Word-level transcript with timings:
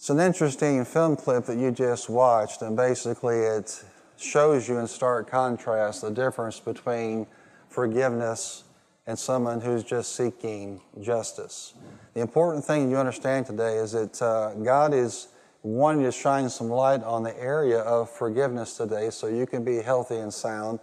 It's 0.00 0.08
an 0.08 0.18
interesting 0.18 0.82
film 0.86 1.14
clip 1.14 1.44
that 1.44 1.58
you 1.58 1.70
just 1.70 2.08
watched, 2.08 2.62
and 2.62 2.74
basically 2.74 3.36
it 3.36 3.84
shows 4.16 4.66
you 4.66 4.78
in 4.78 4.86
stark 4.86 5.28
contrast 5.28 6.00
the 6.00 6.10
difference 6.10 6.58
between 6.58 7.26
forgiveness 7.68 8.64
and 9.06 9.18
someone 9.18 9.60
who's 9.60 9.84
just 9.84 10.16
seeking 10.16 10.80
justice. 11.02 11.74
The 12.14 12.22
important 12.22 12.64
thing 12.64 12.90
you 12.90 12.96
understand 12.96 13.44
today 13.44 13.76
is 13.76 13.92
that 13.92 14.22
uh, 14.22 14.54
God 14.54 14.94
is 14.94 15.28
wanting 15.62 16.04
to 16.04 16.12
shine 16.12 16.48
some 16.48 16.70
light 16.70 17.02
on 17.02 17.22
the 17.22 17.38
area 17.38 17.80
of 17.80 18.08
forgiveness 18.08 18.78
today 18.78 19.10
so 19.10 19.26
you 19.26 19.46
can 19.46 19.64
be 19.64 19.82
healthy 19.82 20.16
and 20.16 20.32
sound. 20.32 20.78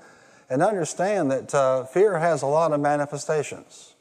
And 0.47 0.61
understand 0.61 1.31
that 1.31 1.55
uh, 1.55 1.85
fear 1.85 2.19
has 2.19 2.43
a 2.43 2.47
lot 2.47 2.71
of 2.71 2.79
manifestations. 2.81 3.95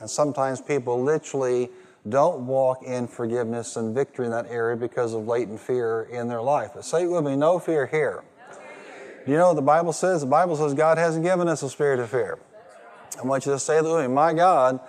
And 0.00 0.08
sometimes 0.08 0.62
people 0.62 0.98
literally 0.98 1.68
don't 2.08 2.46
walk 2.46 2.82
in 2.82 3.06
forgiveness 3.06 3.76
and 3.76 3.94
victory 3.94 4.26
in 4.26 4.32
that 4.32 4.46
area 4.48 4.76
because 4.76 5.14
of 5.14 5.26
latent 5.26 5.60
fear 5.60 6.02
in 6.10 6.28
their 6.28 6.42
life. 6.42 6.72
But 6.74 6.84
say 6.84 7.04
it 7.04 7.10
with 7.10 7.24
me, 7.24 7.36
no 7.36 7.58
fear 7.58 7.86
here. 7.86 8.24
Do 9.24 9.30
you 9.30 9.38
know 9.38 9.48
what 9.48 9.54
the 9.54 9.62
Bible 9.62 9.92
says? 9.92 10.20
The 10.20 10.26
Bible 10.26 10.56
says 10.56 10.74
God 10.74 10.98
hasn't 10.98 11.24
given 11.24 11.46
us 11.46 11.62
a 11.62 11.70
spirit 11.70 12.00
of 12.00 12.10
fear. 12.10 12.38
I 13.22 13.26
want 13.26 13.46
you 13.46 13.52
to 13.52 13.58
say 13.58 13.80
that 13.80 13.84
with 13.84 14.02
me. 14.02 14.08
My 14.08 14.34
God 14.34 14.80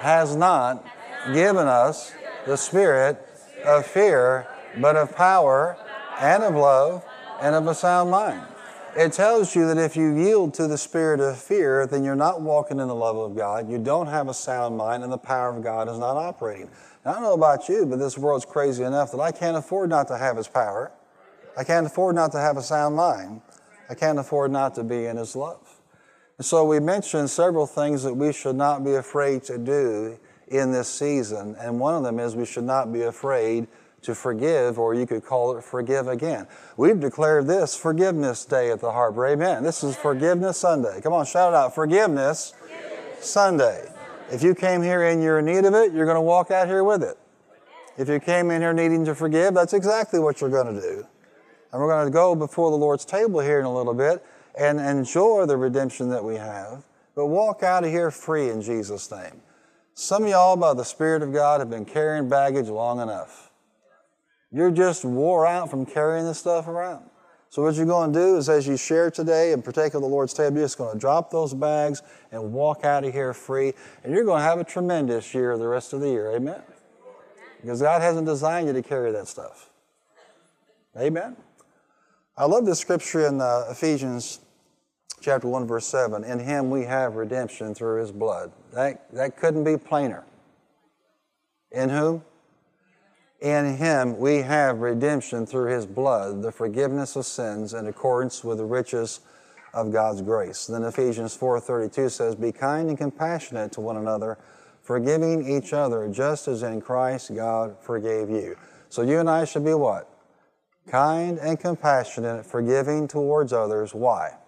has 0.00 0.36
not 0.36 0.84
given 1.32 1.66
us 1.66 2.12
the 2.46 2.56
spirit 2.56 3.18
of 3.64 3.86
fear, 3.86 4.46
but 4.78 4.96
of 4.96 5.16
power 5.16 5.78
and 6.20 6.42
of 6.42 6.54
love 6.54 7.04
and 7.40 7.54
of 7.54 7.66
a 7.66 7.74
sound 7.74 8.10
mind. 8.10 8.42
It 8.96 9.12
tells 9.12 9.54
you 9.54 9.66
that 9.66 9.78
if 9.78 9.96
you 9.96 10.16
yield 10.16 10.54
to 10.54 10.66
the 10.66 10.78
spirit 10.78 11.20
of 11.20 11.38
fear, 11.38 11.86
then 11.86 12.02
you're 12.02 12.16
not 12.16 12.40
walking 12.40 12.80
in 12.80 12.88
the 12.88 12.94
love 12.94 13.16
of 13.16 13.36
God. 13.36 13.70
You 13.70 13.78
don't 13.78 14.08
have 14.08 14.28
a 14.28 14.34
sound 14.34 14.76
mind, 14.76 15.04
and 15.04 15.12
the 15.12 15.18
power 15.18 15.54
of 15.54 15.62
God 15.62 15.88
is 15.88 15.98
not 15.98 16.16
operating. 16.16 16.70
Now, 17.04 17.12
I 17.12 17.14
don't 17.14 17.22
know 17.22 17.34
about 17.34 17.68
you, 17.68 17.86
but 17.86 17.98
this 17.98 18.18
world's 18.18 18.44
crazy 18.44 18.82
enough 18.82 19.12
that 19.12 19.20
I 19.20 19.30
can't 19.30 19.56
afford 19.56 19.90
not 19.90 20.08
to 20.08 20.18
have 20.18 20.36
His 20.36 20.48
power. 20.48 20.90
I 21.56 21.64
can't 21.64 21.86
afford 21.86 22.16
not 22.16 22.32
to 22.32 22.38
have 22.38 22.56
a 22.56 22.62
sound 22.62 22.96
mind. 22.96 23.40
I 23.88 23.94
can't 23.94 24.18
afford 24.18 24.50
not 24.50 24.74
to 24.76 24.84
be 24.84 25.06
in 25.06 25.16
His 25.16 25.36
love. 25.36 25.80
And 26.38 26.46
so 26.46 26.64
we 26.64 26.80
mentioned 26.80 27.30
several 27.30 27.66
things 27.66 28.02
that 28.02 28.14
we 28.14 28.32
should 28.32 28.56
not 28.56 28.84
be 28.84 28.94
afraid 28.94 29.44
to 29.44 29.58
do 29.58 30.18
in 30.48 30.72
this 30.72 30.88
season, 30.88 31.56
and 31.60 31.78
one 31.78 31.94
of 31.94 32.02
them 32.02 32.18
is 32.18 32.34
we 32.34 32.46
should 32.46 32.64
not 32.64 32.92
be 32.92 33.02
afraid 33.02 33.68
to 34.02 34.14
forgive, 34.14 34.78
or 34.78 34.94
you 34.94 35.06
could 35.06 35.24
call 35.24 35.56
it 35.56 35.64
forgive 35.64 36.08
again. 36.08 36.46
We've 36.76 36.98
declared 36.98 37.46
this 37.46 37.74
Forgiveness 37.74 38.44
Day 38.44 38.70
at 38.70 38.80
the 38.80 38.92
Harbor. 38.92 39.26
Amen. 39.26 39.62
This 39.62 39.82
is 39.82 39.96
Forgiveness 39.96 40.58
Sunday. 40.58 41.00
Come 41.00 41.12
on, 41.12 41.26
shout 41.26 41.52
it 41.52 41.56
out. 41.56 41.74
Forgiveness, 41.74 42.54
forgiveness. 42.58 43.26
Sunday. 43.26 43.92
If 44.30 44.42
you 44.42 44.54
came 44.54 44.82
here 44.82 45.02
and 45.02 45.22
you're 45.22 45.38
in 45.38 45.46
need 45.46 45.64
of 45.64 45.74
it, 45.74 45.92
you're 45.92 46.04
going 46.04 46.16
to 46.16 46.20
walk 46.20 46.50
out 46.50 46.68
here 46.68 46.84
with 46.84 47.02
it. 47.02 47.18
If 47.96 48.08
you 48.08 48.20
came 48.20 48.50
in 48.50 48.60
here 48.60 48.72
needing 48.72 49.04
to 49.06 49.14
forgive, 49.14 49.54
that's 49.54 49.72
exactly 49.72 50.20
what 50.20 50.40
you're 50.40 50.50
going 50.50 50.74
to 50.74 50.80
do. 50.80 51.06
And 51.72 51.82
we're 51.82 51.88
going 51.88 52.06
to 52.06 52.12
go 52.12 52.34
before 52.34 52.70
the 52.70 52.76
Lord's 52.76 53.04
table 53.04 53.40
here 53.40 53.58
in 53.58 53.64
a 53.64 53.74
little 53.74 53.94
bit 53.94 54.24
and 54.56 54.78
enjoy 54.78 55.46
the 55.46 55.56
redemption 55.56 56.08
that 56.10 56.22
we 56.22 56.36
have, 56.36 56.84
but 57.14 57.26
walk 57.26 57.62
out 57.62 57.84
of 57.84 57.90
here 57.90 58.10
free 58.10 58.50
in 58.50 58.62
Jesus' 58.62 59.10
name. 59.10 59.42
Some 59.94 60.22
of 60.24 60.28
y'all, 60.28 60.56
by 60.56 60.74
the 60.74 60.84
Spirit 60.84 61.22
of 61.22 61.32
God, 61.32 61.60
have 61.60 61.70
been 61.70 61.84
carrying 61.84 62.28
baggage 62.28 62.68
long 62.68 63.00
enough. 63.00 63.47
You're 64.50 64.70
just 64.70 65.04
wore 65.04 65.46
out 65.46 65.70
from 65.70 65.84
carrying 65.84 66.24
this 66.24 66.38
stuff 66.38 66.68
around. 66.68 67.04
So 67.50 67.62
what 67.62 67.74
you're 67.76 67.86
going 67.86 68.12
to 68.12 68.18
do 68.18 68.36
is 68.36 68.48
as 68.48 68.66
you 68.66 68.76
share 68.76 69.10
today 69.10 69.52
and 69.52 69.64
partake 69.64 69.94
of 69.94 70.02
the 70.02 70.08
Lord's 70.08 70.34
table, 70.34 70.56
you're 70.56 70.64
just 70.66 70.76
going 70.76 70.92
to 70.92 70.98
drop 70.98 71.30
those 71.30 71.54
bags 71.54 72.02
and 72.30 72.52
walk 72.52 72.84
out 72.84 73.04
of 73.04 73.12
here 73.12 73.32
free. 73.32 73.72
And 74.04 74.12
you're 74.12 74.24
going 74.24 74.40
to 74.40 74.44
have 74.44 74.58
a 74.58 74.64
tremendous 74.64 75.32
year 75.32 75.56
the 75.56 75.66
rest 75.66 75.92
of 75.94 76.00
the 76.00 76.08
year. 76.08 76.34
Amen? 76.34 76.60
Because 77.62 77.80
God 77.80 78.02
hasn't 78.02 78.26
designed 78.26 78.66
you 78.66 78.74
to 78.74 78.82
carry 78.82 79.12
that 79.12 79.28
stuff. 79.28 79.70
Amen? 80.96 81.36
I 82.36 82.44
love 82.44 82.66
this 82.66 82.78
scripture 82.78 83.26
in 83.26 83.40
uh, 83.40 83.64
Ephesians 83.70 84.40
chapter 85.20 85.48
1, 85.48 85.66
verse 85.66 85.86
7. 85.86 86.24
In 86.24 86.38
him 86.38 86.70
we 86.70 86.84
have 86.84 87.14
redemption 87.14 87.74
through 87.74 88.00
his 88.00 88.12
blood. 88.12 88.52
That, 88.72 89.10
that 89.12 89.36
couldn't 89.36 89.64
be 89.64 89.76
plainer. 89.76 90.24
In 91.72 91.88
whom? 91.88 92.22
In 93.40 93.76
him 93.76 94.18
we 94.18 94.38
have 94.38 94.80
redemption 94.80 95.46
through 95.46 95.70
his 95.70 95.86
blood, 95.86 96.42
the 96.42 96.50
forgiveness 96.50 97.14
of 97.14 97.24
sins 97.24 97.72
in 97.72 97.86
accordance 97.86 98.42
with 98.42 98.58
the 98.58 98.64
riches 98.64 99.20
of 99.72 99.92
God's 99.92 100.22
grace. 100.22 100.66
Then 100.66 100.82
Ephesians 100.82 101.36
4:32 101.36 102.08
says, 102.08 102.34
"Be 102.34 102.50
kind 102.50 102.88
and 102.88 102.98
compassionate 102.98 103.70
to 103.72 103.80
one 103.80 103.96
another, 103.96 104.38
forgiving 104.82 105.46
each 105.46 105.72
other, 105.72 106.08
just 106.08 106.48
as 106.48 106.62
in 106.62 106.80
Christ 106.80 107.32
God 107.34 107.76
forgave 107.80 108.28
you." 108.28 108.56
So 108.88 109.02
you 109.02 109.20
and 109.20 109.30
I 109.30 109.44
should 109.44 109.64
be 109.64 109.74
what? 109.74 110.08
Kind 110.88 111.38
and 111.38 111.60
compassionate, 111.60 112.44
forgiving 112.44 113.06
towards 113.06 113.52
others. 113.52 113.94
Why? 113.94 114.38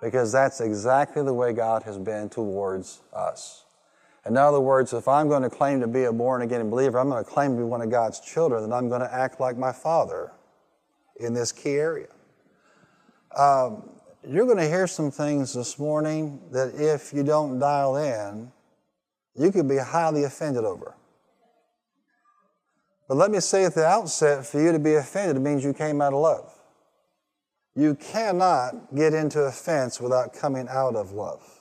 Because 0.00 0.30
that's 0.30 0.60
exactly 0.60 1.22
the 1.22 1.34
way 1.34 1.52
God 1.52 1.82
has 1.82 1.98
been 1.98 2.28
towards 2.28 3.00
us. 3.12 3.65
In 4.26 4.36
other 4.36 4.60
words, 4.60 4.92
if 4.92 5.06
I'm 5.06 5.28
going 5.28 5.42
to 5.42 5.50
claim 5.50 5.80
to 5.80 5.86
be 5.86 6.04
a 6.04 6.12
born 6.12 6.42
again 6.42 6.68
believer, 6.68 6.98
I'm 6.98 7.08
going 7.08 7.24
to 7.24 7.30
claim 7.30 7.52
to 7.52 7.58
be 7.58 7.62
one 7.62 7.80
of 7.80 7.90
God's 7.90 8.20
children, 8.20 8.62
then 8.62 8.72
I'm 8.72 8.88
going 8.88 9.00
to 9.00 9.12
act 9.12 9.40
like 9.40 9.56
my 9.56 9.72
father 9.72 10.32
in 11.20 11.32
this 11.32 11.52
key 11.52 11.76
area. 11.76 12.08
Um, 13.36 13.90
you're 14.28 14.46
going 14.46 14.58
to 14.58 14.66
hear 14.66 14.88
some 14.88 15.10
things 15.10 15.54
this 15.54 15.78
morning 15.78 16.40
that 16.50 16.74
if 16.74 17.12
you 17.12 17.22
don't 17.22 17.60
dial 17.60 17.96
in, 17.96 18.50
you 19.36 19.52
could 19.52 19.68
be 19.68 19.76
highly 19.76 20.24
offended 20.24 20.64
over. 20.64 20.96
But 23.08 23.18
let 23.18 23.30
me 23.30 23.38
say 23.38 23.64
at 23.64 23.74
the 23.74 23.86
outset 23.86 24.44
for 24.44 24.60
you 24.60 24.72
to 24.72 24.80
be 24.80 24.94
offended 24.94 25.40
means 25.40 25.62
you 25.62 25.72
came 25.72 26.02
out 26.02 26.12
of 26.12 26.20
love. 26.20 26.52
You 27.76 27.94
cannot 27.94 28.94
get 28.94 29.14
into 29.14 29.42
offense 29.42 30.00
without 30.00 30.32
coming 30.32 30.66
out 30.68 30.96
of 30.96 31.12
love. 31.12 31.60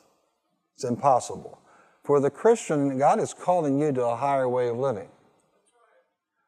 It's 0.74 0.86
impossible. 0.86 1.60
For 2.06 2.20
the 2.20 2.30
Christian, 2.30 3.00
God 3.00 3.20
is 3.20 3.34
calling 3.34 3.82
you 3.82 3.92
to 3.94 4.06
a 4.06 4.16
higher 4.16 4.48
way 4.48 4.68
of 4.68 4.78
living, 4.78 5.10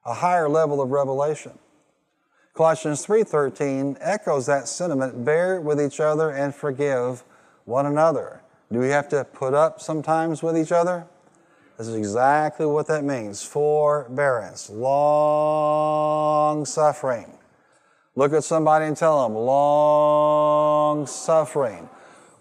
a 0.05 0.13
higher 0.13 0.47
level 0.47 0.79
of 0.79 0.91
revelation. 0.91 1.57
Colossians 2.53 3.03
3:13 3.03 3.97
echoes 3.99 4.45
that 4.45 4.67
sentiment, 4.67 5.25
bear 5.25 5.59
with 5.59 5.81
each 5.81 5.99
other 5.99 6.29
and 6.29 6.53
forgive 6.53 7.23
one 7.65 7.87
another. 7.87 8.41
Do 8.71 8.77
we 8.79 8.89
have 8.89 9.09
to 9.09 9.23
put 9.23 9.55
up 9.55 9.81
sometimes 9.81 10.43
with 10.43 10.55
each 10.55 10.71
other? 10.71 11.07
This 11.77 11.87
is 11.87 11.95
exactly 11.95 12.67
what 12.67 12.85
that 12.87 13.03
means. 13.03 13.43
Forbearance, 13.43 14.69
long 14.69 16.65
suffering. 16.65 17.35
Look 18.15 18.31
at 18.31 18.43
somebody 18.43 18.85
and 18.85 18.95
tell 18.95 19.23
them, 19.23 19.35
long 19.35 21.07
suffering. 21.07 21.89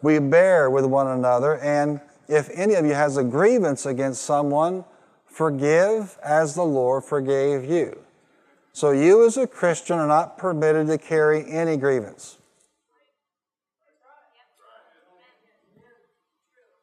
We 0.03 0.19
bear 0.19 0.69
with 0.69 0.85
one 0.85 1.07
another 1.07 1.57
and 1.59 2.01
if 2.29 2.51
any 2.55 2.75
of 2.75 2.85
you 2.85 2.95
has 2.95 3.17
a 3.17 3.25
grievance 3.25 3.87
against 3.87 4.23
someone, 4.23 4.85
forgive 5.27 6.19
as 6.23 6.55
the 6.55 6.65
Lord 6.65 7.05
forgave 7.05 7.65
you. 7.65 7.99
So 8.73 8.91
you 8.91 9.27
as 9.27 9.37
a 9.37 9.47
Christian 9.47 9.99
are 9.99 10.07
not 10.07 10.37
permitted 10.37 10.87
to 10.89 10.99
carry 10.99 11.51
any 11.51 11.77
grievance. 11.77 12.39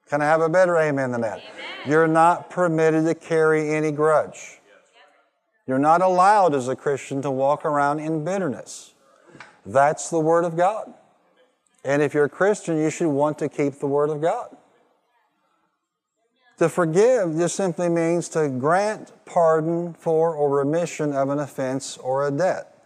Can 0.10 0.22
I 0.22 0.26
have 0.26 0.42
a 0.42 0.50
better 0.50 0.78
amen 0.78 1.12
than 1.12 1.22
that? 1.22 1.40
Amen. 1.40 1.66
You're 1.86 2.08
not 2.08 2.50
permitted 2.50 3.06
to 3.06 3.16
carry 3.16 3.74
any 3.74 3.92
grudge. 3.92 4.60
You're 5.66 5.80
not 5.80 6.02
allowed 6.02 6.54
as 6.54 6.68
a 6.68 6.76
Christian 6.76 7.22
to 7.22 7.32
walk 7.32 7.66
around 7.66 8.00
in 8.00 8.24
bitterness. 8.24 8.94
That's 9.66 10.10
the 10.10 10.20
Word 10.20 10.46
of 10.46 10.58
God. 10.58 10.94
And 11.86 12.02
if 12.02 12.14
you're 12.14 12.26
a 12.26 12.30
Christian, 12.30 12.78
you 12.78 12.90
should 12.90 13.10
want 13.10 13.40
to 13.40 13.50
keep 13.50 13.80
the 13.80 13.88
Word 13.88 14.10
of 14.10 14.22
God. 14.22 14.56
To 16.64 16.70
forgive 16.70 17.36
just 17.36 17.58
simply 17.58 17.90
means 17.90 18.30
to 18.30 18.48
grant 18.48 19.12
pardon 19.26 19.94
for 19.96 20.34
or 20.34 20.50
remission 20.50 21.12
of 21.12 21.28
an 21.28 21.40
offense 21.40 21.98
or 21.98 22.26
a 22.26 22.32
debt. 22.32 22.82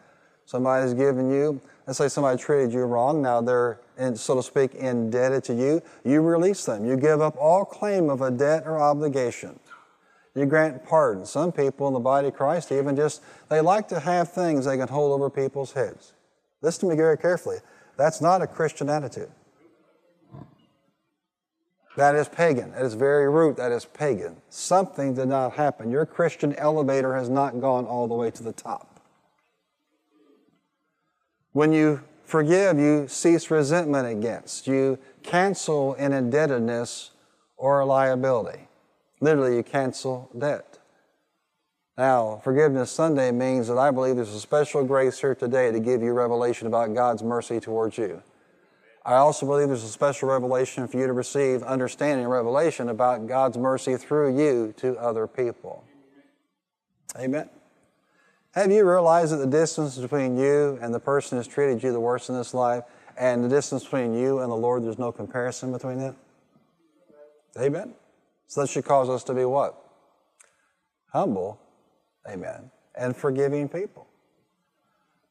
Somebody's 0.47 0.95
given 0.95 1.29
you, 1.29 1.61
let's 1.85 1.99
say 1.99 2.07
somebody 2.07 2.39
treated 2.39 2.73
you 2.73 2.85
wrong, 2.85 3.21
now 3.21 3.39
they're, 3.39 3.79
in, 3.99 4.15
so 4.15 4.33
to 4.33 4.41
speak, 4.41 4.73
indebted 4.73 5.43
to 5.43 5.53
you. 5.53 5.83
You 6.03 6.21
release 6.21 6.65
them. 6.65 6.87
You 6.87 6.97
give 6.97 7.21
up 7.21 7.37
all 7.39 7.65
claim 7.65 8.09
of 8.09 8.23
a 8.23 8.31
debt 8.31 8.63
or 8.65 8.81
obligation. 8.81 9.59
You 10.33 10.47
grant 10.47 10.83
pardon. 10.83 11.23
Some 11.27 11.51
people 11.51 11.87
in 11.87 11.93
the 11.93 11.99
body 11.99 12.29
of 12.29 12.33
Christ 12.33 12.71
even 12.71 12.95
just, 12.95 13.21
they 13.47 13.61
like 13.61 13.87
to 13.89 13.99
have 13.99 14.31
things 14.31 14.65
they 14.65 14.77
can 14.77 14.87
hold 14.87 15.11
over 15.11 15.29
people's 15.29 15.73
heads. 15.73 16.13
Listen 16.63 16.89
to 16.89 16.95
me 16.95 16.97
very 16.97 17.15
carefully. 17.15 17.57
That's 17.95 18.21
not 18.21 18.41
a 18.41 18.47
Christian 18.47 18.89
attitude. 18.89 19.29
That 21.97 22.13
is 22.13 22.29
pagan. 22.29 22.73
At 22.75 22.85
its 22.85 22.93
very 22.93 23.27
root, 23.27 23.57
that 23.57 23.71
is 23.71 23.85
pagan. 23.85 24.37
Something 24.49 25.15
did 25.15 25.29
not 25.29 25.53
happen. 25.53 25.89
Your 25.89 26.05
Christian 26.05 26.53
elevator 26.55 27.15
has 27.15 27.27
not 27.27 27.59
gone 27.59 27.85
all 27.85 28.07
the 28.07 28.13
way 28.13 28.29
to 28.29 28.43
the 28.43 28.53
top. 28.53 29.01
When 31.53 31.73
you 31.73 32.03
forgive, 32.23 32.77
you 32.77 33.07
cease 33.07 33.49
resentment 33.49 34.07
against. 34.07 34.67
You 34.67 34.99
cancel 35.23 35.95
an 35.95 36.13
indebtedness 36.13 37.11
or 37.57 37.79
a 37.79 37.85
liability. 37.87 38.67
Literally, 39.19 39.55
you 39.55 39.63
cancel 39.63 40.29
debt. 40.37 40.77
Now, 41.97 42.39
Forgiveness 42.43 42.91
Sunday 42.91 43.31
means 43.31 43.69
that 43.69 43.79
I 43.79 43.89
believe 43.89 44.17
there's 44.17 44.35
a 44.35 44.39
special 44.39 44.83
grace 44.83 45.19
here 45.19 45.33
today 45.33 45.71
to 45.71 45.79
give 45.79 46.03
you 46.03 46.13
revelation 46.13 46.67
about 46.67 46.93
God's 46.93 47.23
mercy 47.23 47.59
towards 47.59 47.97
you. 47.97 48.21
I 49.07 49.15
also 49.15 49.45
believe 49.45 49.69
there's 49.69 49.85
a 49.85 49.87
special 49.87 50.27
revelation 50.27 50.85
for 50.85 50.97
you 50.97 51.07
to 51.07 51.13
receive 51.13 51.63
understanding 51.63 52.25
and 52.25 52.31
revelation 52.31 52.89
about 52.89 53.25
God's 53.25 53.57
mercy 53.57 53.95
through 53.95 54.37
you 54.37 54.73
to 54.79 54.97
other 54.97 55.27
people. 55.27 55.85
Amen. 57.17 57.49
Have 58.51 58.69
you 58.69 58.85
realized 58.85 59.31
that 59.31 59.37
the 59.37 59.47
distance 59.47 59.97
between 59.97 60.37
you 60.37 60.77
and 60.81 60.93
the 60.93 60.99
person 60.99 61.37
who's 61.37 61.47
treated 61.47 61.81
you 61.81 61.93
the 61.93 62.01
worst 62.01 62.27
in 62.27 62.35
this 62.35 62.53
life 62.53 62.83
and 63.17 63.41
the 63.45 63.47
distance 63.47 63.85
between 63.85 64.13
you 64.13 64.39
and 64.39 64.51
the 64.51 64.55
Lord, 64.57 64.83
there's 64.83 64.99
no 64.99 65.13
comparison 65.13 65.71
between 65.71 65.99
them? 65.99 66.17
Amen. 67.57 67.93
So 68.47 68.61
that 68.61 68.69
should 68.69 68.83
cause 68.83 69.07
us 69.07 69.23
to 69.25 69.33
be 69.33 69.45
what? 69.45 69.81
Humble. 71.13 71.61
Amen. 72.27 72.71
And 72.93 73.15
forgiving 73.15 73.69
people. 73.69 74.05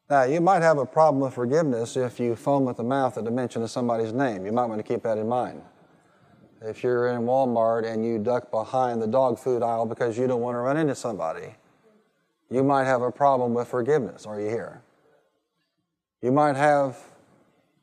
Now, 0.09 0.23
you 0.23 0.39
might 0.39 0.61
have 0.61 0.77
a 0.77 0.85
problem 0.85 1.21
with 1.21 1.33
forgiveness 1.33 1.97
if 1.97 2.17
you 2.19 2.37
foam 2.37 2.69
at 2.69 2.77
the 2.77 2.83
mouth 2.83 3.17
at 3.17 3.25
the 3.25 3.31
mention 3.31 3.61
of 3.61 3.69
somebody's 3.69 4.13
name. 4.13 4.45
You 4.45 4.53
might 4.53 4.65
want 4.65 4.79
to 4.79 4.83
keep 4.93 5.03
that 5.03 5.17
in 5.17 5.27
mind. 5.27 5.61
If 6.61 6.81
you're 6.81 7.09
in 7.09 7.23
Walmart 7.23 7.85
and 7.85 8.05
you 8.05 8.17
duck 8.17 8.49
behind 8.49 9.01
the 9.01 9.07
dog 9.07 9.37
food 9.37 9.61
aisle 9.61 9.85
because 9.85 10.17
you 10.17 10.25
don't 10.25 10.41
want 10.41 10.55
to 10.55 10.59
run 10.59 10.77
into 10.77 10.95
somebody, 10.95 11.55
you 12.49 12.63
might 12.63 12.85
have 12.85 13.01
a 13.01 13.11
problem 13.11 13.53
with 13.53 13.67
forgiveness. 13.67 14.25
Are 14.25 14.39
you 14.39 14.49
here? 14.49 14.81
You 16.21 16.31
might 16.31 16.55
have 16.55 16.97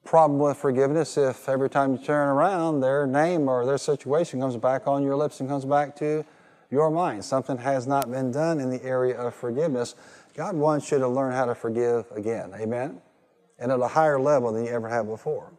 problem 0.04 0.38
with 0.38 0.56
forgiveness 0.56 1.16
if 1.16 1.48
every 1.48 1.68
time 1.70 1.92
you 1.92 1.98
turn 1.98 2.28
around, 2.28 2.80
their 2.80 3.06
name 3.06 3.48
or 3.48 3.64
their 3.64 3.78
situation 3.78 4.40
comes 4.40 4.56
back 4.56 4.86
on 4.86 5.02
your 5.02 5.16
lips 5.16 5.40
and 5.40 5.48
comes 5.48 5.64
back 5.64 5.96
to 5.96 6.24
your 6.70 6.90
mind. 6.90 7.24
Something 7.24 7.58
has 7.58 7.86
not 7.86 8.10
been 8.10 8.30
done 8.30 8.60
in 8.60 8.70
the 8.70 8.82
area 8.82 9.16
of 9.18 9.34
forgiveness 9.34 9.94
God 10.34 10.56
wants 10.56 10.90
you 10.90 10.98
to 10.98 11.08
learn 11.08 11.32
how 11.32 11.44
to 11.46 11.54
forgive 11.54 12.10
again. 12.10 12.52
Amen? 12.54 13.00
And 13.58 13.70
at 13.70 13.80
a 13.80 13.88
higher 13.88 14.18
level 14.18 14.52
than 14.52 14.64
you 14.64 14.70
ever 14.72 14.88
have 14.88 15.06
before. 15.06 15.52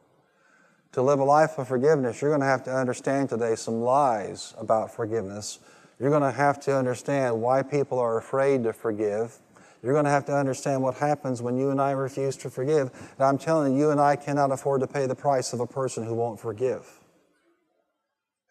To 0.91 1.01
live 1.01 1.19
a 1.19 1.23
life 1.23 1.57
of 1.57 1.67
forgiveness, 1.67 2.21
you're 2.21 2.31
going 2.31 2.41
to 2.41 2.47
have 2.47 2.63
to 2.65 2.73
understand 2.73 3.29
today 3.29 3.55
some 3.55 3.81
lies 3.81 4.53
about 4.57 4.93
forgiveness. 4.93 5.59
You're 5.99 6.09
going 6.09 6.23
to 6.23 6.31
have 6.31 6.59
to 6.61 6.75
understand 6.75 7.41
why 7.41 7.63
people 7.63 7.99
are 7.99 8.17
afraid 8.17 8.63
to 8.63 8.73
forgive. 8.73 9.37
You're 9.81 9.93
going 9.93 10.05
to 10.05 10.11
have 10.11 10.25
to 10.25 10.35
understand 10.35 10.81
what 10.81 10.95
happens 10.95 11.41
when 11.41 11.57
you 11.57 11.69
and 11.69 11.81
I 11.81 11.91
refuse 11.91 12.35
to 12.37 12.49
forgive. 12.49 12.91
And 13.17 13.25
I'm 13.25 13.37
telling 13.37 13.73
you, 13.73 13.79
you 13.79 13.91
and 13.91 13.99
I 13.99 14.15
cannot 14.15 14.51
afford 14.51 14.81
to 14.81 14.87
pay 14.87 15.05
the 15.05 15.15
price 15.15 15.53
of 15.53 15.59
a 15.61 15.67
person 15.67 16.05
who 16.05 16.15
won't 16.15 16.39
forgive. 16.39 16.99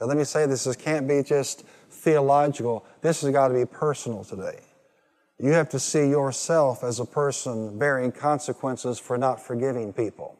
Now, 0.00 0.06
let 0.06 0.16
me 0.16 0.24
say 0.24 0.46
this, 0.46 0.64
this 0.64 0.76
can't 0.76 1.06
be 1.06 1.22
just 1.22 1.64
theological. 1.90 2.84
This 3.00 3.22
has 3.22 3.30
got 3.30 3.48
to 3.48 3.54
be 3.54 3.66
personal 3.66 4.24
today. 4.24 4.60
You 5.38 5.50
have 5.50 5.68
to 5.70 5.80
see 5.80 6.08
yourself 6.08 6.84
as 6.84 7.00
a 7.00 7.04
person 7.04 7.78
bearing 7.78 8.12
consequences 8.12 8.98
for 8.98 9.18
not 9.18 9.44
forgiving 9.44 9.92
people. 9.92 10.36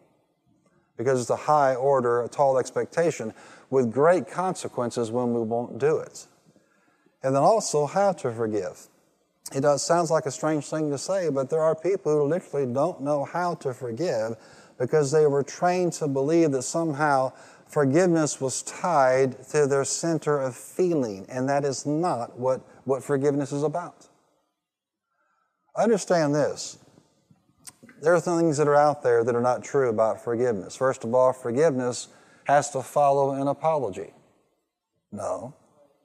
Because 0.97 1.21
it's 1.21 1.31
a 1.31 1.37
high 1.37 1.75
order, 1.75 2.23
a 2.23 2.29
tall 2.29 2.59
expectation 2.59 3.35
with 3.71 3.93
great 3.93 4.29
consequences 4.29 5.11
when 5.11 5.35
we 5.35 5.41
won't 5.41 5.79
do 5.79 5.99
it. 5.99 6.27
And 7.23 7.35
then 7.35 7.43
also 7.43 7.87
how 7.87 8.13
to 8.13 8.31
forgive. 8.31 8.87
It 9.55 9.63
does, 9.63 9.85
sounds 9.85 10.11
like 10.11 10.27
a 10.27 10.31
strange 10.31 10.67
thing 10.67 10.91
to 10.91 10.99
say, 10.99 11.29
but 11.29 11.51
there 11.51 11.61
are 11.61 11.75
people 11.75 12.13
who 12.13 12.25
literally 12.25 12.73
don't 12.73 13.01
know 13.01 13.25
how 13.25 13.55
to 13.57 13.75
forgive 13.75 14.37
because 14.79 15.11
they 15.11 15.27
were 15.27 15.43
trained 15.43 15.93
to 15.95 16.09
believe 16.09 16.53
that 16.53 16.63
somehow 16.63 17.33
forgiveness 17.67 18.41
was 18.41 18.63
tied 18.63 19.43
to 19.49 19.67
their 19.67 19.85
center 19.85 20.41
of 20.41 20.55
feeling, 20.55 21.27
and 21.29 21.49
that 21.49 21.65
is 21.65 21.85
not 21.85 22.39
what, 22.39 22.61
what 22.85 23.03
forgiveness 23.03 23.53
is 23.53 23.63
about. 23.63 24.09
Understand 25.77 26.35
this. 26.35 26.79
There 28.01 28.15
are 28.15 28.21
things 28.21 28.59
that 28.59 28.69
are 28.69 28.75
out 28.75 29.03
there 29.03 29.25
that 29.25 29.35
are 29.35 29.41
not 29.41 29.65
true 29.65 29.89
about 29.89 30.23
forgiveness. 30.23 30.77
First 30.77 31.05
of 31.05 31.15
all, 31.15 31.33
forgiveness 31.33 32.09
has 32.45 32.71
to 32.71 32.83
follow 32.83 33.33
an 33.33 33.49
apology. 33.49 34.13
No, 35.11 35.55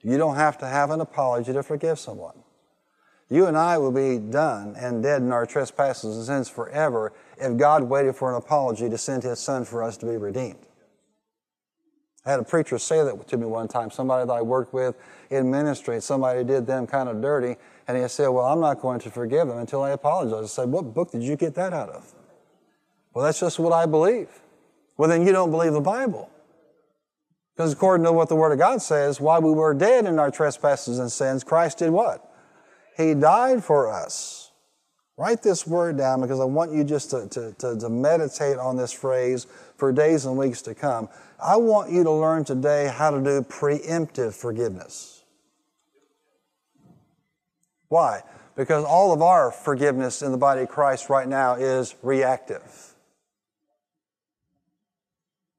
you 0.01 0.17
don't 0.17 0.35
have 0.35 0.57
to 0.59 0.67
have 0.67 0.91
an 0.91 1.01
apology 1.01 1.51
to 1.53 1.63
forgive 1.63 1.99
someone. 1.99 2.35
You 3.29 3.45
and 3.45 3.57
I 3.57 3.77
will 3.77 3.91
be 3.91 4.17
done 4.17 4.75
and 4.77 5.03
dead 5.03 5.21
in 5.21 5.31
our 5.31 5.45
trespasses 5.45 6.17
and 6.17 6.25
sins 6.25 6.49
forever 6.49 7.13
if 7.37 7.57
God 7.57 7.83
waited 7.83 8.15
for 8.15 8.31
an 8.31 8.37
apology 8.37 8.89
to 8.89 8.97
send 8.97 9.23
His 9.23 9.39
Son 9.39 9.65
for 9.65 9.83
us 9.83 9.97
to 9.97 10.05
be 10.05 10.17
redeemed. 10.17 10.65
I 12.25 12.31
had 12.31 12.39
a 12.39 12.43
preacher 12.43 12.77
say 12.77 13.03
that 13.03 13.27
to 13.27 13.37
me 13.37 13.45
one 13.45 13.67
time, 13.67 13.91
somebody 13.91 14.25
that 14.25 14.33
I 14.33 14.41
worked 14.41 14.73
with 14.73 14.95
in 15.29 15.49
ministry, 15.49 16.01
somebody 16.01 16.43
did 16.43 16.65
them 16.65 16.87
kind 16.87 17.07
of 17.07 17.21
dirty, 17.21 17.55
and 17.89 17.97
he 17.97 18.07
said, 18.07 18.27
Well, 18.27 18.45
I'm 18.45 18.59
not 18.61 18.79
going 18.79 18.99
to 18.99 19.09
forgive 19.09 19.47
them 19.47 19.57
until 19.57 19.81
I 19.81 19.89
apologize. 19.89 20.43
I 20.43 20.61
said, 20.61 20.69
What 20.69 20.93
book 20.93 21.11
did 21.11 21.23
you 21.23 21.35
get 21.35 21.55
that 21.55 21.73
out 21.73 21.89
of? 21.89 22.13
Well, 23.13 23.25
that's 23.25 23.39
just 23.39 23.57
what 23.57 23.73
I 23.73 23.87
believe. 23.87 24.29
Well, 24.95 25.09
then 25.09 25.25
you 25.25 25.31
don't 25.31 25.49
believe 25.49 25.73
the 25.73 25.81
Bible. 25.81 26.29
Because 27.55 27.73
according 27.73 28.05
to 28.05 28.11
what 28.11 28.29
the 28.29 28.35
Word 28.35 28.51
of 28.51 28.59
God 28.59 28.83
says, 28.83 29.19
while 29.19 29.41
we 29.41 29.51
were 29.51 29.73
dead 29.73 30.05
in 30.05 30.19
our 30.19 30.29
trespasses 30.29 30.99
and 30.99 31.11
sins, 31.11 31.43
Christ 31.43 31.79
did 31.79 31.89
what? 31.89 32.31
He 32.95 33.15
died 33.15 33.63
for 33.63 33.91
us. 33.91 34.51
Write 35.17 35.41
this 35.41 35.65
word 35.65 35.97
down 35.97 36.21
because 36.21 36.39
I 36.39 36.45
want 36.45 36.71
you 36.71 36.83
just 36.83 37.09
to, 37.09 37.27
to, 37.29 37.53
to, 37.53 37.77
to 37.77 37.89
meditate 37.89 38.57
on 38.57 38.77
this 38.77 38.93
phrase 38.93 39.47
for 39.77 39.91
days 39.91 40.25
and 40.25 40.37
weeks 40.37 40.61
to 40.61 40.75
come. 40.75 41.09
I 41.43 41.57
want 41.57 41.91
you 41.91 42.03
to 42.03 42.11
learn 42.11 42.45
today 42.45 42.87
how 42.87 43.09
to 43.09 43.19
do 43.19 43.41
preemptive 43.41 44.33
forgiveness. 44.33 45.18
Why? 47.89 48.21
Because 48.55 48.85
all 48.85 49.11
of 49.11 49.21
our 49.21 49.51
forgiveness 49.51 50.21
in 50.21 50.31
the 50.31 50.37
body 50.37 50.61
of 50.61 50.69
Christ 50.69 51.09
right 51.09 51.27
now 51.27 51.55
is 51.55 51.95
reactive. 52.01 52.93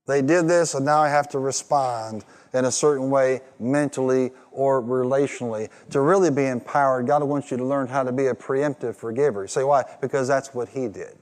They 0.07 0.23
did 0.23 0.49
this, 0.49 0.75
and 0.75 0.85
now 0.85 1.01
I 1.01 1.09
have 1.09 1.29
to 1.31 1.39
respond 1.39 2.25
in 2.53 2.65
a 2.65 2.73
certain 2.73 3.11
way, 3.11 3.43
mentally 3.61 4.33
or 4.51 4.83
relationally. 4.83 5.69
To 5.91 6.01
really 6.01 6.31
be 6.31 6.47
empowered, 6.47 7.07
God 7.07 7.23
wants 7.23 7.51
you 7.51 7.57
to 7.57 7.65
learn 7.65 7.87
how 7.87 8.03
to 8.03 8.11
be 8.11 8.27
a 8.27 8.35
preemptive 8.35 8.97
forgiver. 8.97 9.47
Say, 9.47 9.63
why? 9.63 9.85
Because 10.01 10.27
that's 10.27 10.53
what 10.53 10.71
He 10.71 10.89
did. 10.89 11.17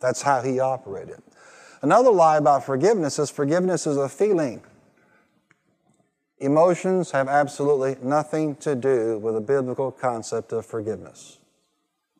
That's 0.00 0.22
how 0.22 0.42
He 0.42 0.58
operated. 0.58 1.22
Another 1.80 2.10
lie 2.10 2.38
about 2.38 2.64
forgiveness 2.64 3.20
is 3.20 3.30
forgiveness 3.30 3.86
is 3.86 3.96
a 3.96 4.08
feeling. 4.08 4.62
Emotions 6.40 7.10
have 7.10 7.28
absolutely 7.28 7.96
nothing 8.02 8.54
to 8.56 8.76
do 8.76 9.18
with 9.18 9.34
the 9.34 9.40
biblical 9.40 9.90
concept 9.90 10.52
of 10.52 10.64
forgiveness. 10.64 11.38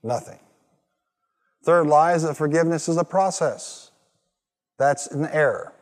Nothing. 0.02 0.40
Third 1.62 1.86
lie 1.86 2.14
is 2.14 2.22
that 2.24 2.36
forgiveness 2.36 2.88
is 2.88 2.96
a 2.96 3.04
process. 3.04 3.90
That's 4.78 5.06
an 5.08 5.26
error. 5.26 5.72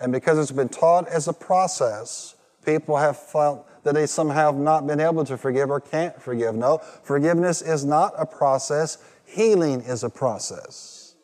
And 0.00 0.12
because 0.12 0.38
it's 0.38 0.52
been 0.52 0.68
taught 0.68 1.08
as 1.08 1.28
a 1.28 1.32
process, 1.32 2.34
people 2.64 2.96
have 2.96 3.16
felt 3.16 3.66
that 3.84 3.94
they 3.94 4.06
somehow 4.06 4.52
have 4.52 4.60
not 4.60 4.86
been 4.86 5.00
able 5.00 5.24
to 5.24 5.36
forgive 5.36 5.70
or 5.70 5.80
can't 5.80 6.20
forgive. 6.20 6.54
No, 6.54 6.78
forgiveness 7.04 7.62
is 7.62 7.84
not 7.84 8.12
a 8.18 8.26
process. 8.26 8.98
Healing 9.24 9.82
is 9.82 10.02
a 10.02 10.10
process. 10.10 11.14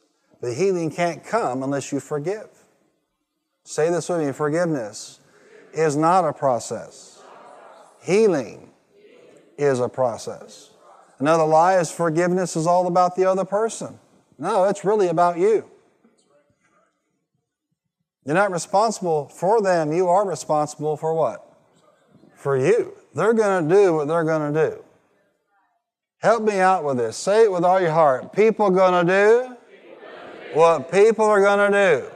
The 0.41 0.55
healing 0.55 0.91
can't 0.91 1.25
come 1.25 1.63
unless 1.63 1.93
you 1.93 2.01
forgive. 2.01 2.49
Say 3.65 3.91
this 3.91 4.09
with 4.09 4.21
me 4.25 4.33
forgiveness 4.33 5.21
is 5.73 5.97
not 5.97 6.25
a 6.25 6.33
process. 6.33 7.21
Healing 8.03 8.71
is 9.59 9.81
a 9.81 9.89
process. 9.89 10.71
Another 11.19 11.45
lie 11.45 11.79
is 11.79 11.91
forgiveness 11.91 12.57
is 12.57 12.67
all 12.67 12.87
about 12.87 13.17
the 13.17 13.25
other 13.25 13.45
person. 13.45 13.99
No, 14.39 14.65
it's 14.65 14.85
really 14.85 15.09
about 15.09 15.39
you. 15.39 15.71
You're 18.25 18.35
not 18.35 18.51
responsible 18.51 19.29
for 19.29 19.61
them. 19.63 19.93
You 19.93 20.09
are 20.09 20.27
responsible 20.27 20.97
for 20.97 21.15
what? 21.15 21.45
For 22.37 22.57
you. 22.57 22.95
They're 23.15 23.35
going 23.35 23.69
to 23.69 23.75
do 23.75 23.95
what 23.95 24.09
they're 24.09 24.25
going 24.25 24.53
to 24.53 24.71
do. 24.71 24.85
Help 26.19 26.43
me 26.45 26.59
out 26.61 26.85
with 26.85 26.99
this. 26.99 27.17
Say 27.17 27.45
it 27.45 27.53
with 27.53 27.65
all 27.65 27.81
your 27.81 27.91
heart. 27.91 28.33
People 28.33 28.71
going 28.71 29.07
to 29.07 29.13
do 29.13 29.57
what 30.55 30.91
people 30.91 31.25
are 31.25 31.41
going 31.41 31.73
to 31.73 32.01
do. 32.01 32.11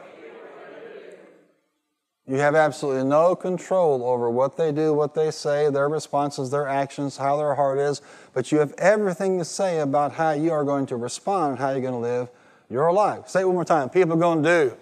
You 2.29 2.37
have 2.39 2.57
absolutely 2.57 3.05
no 3.05 3.37
control 3.37 4.05
over 4.05 4.29
what 4.29 4.57
they 4.57 4.73
do, 4.73 4.93
what 4.93 5.15
they 5.15 5.31
say, 5.31 5.71
their 5.71 5.89
responses, 5.89 6.51
their 6.51 6.67
actions, 6.67 7.17
how 7.17 7.37
their 7.37 7.55
heart 7.55 7.79
is, 7.79 8.03
but 8.35 8.51
you 8.51 8.59
have 8.59 8.73
everything 8.79 9.39
to 9.39 9.45
say 9.45 9.79
about 9.79 10.13
how 10.13 10.33
you 10.33 10.51
are 10.51 10.65
going 10.65 10.87
to 10.87 10.97
respond, 10.97 11.59
how 11.59 11.71
you're 11.71 11.81
going 11.81 11.93
to 11.93 11.99
live 11.99 12.29
your 12.69 12.93
life. 12.93 13.29
Say 13.29 13.43
it 13.43 13.45
one 13.45 13.55
more 13.55 13.65
time. 13.65 13.91
People 13.91 14.15
are 14.15 14.19
going 14.19 14.43
to 14.43 14.49
do 14.49 14.77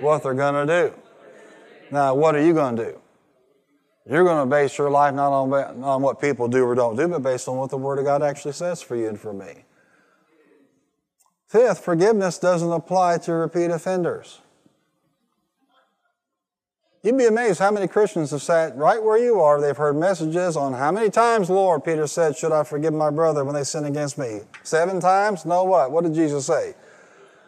what 0.00 0.24
they're 0.24 0.34
going 0.34 0.66
to 0.66 0.88
do. 0.88 0.94
Now, 1.92 2.14
what 2.14 2.34
are 2.34 2.42
you 2.42 2.52
going 2.52 2.74
to 2.76 2.84
do? 2.84 3.00
You're 4.08 4.24
going 4.24 4.48
to 4.48 4.50
base 4.50 4.76
your 4.76 4.90
life 4.90 5.14
not 5.14 5.30
on, 5.30 5.52
on 5.84 6.02
what 6.02 6.20
people 6.20 6.48
do 6.48 6.64
or 6.64 6.74
don't 6.74 6.96
do, 6.96 7.06
but 7.06 7.22
based 7.22 7.46
on 7.46 7.58
what 7.58 7.70
the 7.70 7.76
Word 7.76 8.00
of 8.00 8.04
God 8.04 8.24
actually 8.24 8.54
says 8.54 8.82
for 8.82 8.96
you 8.96 9.08
and 9.08 9.20
for 9.20 9.32
me. 9.32 9.64
Fifth, 11.46 11.84
forgiveness 11.84 12.38
doesn't 12.38 12.72
apply 12.72 13.18
to 13.18 13.32
repeat 13.32 13.70
offenders. 13.70 14.40
You'd 17.02 17.16
be 17.16 17.24
amazed 17.24 17.60
how 17.60 17.70
many 17.70 17.88
Christians 17.88 18.30
have 18.30 18.42
sat 18.42 18.76
right 18.76 19.02
where 19.02 19.16
you 19.16 19.40
are. 19.40 19.58
They've 19.58 19.74
heard 19.74 19.96
messages 19.96 20.54
on 20.54 20.74
how 20.74 20.92
many 20.92 21.08
times, 21.08 21.48
Lord, 21.48 21.82
Peter 21.82 22.06
said, 22.06 22.36
should 22.36 22.52
I 22.52 22.62
forgive 22.62 22.92
my 22.92 23.08
brother 23.08 23.42
when 23.42 23.54
they 23.54 23.64
sin 23.64 23.86
against 23.86 24.18
me? 24.18 24.40
Seven 24.64 25.00
times? 25.00 25.46
No, 25.46 25.64
what? 25.64 25.90
What 25.90 26.04
did 26.04 26.12
Jesus 26.12 26.46
say? 26.46 26.74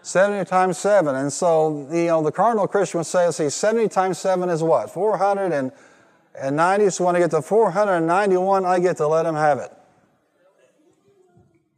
70 0.00 0.48
times 0.48 0.78
7. 0.78 1.14
And 1.14 1.30
so, 1.30 1.86
you 1.92 2.06
know, 2.06 2.22
the 2.22 2.32
carnal 2.32 2.66
Christian 2.66 3.00
would 3.00 3.06
say, 3.06 3.30
see, 3.30 3.50
70 3.50 3.88
times 3.88 4.18
7 4.18 4.48
is 4.48 4.62
what? 4.62 4.90
490. 4.90 6.90
So 6.90 7.04
when 7.04 7.14
I 7.14 7.18
get 7.18 7.30
to 7.32 7.42
491, 7.42 8.64
I 8.64 8.78
get 8.78 8.96
to 8.96 9.06
let 9.06 9.26
him 9.26 9.34
have 9.34 9.58
it. 9.58 9.70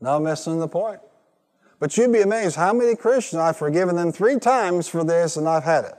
No 0.01 0.21
missing 0.21 0.61
the 0.61 0.69
point. 0.69 1.01
But 1.81 1.97
you'd 1.97 2.13
be 2.13 2.21
amazed 2.21 2.55
how 2.55 2.73
many 2.73 2.95
Christians 2.95 3.41
I've 3.41 3.57
forgiven 3.57 3.97
them 3.97 4.13
three 4.13 4.39
times 4.39 4.87
for 4.87 5.03
this 5.03 5.37
and 5.37 5.49
I've 5.49 5.65
had 5.65 5.87
it. 5.87 5.95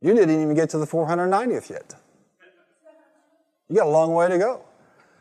You 0.00 0.14
didn't 0.14 0.42
even 0.42 0.54
get 0.54 0.70
to 0.70 0.78
the 0.78 0.86
490th 0.86 1.70
yet. 1.70 1.94
You 3.68 3.76
got 3.76 3.86
a 3.86 3.90
long 3.90 4.14
way 4.14 4.28
to 4.28 4.38
go. 4.38 4.64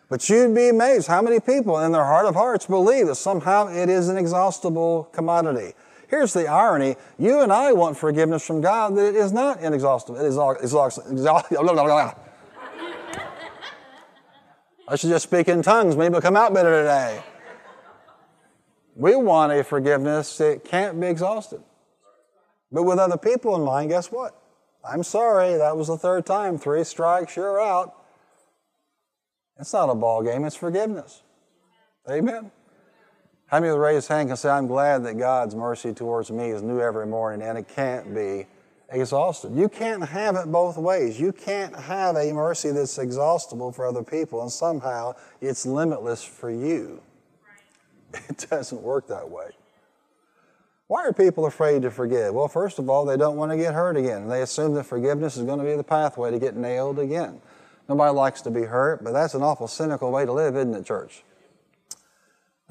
But 0.09 0.27
you'd 0.27 0.55
be 0.55 0.69
amazed 0.69 1.07
how 1.07 1.21
many 1.21 1.39
people 1.39 1.79
in 1.79 1.91
their 1.91 2.05
heart 2.05 2.25
of 2.25 2.33
hearts 2.33 2.65
believe 2.65 3.07
that 3.07 3.15
somehow 3.15 3.67
it 3.67 3.89
is 3.89 4.09
an 4.09 4.17
exhaustible 4.17 5.03
commodity. 5.11 5.73
Here's 6.07 6.33
the 6.33 6.47
irony. 6.47 6.95
You 7.19 7.41
and 7.41 7.53
I 7.53 7.73
want 7.73 7.95
forgiveness 7.95 8.43
from 8.45 8.61
God 8.61 8.95
that 8.95 9.09
it 9.09 9.15
is 9.15 9.31
not 9.31 9.61
inexhaustible. 9.61 10.19
It 10.19 10.25
is 10.25 10.35
exhaustible. 10.63 11.11
I 14.87 14.95
should 14.95 15.11
just 15.11 15.23
speak 15.23 15.47
in 15.47 15.61
tongues. 15.61 15.95
Maybe 15.95 16.07
it'll 16.07 16.21
come 16.21 16.35
out 16.35 16.51
better 16.51 16.71
today. 16.71 17.21
We 18.95 19.15
want 19.15 19.51
a 19.53 19.63
forgiveness 19.63 20.39
that 20.39 20.65
can't 20.65 20.99
be 20.99 21.05
exhausted. 21.05 21.61
But 22.71 22.83
with 22.83 22.97
other 22.97 23.17
people 23.17 23.55
in 23.55 23.61
mind, 23.61 23.91
guess 23.91 24.11
what? 24.11 24.38
I'm 24.87 25.03
sorry, 25.03 25.57
that 25.57 25.75
was 25.75 25.87
the 25.87 25.97
third 25.97 26.25
time. 26.25 26.57
Three 26.57 26.83
strikes, 26.83 27.35
you're 27.35 27.61
out. 27.61 27.95
It's 29.59 29.73
not 29.73 29.89
a 29.89 29.95
ball 29.95 30.23
game, 30.23 30.45
it's 30.45 30.55
forgiveness. 30.55 31.21
Amen. 32.09 32.51
How 33.47 33.59
many 33.59 33.69
of 33.69 33.75
the 33.75 33.79
raised 33.79 34.07
hand 34.07 34.29
can 34.29 34.37
say, 34.37 34.49
I'm 34.49 34.67
glad 34.67 35.03
that 35.05 35.17
God's 35.17 35.55
mercy 35.55 35.91
towards 35.93 36.31
me 36.31 36.51
is 36.51 36.61
new 36.61 36.79
every 36.79 37.07
morning 37.07 37.45
and 37.45 37.57
it 37.57 37.67
can't 37.67 38.13
be 38.13 38.45
exhausted? 38.89 39.55
You 39.55 39.67
can't 39.67 40.03
have 40.03 40.35
it 40.35 40.51
both 40.51 40.77
ways. 40.77 41.19
You 41.19 41.31
can't 41.31 41.75
have 41.75 42.15
a 42.15 42.31
mercy 42.31 42.71
that's 42.71 42.97
exhaustible 42.97 43.71
for 43.71 43.87
other 43.87 44.03
people 44.03 44.43
and 44.43 44.51
somehow 44.51 45.13
it's 45.41 45.65
limitless 45.65 46.23
for 46.23 46.51
you. 46.51 47.01
It 48.29 48.47
doesn't 48.49 48.81
work 48.81 49.07
that 49.07 49.29
way. 49.29 49.51
Why 50.89 51.05
are 51.05 51.13
people 51.13 51.45
afraid 51.45 51.83
to 51.83 51.91
forgive? 51.91 52.33
Well, 52.33 52.47
first 52.47 52.79
of 52.79 52.89
all, 52.89 53.05
they 53.05 53.15
don't 53.15 53.37
want 53.37 53.51
to 53.51 53.57
get 53.57 53.75
hurt 53.75 53.95
again. 53.95 54.27
They 54.27 54.41
assume 54.41 54.73
that 54.73 54.85
forgiveness 54.85 55.37
is 55.37 55.43
going 55.43 55.59
to 55.59 55.63
be 55.65 55.75
the 55.75 55.83
pathway 55.83 56.31
to 56.31 56.39
get 56.39 56.55
nailed 56.55 56.97
again. 56.97 57.41
Nobody 57.87 58.11
likes 58.11 58.41
to 58.41 58.49
be 58.49 58.63
hurt, 58.63 59.03
but 59.03 59.11
that's 59.11 59.35
an 59.35 59.43
awful 59.43 59.67
cynical 59.67 60.11
way 60.11 60.25
to 60.25 60.33
live, 60.33 60.55
isn't 60.55 60.73
it, 60.73 60.87
church? 60.87 61.23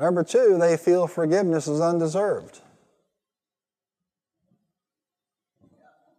Number 0.00 0.24
two, 0.24 0.58
they 0.58 0.76
feel 0.76 1.06
forgiveness 1.06 1.68
is 1.68 1.80
undeserved. 1.80 2.60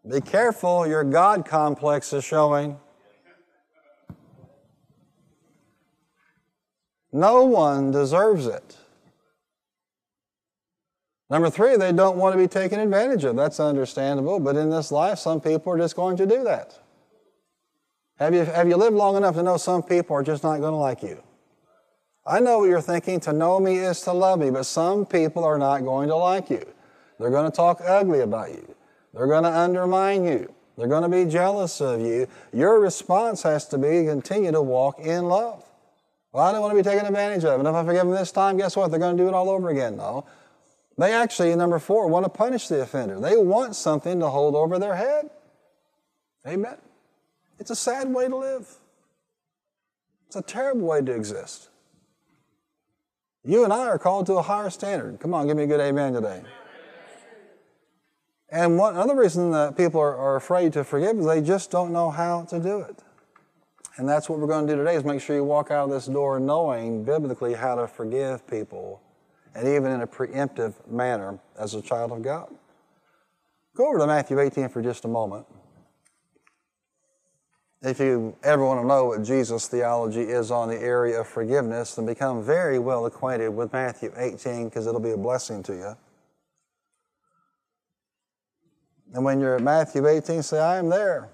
Be 0.09 0.21
careful, 0.21 0.87
your 0.87 1.03
God 1.03 1.45
complex 1.45 2.13
is 2.13 2.23
showing. 2.23 2.77
No 7.11 7.43
one 7.43 7.91
deserves 7.91 8.45
it. 8.45 8.77
Number 11.29 11.49
three, 11.49 11.75
they 11.77 11.91
don't 11.91 12.17
want 12.17 12.33
to 12.33 12.37
be 12.37 12.47
taken 12.47 12.79
advantage 12.79 13.23
of. 13.23 13.35
That's 13.35 13.59
understandable, 13.59 14.39
but 14.39 14.55
in 14.55 14.69
this 14.69 14.91
life, 14.91 15.19
some 15.19 15.39
people 15.39 15.73
are 15.73 15.77
just 15.77 15.95
going 15.95 16.17
to 16.17 16.25
do 16.25 16.43
that. 16.43 16.77
Have 18.17 18.33
you, 18.33 18.43
have 18.43 18.67
you 18.67 18.75
lived 18.75 18.95
long 18.95 19.15
enough 19.15 19.35
to 19.35 19.43
know 19.43 19.57
some 19.57 19.83
people 19.83 20.15
are 20.15 20.23
just 20.23 20.43
not 20.43 20.59
going 20.59 20.71
to 20.71 20.77
like 20.77 21.03
you? 21.03 21.21
I 22.25 22.39
know 22.39 22.59
what 22.59 22.69
you're 22.69 22.81
thinking. 22.81 23.19
To 23.21 23.33
know 23.33 23.59
me 23.59 23.77
is 23.77 24.01
to 24.01 24.11
love 24.11 24.39
me, 24.39 24.49
but 24.49 24.63
some 24.65 25.05
people 25.05 25.43
are 25.43 25.57
not 25.57 25.83
going 25.83 26.09
to 26.09 26.15
like 26.15 26.49
you. 26.49 26.65
They're 27.19 27.29
going 27.29 27.49
to 27.49 27.55
talk 27.55 27.79
ugly 27.85 28.21
about 28.21 28.49
you. 28.49 28.75
They're 29.13 29.27
going 29.27 29.43
to 29.43 29.51
undermine 29.51 30.25
you. 30.25 30.53
They're 30.77 30.87
going 30.87 31.03
to 31.03 31.09
be 31.09 31.29
jealous 31.29 31.81
of 31.81 32.01
you. 32.01 32.27
Your 32.53 32.79
response 32.79 33.43
has 33.43 33.67
to 33.69 33.77
be 33.77 34.05
continue 34.05 34.51
to 34.51 34.61
walk 34.61 34.99
in 34.99 35.25
love. 35.25 35.63
Well, 36.31 36.45
I 36.45 36.51
don't 36.51 36.61
want 36.61 36.77
to 36.77 36.83
be 36.83 36.87
taken 36.87 37.05
advantage 37.05 37.43
of. 37.43 37.59
And 37.59 37.67
if 37.67 37.73
I 37.73 37.83
forgive 37.83 38.05
them 38.05 38.11
this 38.11 38.31
time, 38.31 38.57
guess 38.57 38.77
what? 38.77 38.91
They're 38.91 38.99
going 38.99 39.17
to 39.17 39.23
do 39.23 39.27
it 39.27 39.33
all 39.33 39.49
over 39.49 39.69
again. 39.69 39.97
No. 39.97 40.25
They 40.99 41.13
actually, 41.13 41.55
number 41.55 41.79
four, 41.79 42.07
want 42.07 42.25
to 42.25 42.29
punish 42.29 42.67
the 42.67 42.81
offender. 42.81 43.21
They 43.21 43.37
want 43.37 43.73
something 43.77 44.19
to 44.19 44.27
hold 44.27 44.53
over 44.53 44.77
their 44.77 44.97
head. 44.97 45.29
Amen. 46.45 46.75
It's 47.57 47.71
a 47.71 47.75
sad 47.75 48.13
way 48.13 48.27
to 48.27 48.35
live. 48.35 48.67
It's 50.27 50.35
a 50.35 50.41
terrible 50.41 50.87
way 50.87 51.01
to 51.01 51.13
exist. 51.13 51.69
You 53.45 53.63
and 53.63 53.71
I 53.71 53.87
are 53.87 53.97
called 53.97 54.25
to 54.25 54.33
a 54.33 54.41
higher 54.41 54.69
standard. 54.69 55.21
Come 55.21 55.33
on, 55.33 55.47
give 55.47 55.55
me 55.55 55.63
a 55.63 55.67
good 55.67 55.79
amen 55.79 56.11
today. 56.11 56.41
And 58.49 58.77
one 58.77 58.97
other 58.97 59.15
reason 59.15 59.51
that 59.51 59.77
people 59.77 60.01
are, 60.01 60.17
are 60.17 60.35
afraid 60.35 60.73
to 60.73 60.83
forgive 60.83 61.17
is 61.17 61.25
they 61.25 61.41
just 61.41 61.71
don't 61.71 61.93
know 61.93 62.09
how 62.09 62.43
to 62.49 62.59
do 62.59 62.81
it. 62.81 63.01
And 63.95 64.07
that's 64.07 64.27
what 64.27 64.37
we're 64.39 64.47
going 64.47 64.67
to 64.67 64.73
do 64.73 64.77
today 64.77 64.95
is 64.95 65.05
make 65.05 65.21
sure 65.21 65.37
you 65.37 65.45
walk 65.45 65.71
out 65.71 65.85
of 65.85 65.91
this 65.91 66.07
door 66.07 66.41
knowing 66.41 67.05
biblically 67.05 67.53
how 67.53 67.75
to 67.75 67.87
forgive 67.87 68.45
people 68.47 69.01
and 69.55 69.67
even 69.67 69.91
in 69.91 70.01
a 70.01 70.07
preemptive 70.07 70.73
manner 70.89 71.39
as 71.57 71.73
a 71.73 71.81
child 71.81 72.11
of 72.11 72.21
God. 72.21 72.53
Go 73.75 73.87
over 73.87 73.99
to 73.99 74.07
Matthew 74.07 74.39
18 74.39 74.69
for 74.69 74.81
just 74.81 75.05
a 75.05 75.07
moment. 75.07 75.45
If 77.81 77.99
you 77.99 78.35
ever 78.43 78.65
want 78.65 78.81
to 78.81 78.87
know 78.87 79.05
what 79.05 79.23
Jesus' 79.23 79.67
theology 79.67 80.21
is 80.21 80.51
on 80.51 80.67
the 80.67 80.77
area 80.77 81.21
of 81.21 81.27
forgiveness, 81.27 81.95
then 81.95 82.05
become 82.05 82.43
very 82.43 82.77
well 82.77 83.05
acquainted 83.05 83.49
with 83.49 83.71
Matthew 83.71 84.11
18 84.17 84.65
because 84.65 84.85
it'll 84.85 84.99
be 84.99 85.11
a 85.11 85.17
blessing 85.17 85.63
to 85.63 85.73
you. 85.73 85.97
And 89.13 89.23
when 89.23 89.39
you're 89.39 89.55
at 89.55 89.61
Matthew 89.61 90.07
18, 90.07 90.43
say, 90.43 90.59
I 90.59 90.77
am 90.77 90.89
there. 90.89 91.29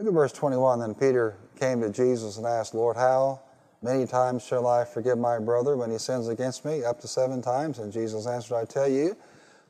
Look 0.00 0.08
at 0.08 0.14
verse 0.14 0.32
21. 0.32 0.78
Then 0.80 0.94
Peter 0.94 1.36
came 1.58 1.82
to 1.82 1.90
Jesus 1.90 2.38
and 2.38 2.46
asked, 2.46 2.74
Lord, 2.74 2.96
how 2.96 3.42
many 3.82 4.06
times 4.06 4.42
shall 4.42 4.66
I 4.66 4.86
forgive 4.86 5.18
my 5.18 5.38
brother 5.38 5.76
when 5.76 5.90
he 5.90 5.98
sins 5.98 6.28
against 6.28 6.64
me? 6.64 6.82
Up 6.82 7.02
to 7.02 7.06
seven 7.06 7.42
times. 7.42 7.78
And 7.78 7.92
Jesus 7.92 8.26
answered, 8.26 8.56
I 8.56 8.64
tell 8.64 8.88
you, 8.88 9.14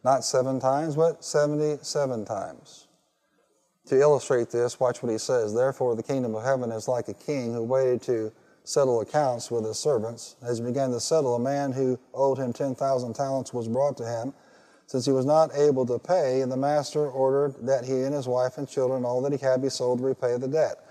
not 0.04 0.22
seven 0.22 0.60
times, 0.60 0.94
but 0.94 1.24
77 1.24 2.24
times. 2.26 2.86
To 3.86 4.00
illustrate 4.00 4.50
this, 4.50 4.78
watch 4.78 5.02
what 5.02 5.10
he 5.10 5.18
says. 5.18 5.52
Therefore, 5.52 5.96
the 5.96 6.02
kingdom 6.04 6.36
of 6.36 6.44
heaven 6.44 6.70
is 6.70 6.86
like 6.86 7.08
a 7.08 7.14
king 7.14 7.52
who 7.52 7.64
waited 7.64 8.00
to 8.02 8.30
settle 8.62 9.00
accounts 9.00 9.50
with 9.50 9.64
his 9.64 9.80
servants. 9.80 10.36
As 10.42 10.58
he 10.58 10.64
began 10.64 10.92
to 10.92 11.00
settle, 11.00 11.34
a 11.34 11.40
man 11.40 11.72
who 11.72 11.98
owed 12.14 12.38
him 12.38 12.52
10,000 12.52 13.14
talents 13.14 13.52
was 13.52 13.66
brought 13.66 13.96
to 13.96 14.06
him. 14.06 14.32
Since 14.90 15.06
he 15.06 15.12
was 15.12 15.24
not 15.24 15.54
able 15.54 15.86
to 15.86 16.00
pay, 16.00 16.40
and 16.40 16.50
the 16.50 16.56
master 16.56 17.08
ordered 17.08 17.54
that 17.64 17.84
he 17.84 18.02
and 18.02 18.12
his 18.12 18.26
wife 18.26 18.58
and 18.58 18.68
children, 18.68 19.04
all 19.04 19.22
that 19.22 19.30
he 19.30 19.38
had, 19.38 19.62
be 19.62 19.68
sold 19.68 20.00
to 20.00 20.04
repay 20.04 20.36
the 20.36 20.48
debt. 20.48 20.84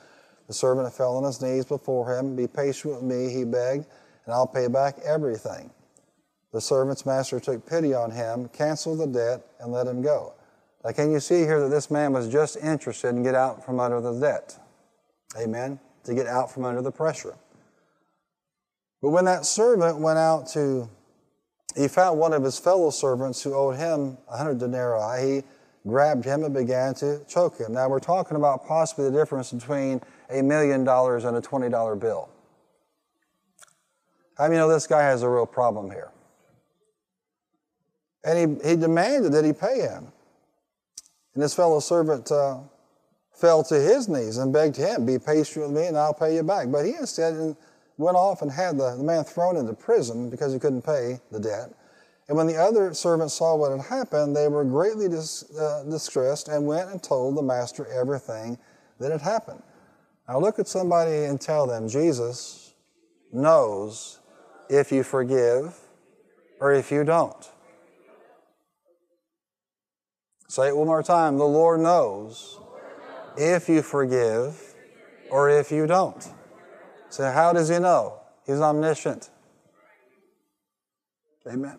The 0.48 0.54
servant 0.54 0.94
fell 0.94 1.18
on 1.18 1.26
his 1.26 1.42
knees 1.42 1.66
before 1.66 2.18
him. 2.18 2.34
Be 2.34 2.48
patient 2.48 2.94
with 2.94 3.04
me, 3.04 3.30
he 3.30 3.44
begged, 3.44 3.88
and 4.24 4.34
I'll 4.34 4.48
pay 4.48 4.70
back 4.70 5.00
everything. 5.04 5.70
The 6.54 6.62
servant's 6.62 7.06
master 7.06 7.42
took 7.42 7.68
pity 7.68 7.94
on 7.94 8.12
him, 8.12 8.48
canceled 8.54 9.00
the 9.00 9.08
debt, 9.08 9.46
and 9.60 9.74
let 9.74 9.86
him 9.86 10.02
go. 10.02 10.32
Now, 10.86 10.92
can 10.92 11.12
you 11.12 11.20
see 11.20 11.42
here 11.42 11.60
that 11.60 11.68
this 11.68 11.92
man 11.92 12.14
was 12.14 12.30
just 12.30 12.56
interested 12.56 13.10
in 13.10 13.22
get 13.22 13.36
out 13.36 13.66
from 13.66 13.82
under 13.82 14.00
the 14.00 14.18
debt? 14.18 14.58
Amen? 15.38 15.78
To 16.06 16.14
get 16.14 16.26
out 16.26 16.50
from 16.50 16.64
under 16.64 16.82
the 16.82 16.94
pressure. 16.94 17.36
But 19.02 19.10
when 19.10 19.26
that 19.26 19.46
servant 19.46 19.98
went 19.98 20.20
out 20.20 20.48
to 20.54 20.88
he 21.76 21.88
found 21.88 22.20
one 22.20 22.34
of 22.34 22.44
his 22.44 22.58
fellow 22.58 22.90
servants 22.90 23.42
who 23.42 23.54
owed 23.54 23.78
him 23.78 24.18
a 24.28 24.38
hundred 24.38 24.60
denarii. 24.60 25.36
He 25.36 25.44
grabbed 25.88 26.26
him 26.26 26.44
and 26.44 26.54
began 26.54 26.94
to 26.96 27.22
choke 27.28 27.58
him. 27.58 27.74
Now 27.74 27.88
we're 27.90 28.00
talking 28.00 28.38
about 28.38 28.68
possibly 28.68 29.06
the 29.06 29.18
difference 29.18 29.52
between 29.52 30.02
a 30.30 30.42
million 30.42 30.84
dollars 30.84 31.26
and 31.26 31.38
a 31.38 31.42
twenty 31.42 31.70
dollar 31.70 31.96
bill. 31.96 32.30
I 34.38 34.44
mean, 34.44 34.54
you 34.54 34.60
know 34.60 34.70
this 34.70 34.88
guy 34.88 35.04
has 35.04 35.22
a 35.22 35.30
real 35.30 35.46
problem 35.46 35.92
here? 35.92 36.12
And 38.24 38.62
he, 38.62 38.70
he 38.70 38.76
demanded 38.76 39.34
that 39.34 39.46
he 39.46 39.54
pay 39.54 39.82
him. 39.82 40.12
And 41.34 41.44
his 41.44 41.54
fellow 41.54 41.80
servant 41.80 42.32
uh, 42.32 42.60
fell 43.34 43.64
to 43.64 43.76
his 43.76 44.08
knees 44.08 44.38
and 44.38 44.52
begged 44.52 44.76
him, 44.76 45.06
Be 45.06 45.20
patient 45.20 45.68
with 45.68 45.76
me 45.76 45.88
and 45.88 45.98
I'll 45.98 46.14
pay 46.14 46.36
you 46.36 46.44
back. 46.44 46.72
But 46.72 46.86
he 46.86 46.96
instead 46.96 47.56
went 48.00 48.16
off 48.16 48.42
and 48.42 48.52
had 48.52 48.78
the, 48.78 48.96
the 48.96 49.04
man 49.04 49.24
thrown 49.26 49.58
into 49.58 49.74
prison 49.74 50.30
because 50.30 50.54
he 50.54 50.60
couldn't 50.60 50.82
pay 50.82 51.20
the 51.32 51.40
debt. 51.40 51.70
And 52.28 52.38
when 52.38 52.48
the 52.48 52.56
other 52.56 52.94
servants 52.94 53.34
saw 53.34 53.56
what 53.56 53.72
had 53.72 53.82
happened, 53.82 54.36
they 54.36 54.48
were 54.48 54.64
greatly 54.64 55.10
dis, 55.10 55.44
uh, 55.56 55.84
distressed 55.84 56.48
and 56.48 56.66
went 56.66 56.90
and 56.90 57.04
told 57.04 57.36
the 57.36 57.42
master 57.42 57.86
everything 57.88 58.58
that 59.00 59.12
had 59.12 59.22
happened. 59.22 59.62
Now 60.28 60.40
look 60.40 60.60
at 60.60 60.68
somebody 60.68 61.26
and 61.26 61.42
tell 61.42 61.68
them 61.68 61.90
Jesus 61.90 62.74
knows 63.34 64.20
if 64.70 64.92
you 64.92 65.04
forgive 65.04 65.76
or 66.62 66.72
if 66.74 66.92
you 66.92 67.04
don't. 67.04 67.50
Say 70.48 70.70
it 70.70 70.78
one 70.78 70.88
more 70.88 71.04
time. 71.04 71.38
The 71.38 71.46
Lord 71.46 71.82
knows 71.82 72.60
if 73.38 73.68
you 73.68 73.82
forgive 73.82 74.74
or 75.30 75.50
if 75.50 75.72
you 75.72 75.86
don't. 75.86 76.26
So, 77.10 77.30
how 77.32 77.54
does 77.54 77.70
He 77.70 77.80
know? 77.80 78.20
He's 78.46 78.60
omniscient. 78.60 79.30
Amen. 81.48 81.78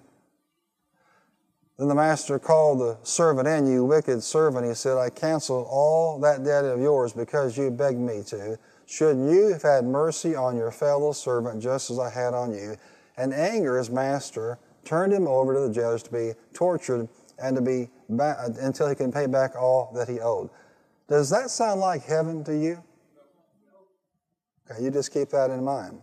Then 1.78 1.88
the 1.88 1.94
master 1.94 2.38
called 2.38 2.80
the 2.80 2.98
servant 3.04 3.48
in, 3.48 3.66
you 3.66 3.84
wicked 3.84 4.22
servant. 4.22 4.66
He 4.66 4.74
said, 4.74 4.98
I 4.98 5.08
canceled 5.08 5.66
all 5.70 6.20
that 6.20 6.44
debt 6.44 6.64
of 6.64 6.78
yours 6.78 7.14
because 7.14 7.56
you 7.56 7.70
begged 7.70 7.98
me 7.98 8.22
to. 8.26 8.58
Shouldn't 8.84 9.30
you 9.30 9.52
have 9.52 9.62
had 9.62 9.84
mercy 9.84 10.34
on 10.34 10.56
your 10.56 10.70
fellow 10.70 11.12
servant 11.12 11.62
just 11.62 11.90
as 11.90 11.98
I 11.98 12.10
had 12.10 12.34
on 12.34 12.52
you? 12.52 12.76
And 13.16 13.32
anger, 13.32 13.78
his 13.78 13.88
master, 13.88 14.58
turned 14.84 15.12
him 15.12 15.26
over 15.26 15.54
to 15.54 15.60
the 15.60 15.72
judge 15.72 16.02
to 16.02 16.12
be 16.12 16.32
tortured 16.52 17.08
and 17.42 17.56
to 17.56 17.62
be 17.62 17.88
until 18.08 18.88
he 18.88 18.94
can 18.94 19.10
pay 19.10 19.26
back 19.26 19.56
all 19.56 19.90
that 19.94 20.08
he 20.08 20.20
owed. 20.20 20.50
Does 21.08 21.30
that 21.30 21.50
sound 21.50 21.80
like 21.80 22.04
heaven 22.04 22.44
to 22.44 22.54
you? 22.54 22.82
Okay, 24.70 24.84
you 24.84 24.90
just 24.90 25.12
keep 25.12 25.30
that 25.30 25.50
in 25.50 25.64
mind. 25.64 26.02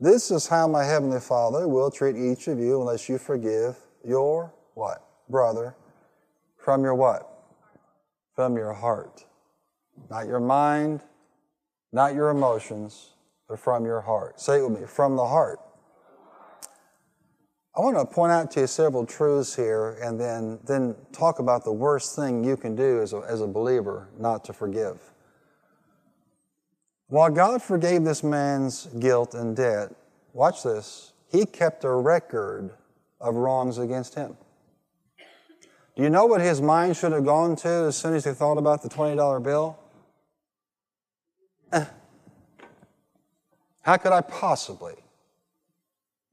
This 0.00 0.30
is 0.30 0.46
how 0.46 0.66
my 0.66 0.84
heavenly 0.84 1.20
Father 1.20 1.68
will 1.68 1.90
treat 1.90 2.16
each 2.16 2.48
of 2.48 2.58
you 2.58 2.80
unless 2.80 3.08
you 3.08 3.18
forgive 3.18 3.76
your 4.04 4.52
what? 4.74 5.02
Brother 5.28 5.74
from 6.58 6.82
your 6.82 6.94
what? 6.94 7.30
From 8.34 8.56
your 8.56 8.72
heart. 8.72 9.24
Not 10.10 10.26
your 10.26 10.40
mind, 10.40 11.00
not 11.92 12.14
your 12.14 12.28
emotions, 12.28 13.10
but 13.48 13.58
from 13.58 13.84
your 13.84 14.00
heart. 14.00 14.40
Say 14.40 14.58
it 14.58 14.68
with 14.68 14.80
me, 14.80 14.86
from 14.86 15.16
the 15.16 15.26
heart. 15.26 15.60
I 17.76 17.80
want 17.80 17.96
to 17.96 18.06
point 18.06 18.32
out 18.32 18.50
to 18.52 18.60
you 18.60 18.66
several 18.66 19.06
truths 19.06 19.54
here 19.54 19.98
and 20.02 20.18
then, 20.18 20.58
then 20.66 20.96
talk 21.12 21.38
about 21.38 21.64
the 21.64 21.72
worst 21.72 22.16
thing 22.16 22.42
you 22.42 22.56
can 22.56 22.74
do 22.74 23.00
as 23.00 23.12
a, 23.12 23.18
as 23.28 23.40
a 23.40 23.46
believer 23.46 24.08
not 24.18 24.44
to 24.46 24.52
forgive. 24.52 24.98
While 27.08 27.30
God 27.30 27.62
forgave 27.62 28.04
this 28.04 28.22
man's 28.22 28.86
guilt 28.86 29.34
and 29.34 29.56
debt, 29.56 29.94
watch 30.32 30.62
this, 30.62 31.12
he 31.30 31.46
kept 31.46 31.84
a 31.84 31.90
record 31.90 32.70
of 33.20 33.34
wrongs 33.36 33.78
against 33.78 34.14
him. 34.14 34.36
Do 35.94 36.02
you 36.02 36.10
know 36.10 36.26
what 36.26 36.40
his 36.40 36.60
mind 36.60 36.96
should 36.96 37.12
have 37.12 37.24
gone 37.24 37.56
to 37.56 37.68
as 37.68 37.96
soon 37.96 38.14
as 38.14 38.24
he 38.24 38.32
thought 38.32 38.58
about 38.58 38.82
the 38.82 38.88
$20 38.88 39.42
bill? 39.42 39.78
Eh. 41.72 41.84
How 43.82 43.96
could 43.96 44.12
I 44.12 44.20
possibly? 44.20 44.94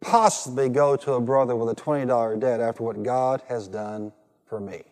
possibly 0.03 0.69
go 0.69 0.95
to 0.97 1.13
a 1.13 1.21
brother 1.21 1.55
with 1.55 1.69
a 1.69 1.81
$20 1.81 2.39
debt 2.39 2.59
after 2.59 2.83
what 2.83 3.01
God 3.01 3.41
has 3.47 3.67
done 3.67 4.11
for 4.45 4.59
me? 4.59 4.83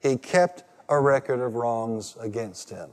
He 0.00 0.16
kept 0.16 0.64
a 0.88 1.00
record 1.00 1.40
of 1.40 1.54
wrongs 1.54 2.16
against 2.20 2.70
him. 2.70 2.90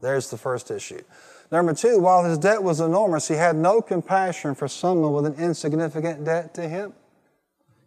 There's 0.00 0.28
the 0.30 0.36
first 0.36 0.70
issue. 0.70 1.02
Number 1.50 1.72
two, 1.72 1.98
while 1.98 2.24
his 2.24 2.38
debt 2.38 2.62
was 2.62 2.80
enormous, 2.80 3.28
he 3.28 3.34
had 3.34 3.56
no 3.56 3.80
compassion 3.80 4.54
for 4.54 4.68
someone 4.68 5.12
with 5.12 5.26
an 5.26 5.34
insignificant 5.34 6.24
debt 6.24 6.54
to 6.54 6.68
him. 6.68 6.92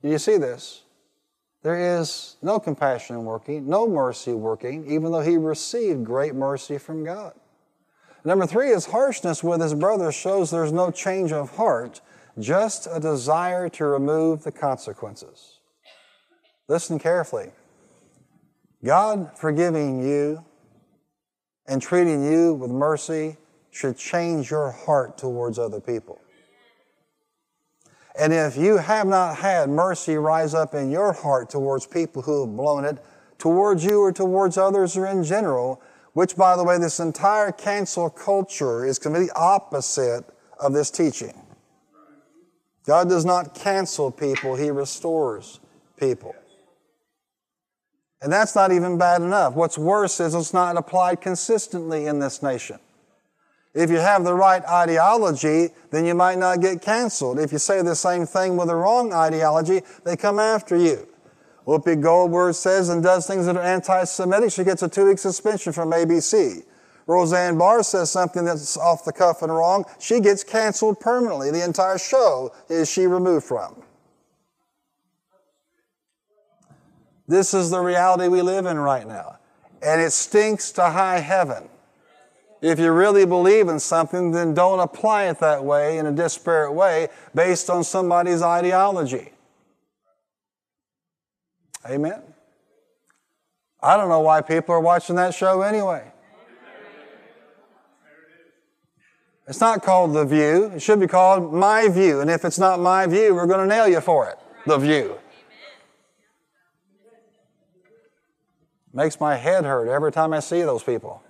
You 0.02 0.18
see 0.18 0.38
this? 0.38 0.84
There 1.62 2.00
is 2.00 2.38
no 2.42 2.60
compassion 2.60 3.24
working, 3.24 3.68
no 3.68 3.88
mercy 3.88 4.34
working, 4.34 4.90
even 4.92 5.12
though 5.12 5.22
he 5.22 5.38
received 5.38 6.04
great 6.04 6.34
mercy 6.34 6.80
from 6.80 7.04
God. 7.04 7.34
Number 8.26 8.48
three, 8.48 8.70
his 8.70 8.88
harshness 8.88 9.44
with 9.44 9.62
his 9.62 9.76
brother 9.76 10.12
shows 10.12 10.50
there's 10.50 10.72
no 10.72 10.90
change 10.90 11.32
of 11.32 11.56
heart 11.56 12.02
just 12.40 12.88
a 12.90 13.00
desire 13.00 13.70
to 13.70 13.86
remove 13.86 14.44
the 14.44 14.52
consequences. 14.52 15.60
Listen 16.68 16.98
carefully. 16.98 17.52
God 18.84 19.38
forgiving 19.38 20.02
you 20.02 20.44
and 21.68 21.82
treating 21.82 22.24
you 22.24 22.56
with 22.56 22.72
mercy 22.72 23.38
should 23.72 23.98
change 23.98 24.52
your 24.52 24.72
heart 24.72 25.18
towards 25.18 25.58
other 25.58 25.80
people. 25.80 26.20
And 28.20 28.34
if 28.34 28.58
you 28.58 28.78
have 28.78 29.08
not 29.08 29.38
had 29.38 29.70
mercy 29.70 30.16
rise 30.16 30.54
up 30.54 30.74
in 30.76 30.92
your 30.92 31.14
heart 31.14 31.50
towards 31.50 31.88
people 31.88 32.22
who 32.22 32.46
have 32.46 32.56
blown 32.56 32.84
it, 32.84 32.98
towards 33.38 33.84
you 33.84 34.02
or 34.02 34.12
towards 34.12 34.58
others 34.58 34.98
or 34.98 35.08
in 35.08 35.24
general, 35.24 35.82
which, 36.14 36.36
by 36.36 36.58
the 36.58 36.64
way, 36.64 36.78
this 36.78 37.00
entire 37.00 37.52
cancel 37.52 38.10
culture 38.10 38.86
is 38.86 39.00
completely 39.00 39.32
opposite 39.32 40.26
of 40.60 40.74
this 40.74 40.92
teaching. 40.92 41.34
God 42.86 43.08
does 43.08 43.26
not 43.26 43.56
cancel 43.56 44.12
people, 44.12 44.56
He 44.56 44.70
restores 44.70 45.60
people. 45.98 46.36
And 48.22 48.32
that's 48.32 48.54
not 48.54 48.72
even 48.72 48.98
bad 48.98 49.22
enough. 49.22 49.56
What's 49.56 49.78
worse 49.78 50.20
is 50.20 50.36
it's 50.36 50.54
not 50.54 50.78
applied 50.78 51.22
consistently 51.22 52.06
in 52.06 52.20
this 52.20 52.44
nation. 52.44 52.80
If 53.74 53.90
you 53.90 53.98
have 53.98 54.24
the 54.24 54.34
right 54.34 54.64
ideology, 54.66 55.70
then 55.92 56.06
you 56.06 56.14
might 56.14 56.38
not 56.38 56.60
get 56.60 56.82
canceled. 56.82 57.40
If 57.40 57.54
you 57.54 57.58
say 57.58 57.82
the 57.82 57.96
same 57.96 58.26
thing 58.26 58.58
with 58.58 58.68
the 58.68 58.76
wrong 58.76 59.14
ideology, 59.14 59.82
they 60.04 60.18
come 60.18 60.40
after 60.40 60.76
you. 60.76 61.08
Whoopi 61.66 62.02
Goldberg 62.02 62.56
says 62.56 62.90
and 62.90 63.02
does 63.02 63.28
things 63.28 63.46
that 63.46 63.56
are 63.56 63.64
anti 63.64 64.04
Semitic, 64.04 64.52
she 64.52 64.64
gets 64.64 64.82
a 64.82 64.90
two 64.90 65.08
week 65.08 65.20
suspension 65.20 65.72
from 65.72 65.92
ABC. 65.92 66.64
Roseanne 67.08 67.58
Barr 67.58 67.84
says 67.84 68.12
something 68.12 68.46
that's 68.46 68.78
off 68.78 69.06
the 69.06 69.14
cuff 69.14 69.42
and 69.42 69.54
wrong, 69.54 69.86
she 70.00 70.20
gets 70.20 70.44
canceled 70.44 71.00
permanently. 71.00 71.52
The 71.52 71.64
entire 71.64 71.98
show 71.98 72.54
is 72.70 72.90
she 72.90 73.06
removed 73.06 73.46
from. 73.46 73.84
This 77.28 77.54
is 77.54 77.70
the 77.70 77.80
reality 77.80 78.28
we 78.28 78.42
live 78.42 78.66
in 78.66 78.78
right 78.78 79.08
now. 79.08 79.38
And 79.82 80.02
it 80.02 80.12
stinks 80.12 80.72
to 80.74 80.90
high 80.90 81.20
heaven. 81.20 81.70
If 82.62 82.78
you 82.78 82.92
really 82.92 83.26
believe 83.26 83.68
in 83.68 83.80
something, 83.80 84.32
then 84.32 84.54
don't 84.54 84.80
apply 84.80 85.24
it 85.30 85.40
that 85.40 85.64
way 85.64 85.98
in 85.98 86.06
a 86.06 86.12
disparate 86.12 86.74
way 86.74 87.08
based 87.34 87.70
on 87.72 87.84
somebody's 87.84 88.44
ideology. 88.44 89.32
Amen. 91.90 92.22
I 93.82 93.98
don't 93.98 94.10
know 94.10 94.20
why 94.20 94.42
people 94.42 94.76
are 94.76 94.80
watching 94.80 95.16
that 95.16 95.34
show 95.34 95.62
anyway. 95.62 96.12
It's 99.48 99.60
not 99.60 99.82
called 99.82 100.14
The 100.14 100.24
View. 100.24 100.72
It 100.76 100.82
should 100.82 101.00
be 101.00 101.08
called 101.08 101.52
My 101.52 101.90
View. 101.90 102.22
And 102.22 102.30
if 102.30 102.46
it's 102.46 102.60
not 102.60 102.80
My 102.80 103.08
View, 103.08 103.34
we're 103.34 103.48
going 103.48 103.68
to 103.68 103.76
nail 103.76 103.88
you 103.88 104.00
for 104.00 104.30
it. 104.30 104.38
The 104.68 104.78
View. 104.78 105.18
Makes 108.94 109.20
my 109.20 109.36
head 109.36 109.66
hurt 109.66 109.88
every 109.88 110.12
time 110.12 110.32
I 110.32 110.42
see 110.42 110.62
those 110.62 110.84
people. 110.84 111.24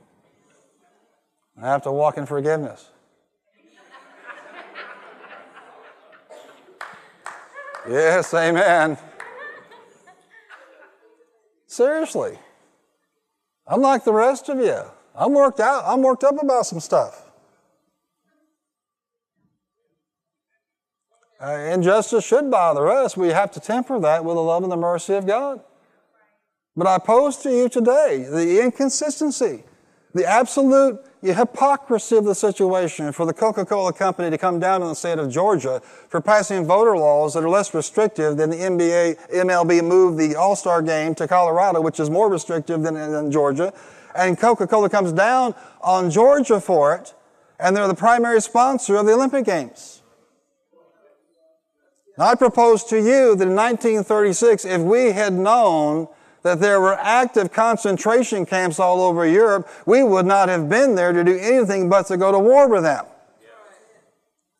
I 1.60 1.68
have 1.68 1.82
to 1.84 1.92
walk 1.92 2.18
in 2.18 2.26
forgiveness. 2.26 2.90
yes, 7.90 8.34
amen. 8.34 8.98
Seriously. 11.68 12.38
I'm 13.68 13.82
like 13.82 14.04
the 14.04 14.14
rest 14.14 14.50
of 14.50 14.60
you. 14.60 14.82
I'm 15.16 15.34
worked 15.34 15.60
out. 15.60 15.84
I'm 15.86 16.02
worked 16.02 16.24
up 16.24 16.42
about 16.42 16.66
some 16.66 16.80
stuff. 16.80 17.32
Uh, 21.42 21.54
injustice 21.74 22.24
should 22.24 22.52
bother 22.52 22.88
us. 22.88 23.18
We 23.18 23.30
have 23.30 23.52
to 23.52 23.60
temper 23.60 24.00
that 24.02 24.24
with 24.24 24.36
the 24.36 24.42
love 24.42 24.64
and 24.64 24.72
the 24.72 24.78
mercy 24.78 25.16
of 25.16 25.26
God. 25.26 25.62
But 26.76 26.88
I 26.88 27.00
pose 27.00 27.38
to 27.38 27.50
you 27.50 27.68
today 27.68 28.26
the 28.30 28.62
inconsistency, 28.62 29.64
the 30.14 30.26
absolute 30.26 31.00
hypocrisy 31.22 32.18
of 32.18 32.26
the 32.26 32.36
situation 32.36 33.12
for 33.12 33.26
the 33.26 33.34
Coca 33.34 33.66
Cola 33.66 33.94
Company 33.94 34.30
to 34.30 34.38
come 34.38 34.60
down 34.60 34.82
in 34.82 34.88
the 34.88 34.96
state 34.96 35.20
of 35.20 35.30
Georgia 35.30 35.80
for 36.10 36.20
passing 36.20 36.66
voter 36.66 36.98
laws 36.98 37.34
that 37.34 37.44
are 37.44 37.50
less 37.50 37.74
restrictive 37.74 38.38
than 38.38 38.50
the 38.50 38.58
NBA, 38.58 39.30
MLB 39.30 39.84
moved 39.84 40.18
the 40.18 40.36
All 40.36 40.56
Star 40.56 40.82
game 40.82 41.16
to 41.16 41.28
Colorado, 41.28 41.80
which 41.82 42.00
is 42.00 42.10
more 42.10 42.30
restrictive 42.30 42.82
than, 42.82 42.96
than 42.96 43.32
Georgia. 43.32 43.74
And 44.16 44.38
Coca 44.38 44.68
Cola 44.68 44.90
comes 44.90 45.14
down 45.14 45.56
on 45.82 46.12
Georgia 46.12 46.60
for 46.60 46.96
it, 46.96 47.14
and 47.60 47.76
they're 47.76 47.88
the 47.88 47.94
primary 47.94 48.42
sponsor 48.42 48.96
of 48.96 49.06
the 49.06 49.14
Olympic 49.14 49.46
Games. 49.46 50.02
Now, 52.18 52.26
I 52.26 52.36
propose 52.36 52.84
to 52.86 52.98
you 52.98 53.36
that 53.36 53.48
in 53.48 53.56
1936, 53.56 54.66
if 54.66 54.82
we 54.82 55.12
had 55.12 55.32
known 55.32 56.10
that 56.44 56.60
there 56.60 56.82
were 56.82 56.98
active 57.00 57.52
concentration 57.52 58.46
camps 58.46 58.80
all 58.80 59.02
over 59.02 59.26
Europe, 59.26 59.68
we 59.86 60.04
would 60.04 60.26
not 60.26 60.50
have 60.50 60.70
been 60.70 60.96
there 60.96 61.14
to 61.14 61.24
do 61.24 61.38
anything 61.38 61.90
but 61.90 62.08
to 62.08 62.18
go 62.18 62.32
to 62.32 62.40
war 62.40 62.68
with 62.68 62.84
them. 62.84 63.06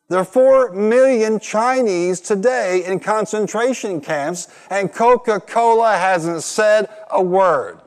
There 0.08 0.20
are 0.20 0.24
four 0.24 0.72
million 0.72 1.40
Chinese 1.40 2.20
today 2.20 2.84
in 2.84 3.00
concentration 3.00 4.00
camps, 4.00 4.48
and 4.68 4.92
Coca 4.92 5.40
Cola 5.40 5.96
hasn't 5.96 6.42
said 6.42 6.88
a 7.10 7.22
word. 7.22 7.78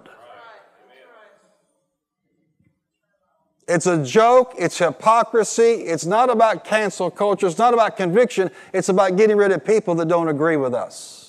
It's 3.67 3.87
a 3.87 4.03
joke. 4.03 4.53
It's 4.57 4.77
hypocrisy. 4.77 5.63
It's 5.63 6.05
not 6.05 6.29
about 6.29 6.63
cancel 6.63 7.09
culture. 7.09 7.47
It's 7.47 7.57
not 7.57 7.73
about 7.73 7.97
conviction. 7.97 8.51
It's 8.73 8.89
about 8.89 9.17
getting 9.17 9.37
rid 9.37 9.51
of 9.51 9.65
people 9.65 9.95
that 9.95 10.07
don't 10.07 10.27
agree 10.27 10.57
with 10.57 10.73
us. 10.73 11.24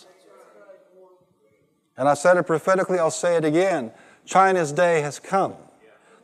And 1.97 2.09
I 2.09 2.15
said 2.15 2.37
it 2.37 2.45
prophetically. 2.45 2.99
I'll 2.99 3.11
say 3.11 3.37
it 3.37 3.45
again. 3.45 3.93
China's 4.25 4.73
day 4.73 5.01
has 5.01 5.19
come. 5.19 5.55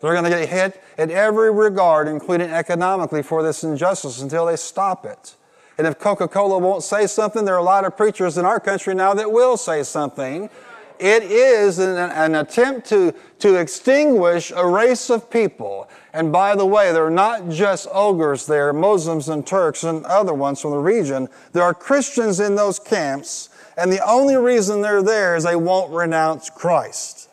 They're 0.01 0.13
going 0.13 0.25
to 0.25 0.31
get 0.31 0.49
hit 0.49 0.83
in 0.99 1.11
every 1.13 1.53
regard, 1.53 2.09
including 2.09 2.51
economically, 2.51 3.23
for 3.23 3.43
this 3.43 3.63
injustice 3.63 4.21
until 4.21 4.47
they 4.47 4.57
stop 4.57 5.07
it. 5.07 5.37
And 5.79 5.87
if 5.87 5.99
Coca 5.99 6.29
Cola 6.29 6.59
won't 6.59 6.83
say 6.83 7.07
something, 7.07 7.45
there 7.45 7.55
are 7.55 7.61
a 7.61 7.65
lot 7.65 7.85
of 7.85 7.97
preachers 7.97 8.37
in 8.37 8.45
our 8.45 8.61
country 8.61 8.95
now 8.95 9.15
that 9.15 9.31
will 9.31 9.57
say 9.57 9.85
something. 9.85 10.51
It 10.99 11.25
is 11.25 11.79
an, 11.79 11.97
an, 11.97 12.35
attempt 12.35 12.89
to, 12.91 13.15
to 13.41 13.55
extinguish 13.57 14.53
a 14.55 14.67
race 14.67 15.11
of 15.11 15.31
people. 15.31 15.89
And 16.13 16.31
by 16.31 16.55
the 16.55 16.67
way, 16.67 16.93
they're 16.93 17.11
not 17.11 17.49
just 17.49 17.89
Uyghurs, 17.89 18.47
they're 18.47 18.73
Muslims 18.73 19.29
and 19.29 19.45
Turks 19.45 19.83
and 19.83 20.05
other 20.07 20.35
ones 20.35 20.61
from 20.61 20.73
the 20.73 20.79
region. 20.79 21.29
There 21.53 21.63
are 21.63 21.75
Christians 21.75 22.39
in 22.39 22.55
those 22.55 22.79
camps, 22.79 23.49
and 23.77 23.93
the 23.93 24.07
only 24.07 24.37
reason 24.37 24.83
they're 24.83 25.03
there 25.03 25.37
is 25.37 25.45
they 25.45 25.57
won't 25.57 25.93
renounce 25.93 26.51
Christ. 26.51 27.29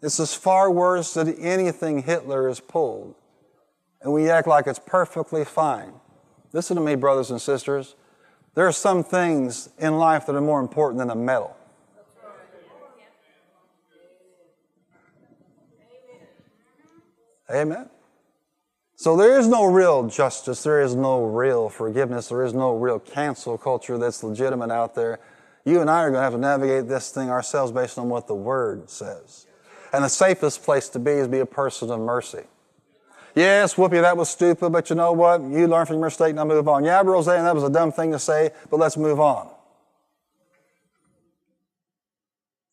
This 0.00 0.20
is 0.20 0.34
far 0.34 0.70
worse 0.70 1.14
than 1.14 1.34
anything 1.34 2.02
Hitler 2.02 2.48
has 2.48 2.60
pulled. 2.60 3.14
And 4.02 4.12
we 4.12 4.28
act 4.28 4.46
like 4.46 4.66
it's 4.66 4.78
perfectly 4.78 5.44
fine. 5.44 5.94
Listen 6.52 6.76
to 6.76 6.82
me, 6.82 6.94
brothers 6.94 7.30
and 7.30 7.40
sisters. 7.40 7.96
There 8.54 8.66
are 8.66 8.72
some 8.72 9.02
things 9.02 9.70
in 9.78 9.96
life 9.96 10.26
that 10.26 10.36
are 10.36 10.40
more 10.40 10.60
important 10.60 10.98
than 10.98 11.10
a 11.10 11.16
medal. 11.16 11.56
Amen. 17.50 17.88
So 19.04 19.18
there 19.18 19.38
is 19.38 19.46
no 19.46 19.66
real 19.66 20.08
justice. 20.08 20.62
There 20.62 20.80
is 20.80 20.94
no 20.94 21.26
real 21.26 21.68
forgiveness. 21.68 22.30
There 22.30 22.42
is 22.42 22.54
no 22.54 22.74
real 22.74 22.98
cancel 22.98 23.58
culture 23.58 23.98
that's 23.98 24.24
legitimate 24.24 24.70
out 24.70 24.94
there. 24.94 25.20
You 25.66 25.82
and 25.82 25.90
I 25.90 26.04
are 26.04 26.10
going 26.10 26.20
to 26.20 26.22
have 26.22 26.32
to 26.32 26.38
navigate 26.38 26.88
this 26.88 27.10
thing 27.10 27.28
ourselves 27.28 27.70
based 27.70 27.98
on 27.98 28.08
what 28.08 28.28
the 28.28 28.34
Word 28.34 28.88
says. 28.88 29.46
And 29.92 30.04
the 30.04 30.08
safest 30.08 30.62
place 30.62 30.88
to 30.88 30.98
be 30.98 31.10
is 31.10 31.28
be 31.28 31.40
a 31.40 31.44
person 31.44 31.90
of 31.90 32.00
mercy. 32.00 32.44
Yes, 33.34 33.74
Whoopi, 33.74 34.00
that 34.00 34.16
was 34.16 34.30
stupid, 34.30 34.72
but 34.72 34.88
you 34.88 34.96
know 34.96 35.12
what? 35.12 35.42
You 35.42 35.68
learn 35.68 35.84
from 35.84 35.96
your 35.96 36.06
mistake, 36.06 36.34
now 36.34 36.46
move 36.46 36.66
on. 36.66 36.82
Yeah, 36.82 37.02
Roseanne, 37.02 37.44
that 37.44 37.54
was 37.54 37.64
a 37.64 37.68
dumb 37.68 37.92
thing 37.92 38.10
to 38.12 38.18
say, 38.18 38.52
but 38.70 38.78
let's 38.78 38.96
move 38.96 39.20
on. 39.20 39.50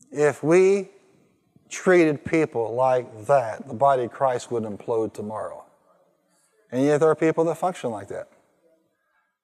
If 0.10 0.41
we 0.41 0.91
treated 1.67 2.24
people 2.24 2.74
like 2.74 3.26
that, 3.26 3.67
the 3.67 3.74
body 3.74 4.04
of 4.04 4.13
Christ 4.13 4.50
would 4.50 4.63
implode 4.63 5.12
tomorrow. 5.12 5.65
And 6.71 6.84
yet 6.84 6.99
there 6.99 7.10
are 7.10 7.15
people 7.15 7.43
that 7.45 7.57
function 7.57 7.91
like 7.91 8.07
that. 8.07 8.29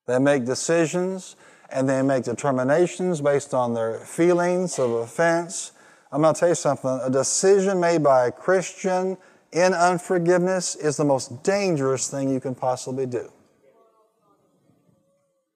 They 0.05 0.19
make 0.19 0.45
decisions 0.45 1.35
and 1.69 1.87
they 1.87 2.01
make 2.01 2.23
determinations 2.23 3.19
based 3.21 3.53
on 3.53 3.73
their 3.73 3.99
feelings 3.99 4.79
of 4.79 4.91
offense. 4.91 5.73
I'm 6.11 6.21
going 6.21 6.33
to 6.33 6.39
tell 6.39 6.49
you 6.49 6.55
something. 6.55 6.99
A 7.03 7.09
decision 7.09 7.79
made 7.79 8.01
by 8.01 8.27
a 8.27 8.31
Christian 8.31 9.17
in 9.51 9.73
unforgiveness 9.73 10.75
is 10.75 10.97
the 10.97 11.03
most 11.03 11.43
dangerous 11.43 12.09
thing 12.09 12.29
you 12.29 12.39
can 12.39 12.55
possibly 12.55 13.05
do. 13.05 13.29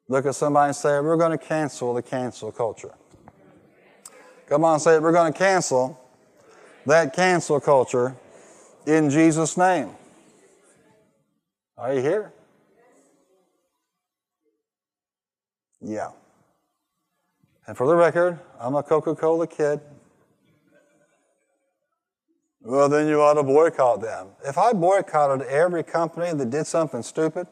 Look 0.10 0.25
at 0.25 0.36
somebody 0.36 0.67
and 0.67 0.75
say, 0.75 0.99
We're 0.99 1.15
going 1.15 1.38
to 1.38 1.38
cancel 1.38 1.93
the 1.93 2.01
cancel 2.01 2.51
culture. 2.51 2.93
Come 4.47 4.65
on, 4.65 4.81
say. 4.81 4.99
We're 4.99 5.13
going 5.13 5.31
to 5.31 5.38
cancel 5.38 5.97
that 6.86 7.13
cancel 7.13 7.62
culture 7.62 8.17
in 8.86 9.10
Jesus' 9.10 9.55
name. 9.55 9.91
Are 11.82 11.94
you 11.96 12.02
here? 12.02 12.32
Yeah. 15.82 16.12
And 17.65 17.76
for 17.76 17.88
the 17.88 17.96
record, 17.96 18.39
I'm 18.60 18.76
a 18.76 18.84
Coca 18.84 19.15
Cola 19.15 19.48
kid. 19.48 19.82
Well, 22.62 22.88
then 22.88 23.08
you 23.08 23.20
ought 23.20 23.34
to 23.34 23.41
boycott 23.41 24.00
them. 24.02 24.28
If 24.46 24.60
I 24.60 24.74
boycotted 24.74 25.48
every 25.48 25.82
company 25.82 26.32
that 26.32 26.52
did 26.52 26.67
something 26.67 27.02
stupid, 27.02 27.48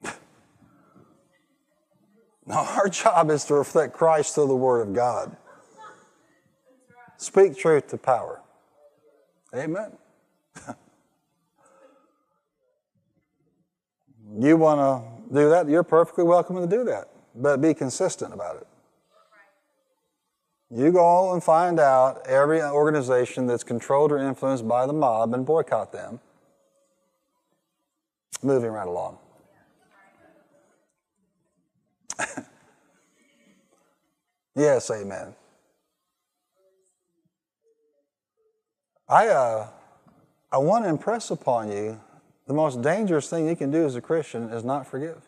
now 2.46 2.64
our 2.76 2.88
job 2.88 3.28
is 3.28 3.44
to 3.46 3.54
reflect 3.54 3.92
Christ 3.92 4.36
through 4.36 4.46
the 4.46 4.54
Word 4.54 4.82
of 4.82 4.94
God. 4.94 5.36
Speak 7.16 7.58
truth 7.58 7.88
to 7.88 7.98
power. 7.98 8.40
Amen. 9.52 9.90
you 14.38 14.56
want 14.56 14.80
to 14.80 15.34
do 15.34 15.50
that, 15.50 15.68
you're 15.68 15.82
perfectly 15.82 16.24
welcome 16.24 16.56
to 16.56 16.66
do 16.66 16.84
that, 16.84 17.08
but 17.34 17.60
be 17.60 17.74
consistent 17.74 18.34
about 18.34 18.56
it. 18.56 18.66
You 20.70 20.90
go 20.90 21.32
and 21.32 21.42
find 21.42 21.78
out 21.78 22.26
every 22.26 22.60
organization 22.60 23.46
that's 23.46 23.62
controlled 23.62 24.10
or 24.10 24.18
influenced 24.18 24.66
by 24.66 24.86
the 24.86 24.92
mob 24.92 25.32
and 25.32 25.46
boycott 25.46 25.92
them. 25.92 26.20
Moving 28.42 28.70
right 28.70 28.88
along. 28.88 29.18
yes, 34.56 34.90
amen. 34.90 35.34
I, 39.08 39.28
uh, 39.28 39.68
I 40.50 40.58
want 40.58 40.84
to 40.84 40.90
impress 40.90 41.30
upon 41.30 41.70
you 41.70 42.00
the 42.46 42.54
most 42.54 42.80
dangerous 42.82 43.28
thing 43.28 43.48
you 43.48 43.56
can 43.56 43.70
do 43.70 43.84
as 43.84 43.96
a 43.96 44.00
Christian 44.00 44.50
is 44.50 44.64
not 44.64 44.86
forgive. 44.86 45.22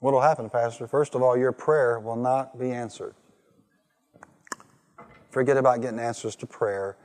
What 0.00 0.14
will 0.14 0.20
happen, 0.20 0.48
Pastor? 0.48 0.86
First 0.86 1.14
of 1.14 1.22
all, 1.22 1.36
your 1.36 1.52
prayer 1.52 1.98
will 1.98 2.16
not 2.16 2.58
be 2.58 2.70
answered. 2.70 3.14
Forget 5.30 5.56
about 5.56 5.80
getting 5.80 5.98
answers 5.98 6.36
to 6.36 6.46
prayer 6.46 6.96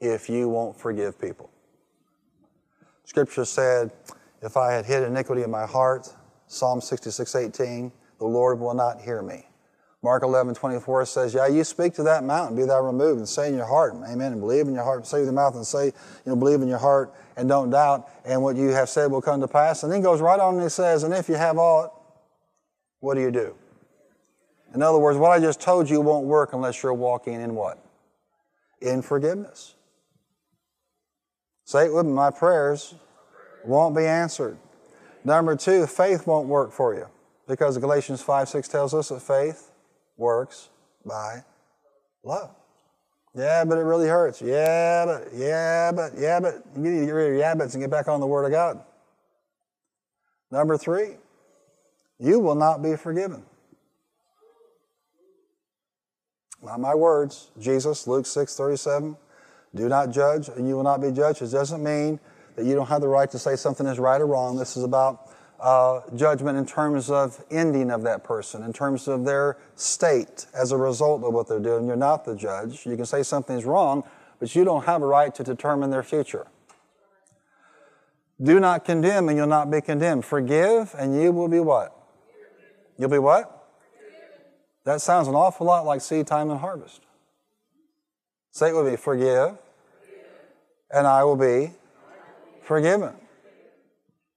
if 0.00 0.28
you 0.28 0.48
won't 0.48 0.78
forgive 0.78 1.20
people. 1.20 1.50
Scripture 3.04 3.44
said, 3.44 3.90
If 4.40 4.56
I 4.56 4.72
had 4.72 4.86
hid 4.86 5.02
iniquity 5.02 5.42
in 5.42 5.50
my 5.50 5.66
heart, 5.66 6.14
Psalm 6.46 6.80
66 6.80 7.34
18, 7.34 7.92
the 8.18 8.24
Lord 8.24 8.60
will 8.60 8.74
not 8.74 9.00
hear 9.00 9.20
me. 9.20 9.47
Mark 10.02 10.22
11, 10.22 10.54
24 10.54 11.06
says, 11.06 11.34
Yeah, 11.34 11.48
you 11.48 11.64
speak 11.64 11.94
to 11.94 12.04
that 12.04 12.22
mountain, 12.22 12.56
be 12.56 12.64
thou 12.64 12.80
removed, 12.80 13.18
and 13.18 13.28
say 13.28 13.48
in 13.48 13.56
your 13.56 13.66
heart, 13.66 13.94
Amen, 14.08 14.32
and 14.32 14.40
believe 14.40 14.68
in 14.68 14.74
your 14.74 14.84
heart, 14.84 15.06
say 15.06 15.18
with 15.18 15.26
your 15.26 15.34
mouth 15.34 15.56
and 15.56 15.66
say, 15.66 15.86
you 15.86 15.92
know, 16.26 16.36
believe 16.36 16.62
in 16.62 16.68
your 16.68 16.78
heart 16.78 17.12
and 17.36 17.48
don't 17.48 17.70
doubt, 17.70 18.08
and 18.24 18.40
what 18.42 18.56
you 18.56 18.68
have 18.68 18.88
said 18.88 19.10
will 19.10 19.20
come 19.20 19.40
to 19.40 19.48
pass. 19.48 19.82
And 19.82 19.92
then 19.92 20.00
goes 20.00 20.20
right 20.20 20.38
on 20.38 20.54
and 20.54 20.62
he 20.62 20.68
says, 20.68 21.02
And 21.02 21.12
if 21.12 21.28
you 21.28 21.34
have 21.34 21.58
aught, 21.58 21.92
what 23.00 23.14
do 23.14 23.20
you 23.20 23.32
do? 23.32 23.54
In 24.74 24.82
other 24.82 24.98
words, 24.98 25.18
what 25.18 25.30
I 25.30 25.40
just 25.40 25.60
told 25.60 25.90
you 25.90 26.00
won't 26.00 26.26
work 26.26 26.52
unless 26.52 26.82
you're 26.82 26.94
walking 26.94 27.40
in 27.40 27.54
what? 27.54 27.82
In 28.80 29.02
forgiveness. 29.02 29.74
Say 31.64 31.86
it 31.86 31.94
with 31.94 32.06
me, 32.06 32.12
my 32.12 32.30
prayers 32.30 32.94
won't 33.64 33.96
be 33.96 34.04
answered. 34.06 34.56
Number 35.24 35.56
two, 35.56 35.86
faith 35.86 36.26
won't 36.26 36.48
work 36.48 36.72
for 36.72 36.94
you 36.94 37.06
because 37.48 37.76
Galatians 37.78 38.22
5 38.22 38.48
6 38.48 38.68
tells 38.68 38.94
us 38.94 39.08
that 39.08 39.20
faith 39.20 39.67
works 40.18 40.68
by 41.06 41.44
love. 42.22 42.50
Yeah, 43.34 43.64
but 43.64 43.78
it 43.78 43.82
really 43.82 44.08
hurts. 44.08 44.42
Yeah, 44.42 45.06
but, 45.06 45.28
yeah, 45.32 45.92
but, 45.92 46.12
yeah, 46.18 46.40
but. 46.40 46.62
You 46.74 46.82
need 46.82 47.00
to 47.00 47.06
get 47.06 47.12
rid 47.12 47.26
of 47.26 47.32
your 47.32 47.38
yeah, 47.40 47.54
buts 47.54 47.74
and 47.74 47.82
get 47.82 47.90
back 47.90 48.08
on 48.08 48.20
the 48.20 48.26
Word 48.26 48.44
of 48.44 48.50
God. 48.50 48.82
Number 50.50 50.76
three, 50.76 51.16
you 52.18 52.40
will 52.40 52.54
not 52.54 52.82
be 52.82 52.96
forgiven. 52.96 53.44
Not 56.62 56.80
my 56.80 56.94
words. 56.94 57.50
Jesus, 57.58 58.06
Luke 58.06 58.26
6 58.26 58.56
37. 58.56 59.16
Do 59.74 59.88
not 59.88 60.10
judge, 60.10 60.48
and 60.48 60.66
you 60.66 60.74
will 60.74 60.82
not 60.82 61.00
be 61.00 61.12
judged. 61.12 61.42
It 61.42 61.52
doesn't 61.52 61.84
mean 61.84 62.18
that 62.56 62.64
you 62.64 62.74
don't 62.74 62.88
have 62.88 63.02
the 63.02 63.08
right 63.08 63.30
to 63.30 63.38
say 63.38 63.54
something 63.54 63.86
is 63.86 63.98
right 63.98 64.20
or 64.20 64.26
wrong. 64.26 64.56
This 64.56 64.76
is 64.76 64.82
about 64.82 65.30
uh, 65.60 66.00
judgment 66.14 66.56
in 66.56 66.64
terms 66.64 67.10
of 67.10 67.44
ending 67.50 67.90
of 67.90 68.02
that 68.02 68.22
person, 68.22 68.62
in 68.62 68.72
terms 68.72 69.08
of 69.08 69.24
their 69.24 69.56
state 69.74 70.46
as 70.54 70.72
a 70.72 70.76
result 70.76 71.24
of 71.24 71.32
what 71.32 71.48
they're 71.48 71.58
doing. 71.58 71.86
You're 71.86 71.96
not 71.96 72.24
the 72.24 72.36
judge. 72.36 72.86
You 72.86 72.96
can 72.96 73.06
say 73.06 73.22
something's 73.22 73.64
wrong, 73.64 74.04
but 74.38 74.54
you 74.54 74.64
don't 74.64 74.84
have 74.84 75.02
a 75.02 75.06
right 75.06 75.34
to 75.34 75.42
determine 75.42 75.90
their 75.90 76.02
future. 76.02 76.46
Do 78.40 78.60
not 78.60 78.84
condemn, 78.84 79.28
and 79.28 79.36
you'll 79.36 79.48
not 79.48 79.68
be 79.70 79.80
condemned. 79.80 80.24
Forgive, 80.24 80.94
and 80.96 81.20
you 81.20 81.32
will 81.32 81.48
be 81.48 81.58
what? 81.58 81.92
You'll 82.96 83.10
be 83.10 83.18
what? 83.18 83.54
That 84.84 85.00
sounds 85.00 85.28
an 85.28 85.34
awful 85.34 85.66
lot 85.66 85.84
like 85.84 86.00
seed 86.00 86.26
time 86.26 86.50
and 86.50 86.60
harvest. 86.60 87.02
Say 88.52 88.70
it 88.70 88.74
with 88.74 88.86
me 88.86 88.96
forgive, 88.96 89.58
and 90.90 91.06
I 91.06 91.24
will 91.24 91.36
be 91.36 91.72
forgiven. 92.62 93.14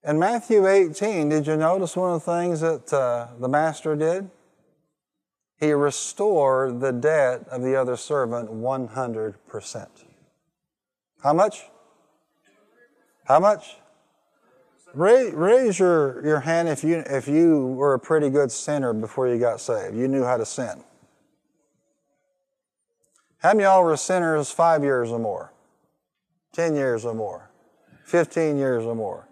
In 0.04 0.18
Matthew 0.18 0.66
18, 0.66 1.28
did 1.28 1.46
you 1.46 1.56
notice 1.56 1.96
one 1.96 2.14
of 2.14 2.24
the 2.24 2.32
things 2.32 2.60
that 2.60 2.92
uh, 2.92 3.28
the 3.38 3.48
master 3.48 3.94
did? 3.94 4.30
he 5.62 5.72
restored 5.72 6.80
the 6.80 6.90
debt 6.90 7.46
of 7.48 7.62
the 7.62 7.76
other 7.76 7.96
servant 7.96 8.50
100%. 8.50 9.86
How 11.22 11.32
much? 11.32 11.66
How 13.26 13.38
much? 13.38 13.76
Raise, 14.92 15.32
raise 15.32 15.78
your, 15.78 16.20
your 16.26 16.40
hand 16.40 16.68
if 16.68 16.82
you, 16.82 17.04
if 17.06 17.28
you 17.28 17.68
were 17.68 17.94
a 17.94 17.98
pretty 18.00 18.28
good 18.28 18.50
sinner 18.50 18.92
before 18.92 19.28
you 19.28 19.38
got 19.38 19.60
saved. 19.60 19.96
You 19.96 20.08
knew 20.08 20.24
how 20.24 20.36
to 20.36 20.44
sin. 20.44 20.82
How 23.38 23.50
many 23.50 23.62
y'all 23.62 23.84
were 23.84 23.96
sinners 23.96 24.50
five 24.50 24.82
years 24.82 25.12
or 25.12 25.20
more? 25.20 25.52
10 26.54 26.74
years 26.74 27.04
or 27.04 27.14
more? 27.14 27.52
15 28.04 28.56
years 28.56 28.84
or 28.84 28.96
more? 28.96 29.28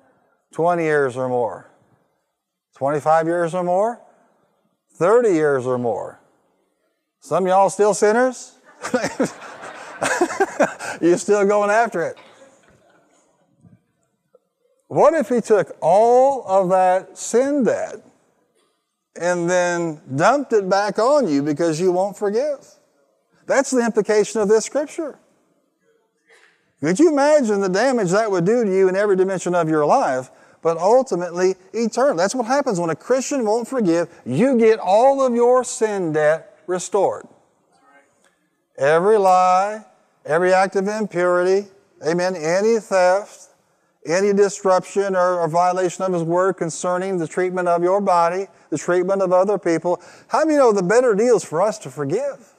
20 0.53 0.83
years 0.83 1.17
or 1.17 1.29
more? 1.29 1.71
25 2.77 3.27
years 3.27 3.55
or 3.55 3.63
more? 3.63 4.01
30 4.95 5.31
years 5.31 5.67
or 5.67 5.79
more? 5.79 6.21
Some 7.21 7.47
y'all 7.47 7.71
still 7.71 7.95
sinners? 7.95 8.59
You're 11.01 11.19
still 11.19 11.47
going 11.47 11.71
after 11.71 12.03
it. 12.03 12.17
What 14.89 15.15
if 15.15 15.29
he 15.29 15.41
took 15.41 15.77
all 15.81 16.45
of 16.49 16.71
that 16.71 17.17
sin 17.17 17.63
debt 17.65 17.97
and 19.21 19.49
then 19.49 20.01
dumped 20.17 20.53
it 20.53 20.69
back 20.69 20.99
on 20.99 21.29
you 21.29 21.43
because 21.43 21.81
you 21.81 21.93
won't 21.93 22.17
forgive? 22.17 22.67
That's 23.47 23.71
the 23.71 23.85
implication 23.85 24.41
of 24.41 24.49
this 24.49 24.65
scripture. 24.65 25.19
Could 26.81 26.99
you 26.99 27.11
imagine 27.11 27.61
the 27.61 27.69
damage 27.69 28.11
that 28.11 28.31
would 28.31 28.47
do 28.47 28.65
to 28.65 28.71
you 28.71 28.89
in 28.89 28.97
every 28.97 29.17
dimension 29.17 29.55
of 29.55 29.69
your 29.69 29.85
life, 29.85 30.31
but 30.63 30.77
ultimately 30.79 31.55
eternal? 31.73 32.17
That's 32.17 32.35
what 32.35 32.47
happens 32.47 32.79
when 32.79 32.91
a 32.91 32.97
Christian 32.97 33.45
won't 33.45 33.69
forgive. 33.69 34.09
You 34.25 34.59
get 34.59 34.79
all 34.79 35.25
of 35.25 35.35
your 35.35 35.65
sin 35.65 36.13
debt 36.13 36.59
restored. 36.67 37.27
Every 38.79 39.19
lie, 39.19 39.85
every 40.25 40.55
act 40.55 40.77
of 40.77 40.89
impurity, 40.89 41.69
amen, 42.07 42.35
any 42.37 42.79
theft, 42.79 43.49
any 44.07 44.33
disruption 44.33 45.15
or, 45.15 45.41
or, 45.41 45.49
violation 45.49 46.05
of 46.05 46.13
His 46.15 46.23
Word 46.23 46.55
concerning 46.55 47.19
the 47.19 47.29
treatment 47.29 47.69
of 47.69 47.83
your 47.83 48.01
body, 48.01 48.47
the 48.71 48.79
treatment 48.79 49.21
of 49.21 49.33
other 49.33 49.59
people. 49.59 50.01
How 50.29 50.45
do 50.45 50.53
you 50.53 50.57
know 50.57 50.73
the 50.73 50.83
better 50.83 51.15
deal 51.15 51.37
is 51.37 51.45
for 51.45 51.61
us 51.61 51.79
to 51.81 51.91
forgive? 51.91 52.55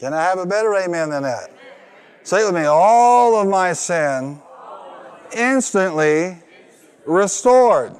Can 0.00 0.12
I 0.12 0.22
have 0.22 0.38
a 0.38 0.46
better 0.46 0.74
amen 0.74 1.10
than 1.10 1.22
that? 1.22 1.50
Say 2.24 2.42
it 2.42 2.46
with 2.46 2.54
me. 2.54 2.64
All 2.64 3.40
of 3.40 3.46
my 3.46 3.72
sin 3.72 4.40
instantly 5.34 6.38
restored. 7.06 7.94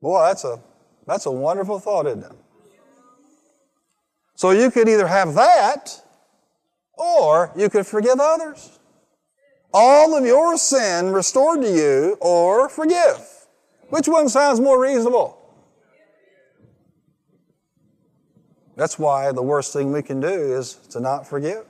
Boy, 0.00 0.26
that's 0.26 0.44
a, 0.44 0.60
that's 1.06 1.26
a 1.26 1.30
wonderful 1.30 1.78
thought, 1.78 2.06
isn't 2.06 2.24
it? 2.24 2.32
So 4.34 4.50
you 4.50 4.70
could 4.70 4.88
either 4.88 5.06
have 5.06 5.34
that 5.34 6.02
or 6.94 7.52
you 7.56 7.70
could 7.70 7.86
forgive 7.86 8.18
others. 8.18 8.78
All 9.72 10.16
of 10.16 10.26
your 10.26 10.58
sin 10.58 11.12
restored 11.12 11.62
to 11.62 11.70
you 11.70 12.18
or 12.20 12.68
forgive. 12.68 13.20
Which 13.88 14.08
one 14.08 14.28
sounds 14.28 14.58
more 14.58 14.80
reasonable? 14.80 15.38
That's 18.76 18.98
why 18.98 19.32
the 19.32 19.42
worst 19.42 19.72
thing 19.72 19.92
we 19.92 20.02
can 20.02 20.20
do 20.20 20.28
is 20.28 20.74
to 20.90 21.00
not 21.00 21.26
forgive. 21.26 21.64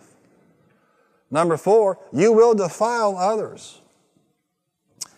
Number 1.33 1.57
four, 1.57 1.99
you 2.13 2.33
will 2.33 2.55
defile 2.55 3.17
others. 3.17 3.81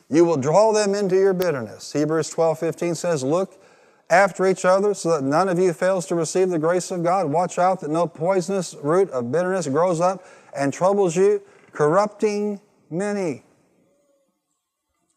You 0.08 0.24
will 0.24 0.36
draw 0.36 0.72
them 0.72 0.94
into 0.94 1.16
your 1.16 1.34
bitterness. 1.34 1.92
Hebrews 1.92 2.30
12 2.30 2.60
15 2.60 2.94
says, 2.94 3.24
Look 3.24 3.60
after 4.08 4.46
each 4.46 4.64
other 4.64 4.94
so 4.94 5.10
that 5.10 5.24
none 5.24 5.48
of 5.48 5.58
you 5.58 5.72
fails 5.72 6.06
to 6.06 6.14
receive 6.14 6.50
the 6.50 6.58
grace 6.58 6.92
of 6.92 7.02
God. 7.02 7.30
Watch 7.30 7.58
out 7.58 7.80
that 7.80 7.90
no 7.90 8.06
poisonous 8.06 8.76
root 8.80 9.10
of 9.10 9.32
bitterness 9.32 9.66
grows 9.66 10.00
up 10.00 10.24
and 10.56 10.72
troubles 10.72 11.16
you, 11.16 11.42
corrupting 11.72 12.60
many. 12.90 13.42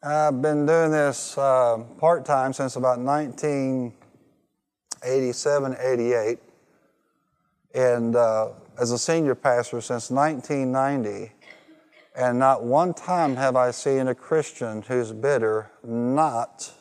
I've 0.01 0.41
been 0.41 0.65
doing 0.65 0.89
this 0.91 1.37
uh, 1.37 1.83
part 1.99 2.25
time 2.25 2.53
since 2.53 2.75
about 2.75 2.97
1987, 2.99 5.77
88, 5.79 6.39
and 7.75 8.15
uh, 8.15 8.49
as 8.79 8.91
a 8.91 8.97
senior 8.97 9.35
pastor 9.35 9.81
since 9.81 10.09
1990. 10.09 11.31
And 12.15 12.39
not 12.39 12.63
one 12.63 12.93
time 12.93 13.35
have 13.35 13.55
I 13.55 13.71
seen 13.71 14.07
a 14.07 14.15
Christian 14.15 14.81
who's 14.81 15.11
bitter 15.13 15.69
not 15.83 16.71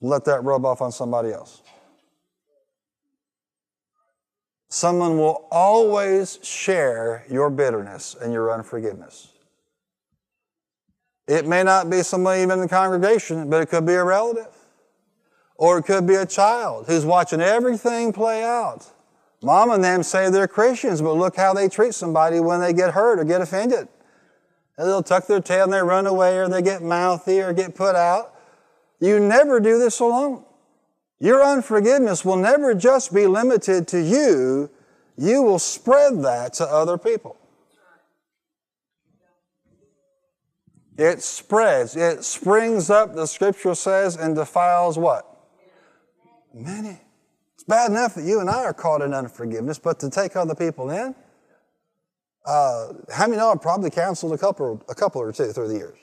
let 0.00 0.24
that 0.24 0.42
rub 0.42 0.64
off 0.66 0.82
on 0.82 0.92
somebody 0.92 1.32
else. 1.32 1.62
Someone 4.68 5.18
will 5.18 5.46
always 5.52 6.40
share 6.42 7.24
your 7.30 7.48
bitterness 7.48 8.16
and 8.20 8.32
your 8.32 8.52
unforgiveness. 8.52 9.28
It 11.28 11.46
may 11.46 11.62
not 11.62 11.88
be 11.88 12.02
somebody 12.02 12.42
even 12.42 12.54
in 12.54 12.60
the 12.60 12.68
congregation, 12.68 13.48
but 13.48 13.62
it 13.62 13.66
could 13.66 13.86
be 13.86 13.94
a 13.94 14.04
relative. 14.04 14.52
Or 15.54 15.78
it 15.78 15.84
could 15.84 16.06
be 16.06 16.16
a 16.16 16.26
child 16.26 16.86
who's 16.86 17.04
watching 17.04 17.40
everything 17.40 18.12
play 18.12 18.42
out. 18.42 18.90
Mom 19.44 19.70
and 19.70 19.84
them 19.84 20.02
say 20.02 20.30
they're 20.30 20.48
Christians, 20.48 21.02
but 21.02 21.14
look 21.14 21.36
how 21.36 21.52
they 21.52 21.68
treat 21.68 21.94
somebody 21.94 22.40
when 22.40 22.60
they 22.60 22.72
get 22.72 22.94
hurt 22.94 23.18
or 23.18 23.24
get 23.24 23.42
offended. 23.42 23.88
And 24.76 24.88
they'll 24.88 25.02
tuck 25.02 25.26
their 25.26 25.40
tail 25.40 25.64
and 25.64 25.72
they 25.72 25.82
run 25.82 26.06
away 26.06 26.38
or 26.38 26.48
they 26.48 26.62
get 26.62 26.82
mouthy 26.82 27.40
or 27.40 27.52
get 27.52 27.74
put 27.74 27.94
out. 27.94 28.34
You 29.00 29.20
never 29.20 29.60
do 29.60 29.78
this 29.78 30.00
alone. 30.00 30.44
Your 31.20 31.44
unforgiveness 31.44 32.24
will 32.24 32.36
never 32.36 32.74
just 32.74 33.14
be 33.14 33.26
limited 33.26 33.86
to 33.88 34.00
you, 34.00 34.70
you 35.16 35.42
will 35.42 35.58
spread 35.58 36.22
that 36.22 36.54
to 36.54 36.64
other 36.64 36.98
people. 36.98 37.36
It 40.96 41.22
spreads, 41.22 41.96
it 41.96 42.24
springs 42.24 42.88
up, 42.88 43.14
the 43.14 43.26
scripture 43.26 43.74
says, 43.74 44.16
and 44.16 44.34
defiles 44.34 44.96
what? 44.96 45.26
Many. 46.52 47.00
It's 47.64 47.70
bad 47.70 47.92
enough 47.92 48.14
that 48.16 48.24
you 48.24 48.40
and 48.40 48.50
I 48.50 48.62
are 48.64 48.74
caught 48.74 49.00
in 49.00 49.14
unforgiveness, 49.14 49.78
but 49.78 49.98
to 50.00 50.10
take 50.10 50.36
other 50.36 50.54
people 50.54 50.90
in? 50.90 51.14
Uh, 52.44 52.88
how 53.10 53.26
many 53.26 53.38
know 53.38 53.52
I've 53.52 53.62
probably 53.62 53.88
counseled 53.88 54.34
a 54.34 54.38
couple, 54.38 54.84
a 54.86 54.94
couple 54.94 55.22
or 55.22 55.32
two 55.32 55.50
through 55.50 55.68
the 55.68 55.74
years? 55.76 55.98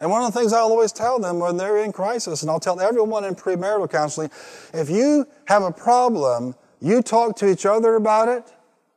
And 0.00 0.10
one 0.10 0.24
of 0.24 0.32
the 0.32 0.40
things 0.40 0.52
I'll 0.52 0.64
always 0.64 0.90
tell 0.90 1.20
them 1.20 1.38
when 1.38 1.56
they're 1.56 1.76
in 1.76 1.92
crisis, 1.92 2.42
and 2.42 2.50
I'll 2.50 2.58
tell 2.58 2.80
everyone 2.80 3.24
in 3.24 3.36
premarital 3.36 3.88
counseling, 3.88 4.32
if 4.72 4.90
you 4.90 5.28
have 5.44 5.62
a 5.62 5.70
problem, 5.70 6.56
you 6.80 7.00
talk 7.00 7.36
to 7.36 7.48
each 7.48 7.64
other 7.64 7.94
about 7.94 8.28
it, 8.28 8.52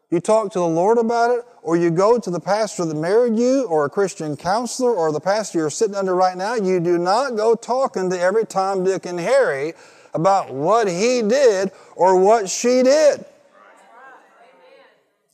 you 0.10 0.20
talk 0.20 0.52
to 0.54 0.60
the 0.60 0.68
Lord 0.68 0.98
about 0.98 1.30
it, 1.30 1.46
or 1.62 1.78
you 1.78 1.92
go 1.92 2.18
to 2.18 2.32
the 2.32 2.40
pastor 2.40 2.86
that 2.86 2.96
married 2.96 3.38
you, 3.38 3.66
or 3.66 3.86
a 3.86 3.90
Christian 3.90 4.36
counselor, 4.36 4.96
or 4.96 5.12
the 5.12 5.20
pastor 5.20 5.60
you're 5.60 5.70
sitting 5.70 5.94
under 5.96 6.16
right 6.16 6.36
now. 6.36 6.56
You 6.56 6.80
do 6.80 6.98
not 6.98 7.36
go 7.36 7.54
talking 7.54 8.10
to 8.10 8.20
every 8.20 8.48
Tom, 8.48 8.84
Dick, 8.84 9.06
and 9.06 9.20
Harry 9.20 9.76
about 10.18 10.52
what 10.52 10.88
he 10.88 11.22
did 11.22 11.72
or 11.96 12.20
what 12.20 12.50
she 12.50 12.82
did. 12.82 13.24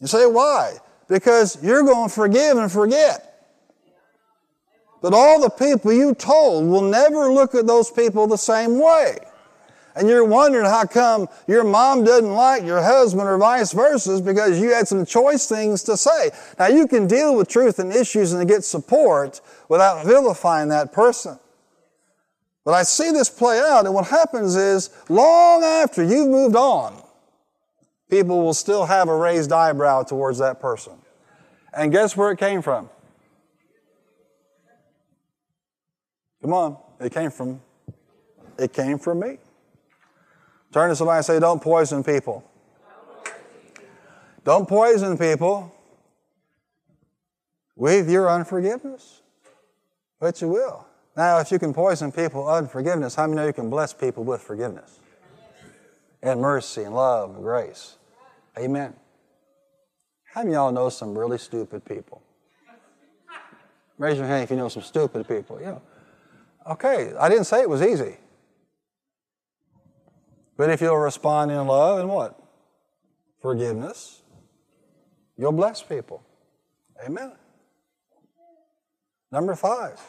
You 0.02 0.08
say, 0.08 0.26
why? 0.26 0.74
Because 1.08 1.58
you're 1.63 1.84
going 1.84 2.10
to 2.10 2.13
forgive 2.13 2.58
and 2.58 2.69
forget. 2.69 3.30
But 5.02 5.13
all 5.13 5.39
the 5.39 5.50
people 5.50 5.93
you 5.93 6.13
told 6.13 6.67
will 6.67 6.82
never 6.82 7.32
look 7.32 7.56
at 7.56 7.65
those 7.65 7.89
people 7.89 8.28
the 8.28 8.38
same 8.38 8.80
way. 8.80 9.17
And 9.96 10.10
you're 10.10 10.26
wondering 10.26 10.65
how 10.65 10.86
come 10.86 11.30
your 11.48 11.63
mom 11.63 12.04
doesn't 12.04 12.34
like 12.34 12.63
your 12.63 12.82
husband 12.82 13.28
or 13.28 13.38
vice 13.38 13.72
versa 13.72 14.22
because 14.22 14.60
you 14.60 14.74
had 14.74 14.88
some 14.88 15.06
choice 15.06 15.48
things 15.48 15.84
to 15.84 15.96
say. 15.96 16.32
Now 16.60 16.67
you 16.67 16.88
can 16.88 17.08
deal 17.08 17.36
with 17.36 17.48
truth 17.48 17.80
and 17.80 17.93
issues 17.93 18.34
and 18.34 18.46
get 18.48 18.65
support 18.65 19.39
without 19.69 20.06
vilifying 20.06 20.69
that 20.69 20.91
person. 20.91 21.39
But 22.65 22.73
I 22.73 22.84
see 22.84 23.12
this 23.12 23.30
play 23.30 23.60
out 23.60 23.86
and 23.86 23.93
what 23.93 24.08
happens 24.08 24.56
is 24.56 24.89
long 25.10 25.63
after 25.63 26.04
you've 26.04 26.30
moved 26.30 26.56
on, 26.56 27.02
people 28.10 28.41
will 28.41 28.54
still 28.54 28.86
have 28.86 29.10
a 29.10 29.15
raised 29.15 29.52
eyebrow 29.52 30.04
towards 30.04 30.38
that 30.39 30.62
person. 30.62 30.93
And 31.76 31.91
guess 31.91 32.15
where 32.15 32.32
it 32.32 32.39
came 32.39 32.62
from? 32.62 32.89
Come 36.41 36.54
on. 36.54 36.78
It 36.99 37.13
came 37.13 37.32
from, 37.32 37.60
it 38.58 38.71
came 38.71 38.97
from 38.97 39.19
me. 39.19 39.38
Turn 40.71 40.89
to 40.89 40.95
somebody 40.95 41.17
and 41.17 41.26
say, 41.26 41.39
don't 41.39 41.62
poison 41.62 42.04
people. 42.04 42.49
Don't 44.43 44.67
poison 44.67 45.17
people 45.17 45.73
with 47.76 48.10
your 48.10 48.30
unforgiveness. 48.30 49.21
But 50.19 50.41
you 50.41 50.49
will. 50.49 50.86
Now, 51.15 51.39
if 51.39 51.52
you 51.52 51.60
can 51.60 51.73
poison 51.73 52.12
people 52.12 52.45
with 52.45 52.54
unforgiveness, 52.54 53.15
how 53.15 53.28
many 53.28 53.36
know 53.36 53.47
you 53.47 53.54
can 53.54 53.69
bless 53.69 53.93
people 53.93 54.23
with 54.23 54.41
forgiveness? 54.41 54.99
And 56.21 56.41
mercy 56.41 56.84
and 56.84 56.95
love 56.95 57.36
and 57.36 57.43
grace. 57.43 57.97
Amen. 58.58 58.93
How 60.34 60.41
many 60.41 60.56
of 60.56 60.62
y'all 60.62 60.71
know 60.71 60.89
some 60.89 61.17
really 61.17 61.38
stupid 61.38 61.86
people? 61.86 62.23
Raise 63.97 64.17
your 64.17 64.26
hand 64.26 64.43
if 64.43 64.49
you 64.49 64.58
know 64.58 64.69
some 64.69 64.82
stupid 64.82 65.28
people. 65.28 65.60
Yeah. 65.62 65.78
Okay, 66.67 67.13
I 67.19 67.30
didn't 67.30 67.45
say 67.45 67.62
it 67.62 67.69
was 67.69 67.82
easy. 67.82 68.17
But 70.58 70.69
if 70.69 70.82
you'll 70.82 70.97
respond 70.97 71.52
in 71.52 71.67
love 71.67 71.99
and 71.99 72.10
what? 72.10 72.39
Forgiveness, 73.41 74.21
you'll 75.38 75.52
bless 75.52 75.84
people. 75.84 76.23
Amen. 77.06 77.34
Number 79.32 79.56
five. 79.56 79.99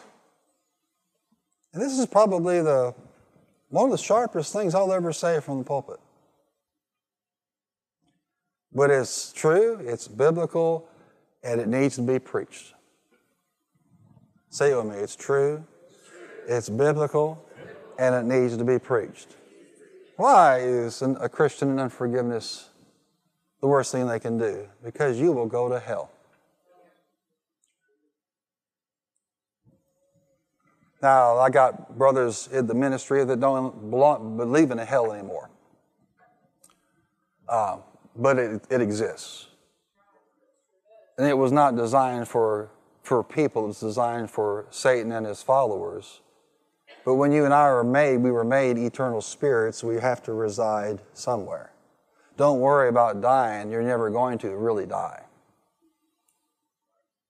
And 1.74 1.82
this 1.82 1.98
is 1.98 2.06
probably 2.06 2.62
the 2.62 2.94
one 3.68 3.86
of 3.86 3.90
the 3.90 3.98
sharpest 3.98 4.52
things 4.52 4.74
I'll 4.74 4.92
ever 4.92 5.12
say 5.12 5.40
from 5.40 5.58
the 5.58 5.64
pulpit. 5.64 5.98
But 8.72 8.90
it's 8.90 9.32
true, 9.32 9.80
it's 9.84 10.06
biblical, 10.06 10.88
and 11.42 11.60
it 11.60 11.66
needs 11.66 11.96
to 11.96 12.02
be 12.02 12.20
preached. 12.20 12.74
Say 14.50 14.70
it 14.70 14.76
with 14.76 14.86
me. 14.86 14.96
It's 15.02 15.16
true, 15.16 15.64
it's 16.46 16.68
biblical, 16.68 17.44
and 17.98 18.14
it 18.14 18.24
needs 18.24 18.56
to 18.56 18.64
be 18.64 18.78
preached. 18.78 19.36
Why 20.16 20.60
is 20.60 21.02
a 21.02 21.28
Christian 21.28 21.70
in 21.70 21.80
unforgiveness 21.80 22.70
the 23.60 23.66
worst 23.66 23.90
thing 23.90 24.06
they 24.06 24.20
can 24.20 24.38
do? 24.38 24.68
Because 24.84 25.18
you 25.18 25.32
will 25.32 25.46
go 25.46 25.68
to 25.68 25.80
hell. 25.80 26.13
Now, 31.04 31.36
I 31.36 31.50
got 31.50 31.98
brothers 31.98 32.48
in 32.50 32.66
the 32.66 32.72
ministry 32.72 33.26
that 33.26 33.38
don't 33.38 33.90
belong, 33.90 34.38
believe 34.38 34.70
in 34.70 34.78
hell 34.78 35.12
anymore. 35.12 35.50
Uh, 37.46 37.76
but 38.16 38.38
it, 38.38 38.64
it 38.70 38.80
exists. 38.80 39.48
And 41.18 41.28
it 41.28 41.36
was 41.36 41.52
not 41.52 41.76
designed 41.76 42.26
for, 42.26 42.70
for 43.02 43.22
people, 43.22 43.68
it's 43.68 43.80
designed 43.80 44.30
for 44.30 44.64
Satan 44.70 45.12
and 45.12 45.26
his 45.26 45.42
followers. 45.42 46.22
But 47.04 47.16
when 47.16 47.32
you 47.32 47.44
and 47.44 47.52
I 47.52 47.66
are 47.66 47.84
made, 47.84 48.16
we 48.16 48.30
were 48.30 48.42
made 48.42 48.78
eternal 48.78 49.20
spirits, 49.20 49.84
we 49.84 49.96
have 49.96 50.22
to 50.22 50.32
reside 50.32 51.02
somewhere. 51.12 51.70
Don't 52.38 52.60
worry 52.60 52.88
about 52.88 53.20
dying, 53.20 53.70
you're 53.70 53.82
never 53.82 54.08
going 54.08 54.38
to 54.38 54.56
really 54.56 54.86
die. 54.86 55.22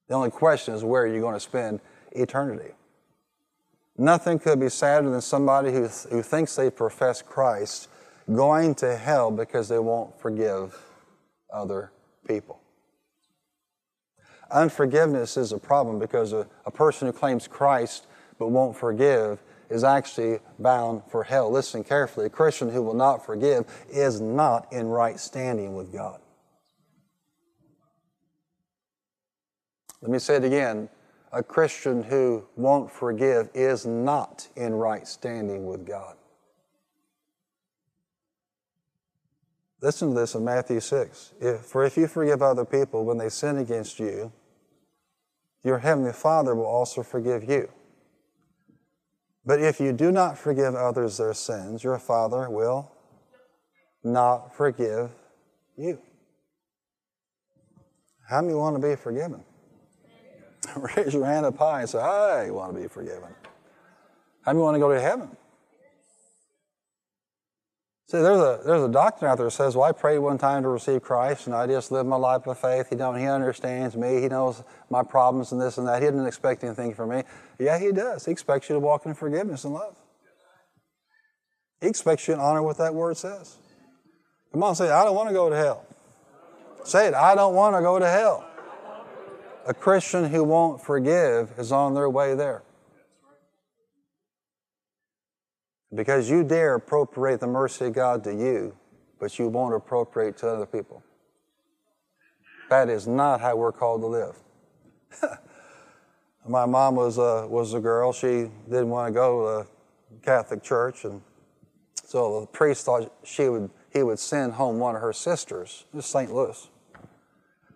The 0.07 0.15
only 0.15 0.31
question 0.31 0.75
is 0.75 0.85
where 0.85 1.03
are 1.03 1.13
you 1.13 1.21
going 1.21 1.35
to 1.35 1.41
spend 1.41 1.81
eternity? 2.13 2.71
Nothing 3.97 4.39
could 4.39 4.59
be 4.59 4.69
sadder 4.69 5.09
than 5.09 5.21
somebody 5.21 5.73
who, 5.73 5.87
who 5.87 6.23
thinks 6.23 6.57
they 6.57 6.71
profess 6.71 7.23
Christ 7.23 7.89
going 8.33 8.75
to 8.77 8.97
hell 8.97 9.31
because 9.31 9.69
they 9.69 9.79
won't 9.79 10.19
forgive 10.21 10.77
other 11.53 11.93
people. 12.27 12.61
Unforgiveness 14.51 15.37
is 15.37 15.53
a 15.53 15.59
problem 15.59 15.99
because 15.99 16.33
a, 16.33 16.47
a 16.67 16.71
person 16.71 17.07
who 17.07 17.13
claims 17.13 17.47
Christ 17.47 18.07
but 18.39 18.49
won't 18.49 18.77
forgive 18.77 19.43
is 19.71 19.85
actually 19.85 20.39
bound 20.59 21.03
for 21.09 21.25
hell. 21.25 21.51
Listen 21.51 21.85
carefully. 21.85 22.27
A 22.27 22.31
Christian 22.31 22.71
who 22.71 22.83
will 22.83 22.95
not 22.95 23.25
forgive 23.25 23.65
is 23.89 24.21
not 24.21 24.73
in 24.73 24.89
right 24.89 25.19
standing 25.19 25.75
with 25.75 25.93
God. 25.93 26.21
Let 30.03 30.11
me 30.11 30.19
say 30.19 30.37
it 30.37 30.45
again. 30.45 30.89
A 31.35 31.43
Christian 31.43 32.05
who 32.05 32.47
won't 32.55 32.89
forgive 32.89 33.51
is 33.55 33.85
not 33.85 34.47
in 34.55 34.73
right 34.73 35.07
standing 35.07 35.67
with 35.67 35.85
God. 35.85 36.15
Listen 39.83 40.15
to 40.15 40.21
this 40.21 40.37
in 40.37 40.45
Matthew 40.45 40.79
6. 40.79 41.33
If, 41.41 41.61
for 41.63 41.85
if 41.85 41.97
you 41.97 42.07
forgive 42.07 42.41
other 42.41 42.65
people 42.65 43.05
when 43.05 43.19
they 43.19 43.29
sin 43.29 43.59
against 43.59 43.99
you, 43.99 44.33
your 45.65 45.79
heavenly 45.79 46.13
Father 46.13 46.55
will 46.55 46.67
also 46.67 47.03
forgive 47.03 47.43
you. 47.43 47.69
But 49.45 49.61
if 49.61 49.81
you 49.81 49.93
do 49.93 50.13
not 50.13 50.39
forgive 50.39 50.77
others 50.77 51.17
their 51.17 51.35
sins, 51.35 51.83
your 51.83 51.99
Father 51.99 52.49
will 52.49 52.93
not 54.05 54.55
forgive 54.55 55.11
you. 55.77 55.99
How 58.29 58.41
many 58.41 58.55
want 58.55 58.81
to 58.81 58.89
be 58.89 58.95
forgiven? 58.95 59.43
Raise 60.97 61.15
your 61.15 61.25
hand 61.25 61.47
up 61.47 61.57
high 61.59 61.81
and 61.81 61.89
say, 61.89 61.99
I 61.99 62.51
want 62.51 62.75
to 62.75 62.81
be 62.81 62.89
forgiven. 62.89 63.29
How 64.43 64.53
many 64.53 64.63
want 64.63 64.75
to 64.75 64.81
go 64.81 64.93
to 64.93 65.01
heaven? 65.01 65.31
See, 68.07 68.19
there's 68.19 68.39
a, 68.39 68.61
there's 68.65 68.83
a 68.83 68.89
doctrine 68.89 69.31
out 69.31 69.39
there 69.39 69.47
that 69.47 69.53
says, 69.53 69.75
well, 69.75 69.89
I 69.89 69.93
prayed 69.93 70.19
one 70.19 70.37
time 70.37 70.63
to 70.63 70.69
receive 70.69 71.03
Christ 71.03 71.47
and 71.47 71.57
I 71.57 71.67
just 71.67 71.91
lived 71.91 72.09
my 72.09 72.17
life 72.17 72.47
of 72.47 72.59
faith. 72.59 72.91
He, 72.91 72.97
don't, 72.97 73.19
he 73.19 73.27
understands 73.27 73.97
me. 73.97 74.21
He 74.21 74.29
knows 74.29 74.63
my 74.91 75.03
problems 75.03 75.53
and 75.53 75.61
this 75.61 75.79
and 75.79 75.89
that. 75.89 76.03
He 76.03 76.09
didn't 76.09 76.27
expect 76.27 76.63
anything 76.63 76.95
from 76.95 77.11
me. 77.11 77.23
Yeah, 77.59 77.79
he 77.79 77.93
does. 77.93 78.27
He 78.27 78.31
expects 78.31 78.69
you 78.69 78.75
to 78.75 78.81
walk 78.81 79.07
in 79.07 79.15
forgiveness 79.15 79.65
and 79.65 79.73
love. 79.73 79.97
He 81.81 81.89
expects 81.89 82.29
you 82.29 82.35
to 82.35 82.41
honor 82.41 82.63
what 82.63 82.77
that 82.79 82.95
word 82.95 83.17
says. 83.17 83.57
Come 84.53 84.63
on, 84.63 84.77
say, 84.77 84.91
I 84.91 85.03
don't 85.05 85.17
want 85.17 85.31
to 85.31 85.35
go 85.35 85.49
to 85.49 85.57
hell. 85.57 85.85
Say 86.85 87.09
it, 87.09 87.15
I 87.15 87.35
don't 87.35 87.55
want 87.55 87.75
to 87.75 87.81
go 87.81 87.99
to 87.99 88.09
hell. 88.09 88.47
A 89.67 89.73
Christian 89.73 90.27
who 90.27 90.45
won't 90.45 90.81
forgive 90.81 91.53
is 91.59 91.73
on 91.73 91.95
their 91.95 92.11
way 92.11 92.35
there. 92.35 92.63
Because 95.95 96.29
you 96.29 96.45
dare 96.45 96.75
appropriate 96.75 97.41
the 97.41 97.47
mercy 97.47 97.87
of 97.87 97.95
God 97.95 98.25
to 98.25 98.35
you, 98.35 98.77
but 99.19 99.39
you 99.39 99.49
won't 99.49 99.75
appropriate 99.75 100.37
to 100.39 100.49
other 100.49 100.67
people. 100.67 101.03
That 102.69 102.91
is 102.91 103.07
not 103.07 103.41
how 103.41 103.57
we're 103.57 103.73
called 103.73 104.03
to 104.03 104.07
live. 104.07 104.37
My 106.47 106.67
mom 106.67 106.97
was 106.97 107.17
a, 107.17 107.47
was 107.47 107.73
a 107.73 107.81
girl. 107.81 108.13
She 108.13 108.51
didn't 108.69 108.91
want 108.91 109.09
to 109.09 109.15
go 109.15 109.63
to 109.63 109.69
Catholic 110.23 110.63
church, 110.63 111.05
and 111.05 111.23
so 112.05 112.41
the 112.41 112.47
priest 112.47 112.85
thought 112.85 113.11
she 113.23 113.49
would, 113.49 113.71
he 113.93 114.03
would 114.03 114.19
send 114.19 114.53
home 114.53 114.79
one 114.79 114.95
of 114.95 115.01
her 115.01 115.13
sisters, 115.13 115.85
St. 115.99 116.35
Louis, 116.35 116.69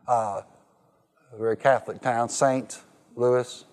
uh, 0.07 0.43
a 1.33 1.37
very 1.37 1.57
Catholic 1.57 2.01
town, 2.01 2.29
St. 2.29 2.81
Louis, 3.17 3.65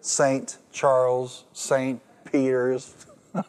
St. 0.00 0.58
Charles, 0.72 1.44
St. 1.52 2.00
Peter's. 2.30 3.06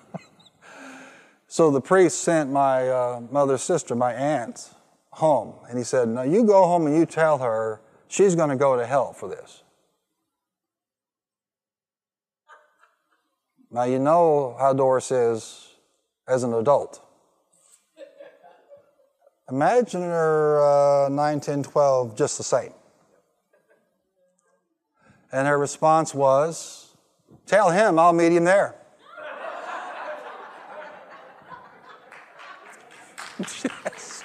so 1.47 1.71
the 1.71 1.81
priest 1.81 2.21
sent 2.21 2.49
my 2.51 2.87
uh, 2.87 3.21
mother's 3.31 3.61
sister, 3.61 3.95
my 3.95 4.13
aunt, 4.13 4.69
home. 5.11 5.55
And 5.69 5.77
he 5.77 5.83
said, 5.83 6.07
Now 6.07 6.23
you 6.23 6.45
go 6.45 6.65
home 6.65 6.87
and 6.87 6.95
you 6.95 7.05
tell 7.05 7.39
her 7.39 7.81
she's 8.07 8.35
going 8.35 8.49
to 8.49 8.55
go 8.55 8.77
to 8.77 8.85
hell 8.85 9.13
for 9.13 9.27
this. 9.27 9.63
Now 13.71 13.83
you 13.83 13.99
know 13.99 14.55
how 14.57 14.71
Doris 14.71 15.11
is 15.11 15.67
as 16.27 16.43
an 16.43 16.53
adult. 16.53 17.01
Imagine 19.51 20.01
her 20.01 21.05
uh, 21.05 21.09
9, 21.09 21.39
10, 21.39 21.63
12 21.63 22.15
just 22.15 22.37
the 22.37 22.43
same. 22.43 22.71
And 25.35 25.49
her 25.49 25.57
response 25.57 26.15
was, 26.15 26.95
Tell 27.45 27.69
him 27.69 27.99
I'll 27.99 28.13
meet 28.13 28.31
him 28.31 28.45
there. 28.45 28.73
yes. 33.39 34.23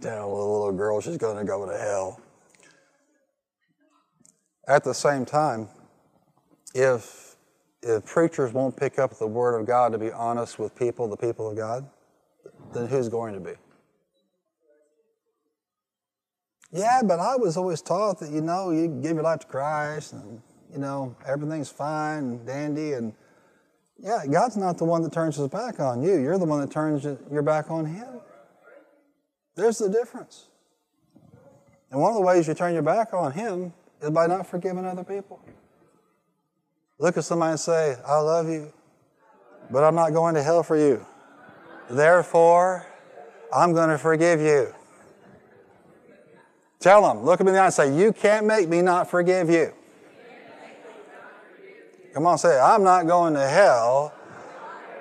The 0.00 0.26
little 0.26 0.72
girl 0.72 1.00
she's 1.00 1.16
going 1.16 1.36
to 1.36 1.44
go 1.44 1.64
to 1.64 1.78
hell. 1.78 2.20
At 4.66 4.82
the 4.82 4.94
same 4.94 5.24
time, 5.24 5.68
if, 6.74 7.36
if 7.84 8.04
preachers 8.04 8.52
won't 8.52 8.76
pick 8.76 8.98
up 8.98 9.16
the 9.16 9.28
Word 9.28 9.60
of 9.60 9.64
God 9.64 9.92
to 9.92 9.98
be 9.98 10.10
honest 10.10 10.58
with 10.58 10.74
people, 10.74 11.06
the 11.06 11.16
people 11.16 11.48
of 11.48 11.56
God, 11.56 11.88
then 12.74 12.88
who's 12.88 13.08
going 13.08 13.32
to 13.34 13.40
be? 13.40 13.52
Yeah, 16.72 17.00
but 17.04 17.20
I 17.20 17.36
was 17.36 17.56
always 17.56 17.80
taught 17.80 18.20
that, 18.20 18.30
you 18.30 18.40
know, 18.40 18.70
you 18.70 18.88
give 18.88 19.12
your 19.12 19.22
life 19.22 19.40
to 19.40 19.46
Christ 19.46 20.12
and, 20.12 20.42
you 20.72 20.78
know, 20.78 21.16
everything's 21.26 21.70
fine 21.70 22.18
and 22.18 22.46
dandy 22.46 22.92
and 22.92 23.12
yeah, 23.98 24.26
God's 24.30 24.56
not 24.56 24.76
the 24.76 24.84
one 24.84 25.02
that 25.02 25.12
turns 25.12 25.36
his 25.36 25.48
back 25.48 25.80
on 25.80 26.02
you. 26.02 26.18
You're 26.20 26.38
the 26.38 26.44
one 26.44 26.60
that 26.60 26.70
turns 26.70 27.04
your 27.04 27.42
back 27.42 27.70
on 27.70 27.86
him. 27.86 28.20
There's 29.54 29.78
the 29.78 29.88
difference. 29.88 30.48
And 31.90 32.00
one 32.00 32.10
of 32.10 32.16
the 32.16 32.22
ways 32.22 32.46
you 32.46 32.54
turn 32.54 32.74
your 32.74 32.82
back 32.82 33.14
on 33.14 33.32
him 33.32 33.72
is 34.02 34.10
by 34.10 34.26
not 34.26 34.46
forgiving 34.46 34.84
other 34.84 35.04
people. 35.04 35.40
Look 36.98 37.16
at 37.16 37.24
somebody 37.24 37.52
and 37.52 37.60
say, 37.60 37.96
I 38.06 38.18
love 38.18 38.48
you, 38.48 38.72
but 39.70 39.82
I'm 39.82 39.94
not 39.94 40.12
going 40.12 40.34
to 40.34 40.42
hell 40.42 40.62
for 40.62 40.76
you. 40.76 41.06
Therefore, 41.88 42.86
I'm 43.54 43.72
going 43.72 43.88
to 43.88 43.98
forgive 43.98 44.40
you. 44.40 44.74
Tell 46.78 47.02
them, 47.02 47.24
look 47.24 47.40
me 47.40 47.48
in 47.48 47.54
the 47.54 47.60
eye 47.60 47.66
and 47.66 47.74
say, 47.74 47.96
You 47.96 48.12
can't 48.12 48.46
make 48.46 48.68
me 48.68 48.82
not 48.82 49.10
forgive 49.10 49.48
you. 49.48 49.72
Come 52.12 52.26
on, 52.26 52.38
say, 52.38 52.58
I'm 52.58 52.82
not 52.82 53.06
going 53.06 53.34
to 53.34 53.46
hell 53.46 54.12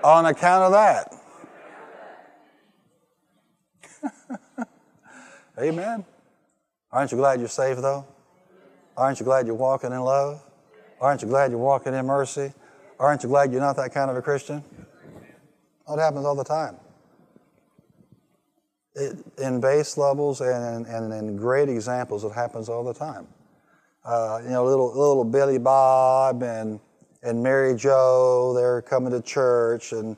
on 0.04 0.26
account 0.26 0.64
of 0.64 0.72
that. 0.74 1.14
Amen. 5.60 6.06
Aren't 6.92 7.12
you 7.12 7.18
glad 7.18 7.40
you're 7.40 7.48
saved, 7.48 7.82
though? 7.82 8.06
Aren't 8.98 9.20
you 9.20 9.26
glad 9.26 9.48
you're 9.48 9.56
walking 9.56 9.92
in 9.92 10.02
love? 10.02 10.44
Aren't 11.00 11.22
you 11.22 11.28
glad 11.28 11.52
you're 11.52 11.60
walking 11.60 11.94
in 11.94 12.06
mercy? 12.06 12.54
Aren't 13.00 13.24
you 13.24 13.30
glad 13.30 13.52
you're 13.52 13.62
not 13.62 13.76
that 13.78 13.94
kind 13.94 14.10
of 14.10 14.18
a 14.18 14.22
Christian? 14.22 14.64
That 15.88 16.00
happens 16.00 16.26
all 16.26 16.36
the 16.36 16.44
time. 16.44 16.78
In 19.38 19.60
base 19.60 19.98
levels 19.98 20.40
and, 20.40 20.86
and 20.86 21.14
in 21.14 21.36
great 21.36 21.68
examples, 21.68 22.24
it 22.24 22.32
happens 22.32 22.70
all 22.70 22.84
the 22.84 22.94
time. 22.94 23.28
Uh, 24.06 24.40
you 24.44 24.52
know, 24.52 24.64
little 24.64 24.88
little 24.88 25.26
Billy 25.26 25.58
Bob 25.58 26.44
and 26.44 26.80
and 27.24 27.42
Mary 27.42 27.76
Joe, 27.76 28.54
they're 28.56 28.82
coming 28.82 29.12
to 29.12 29.22
church, 29.22 29.92
and 29.92 30.16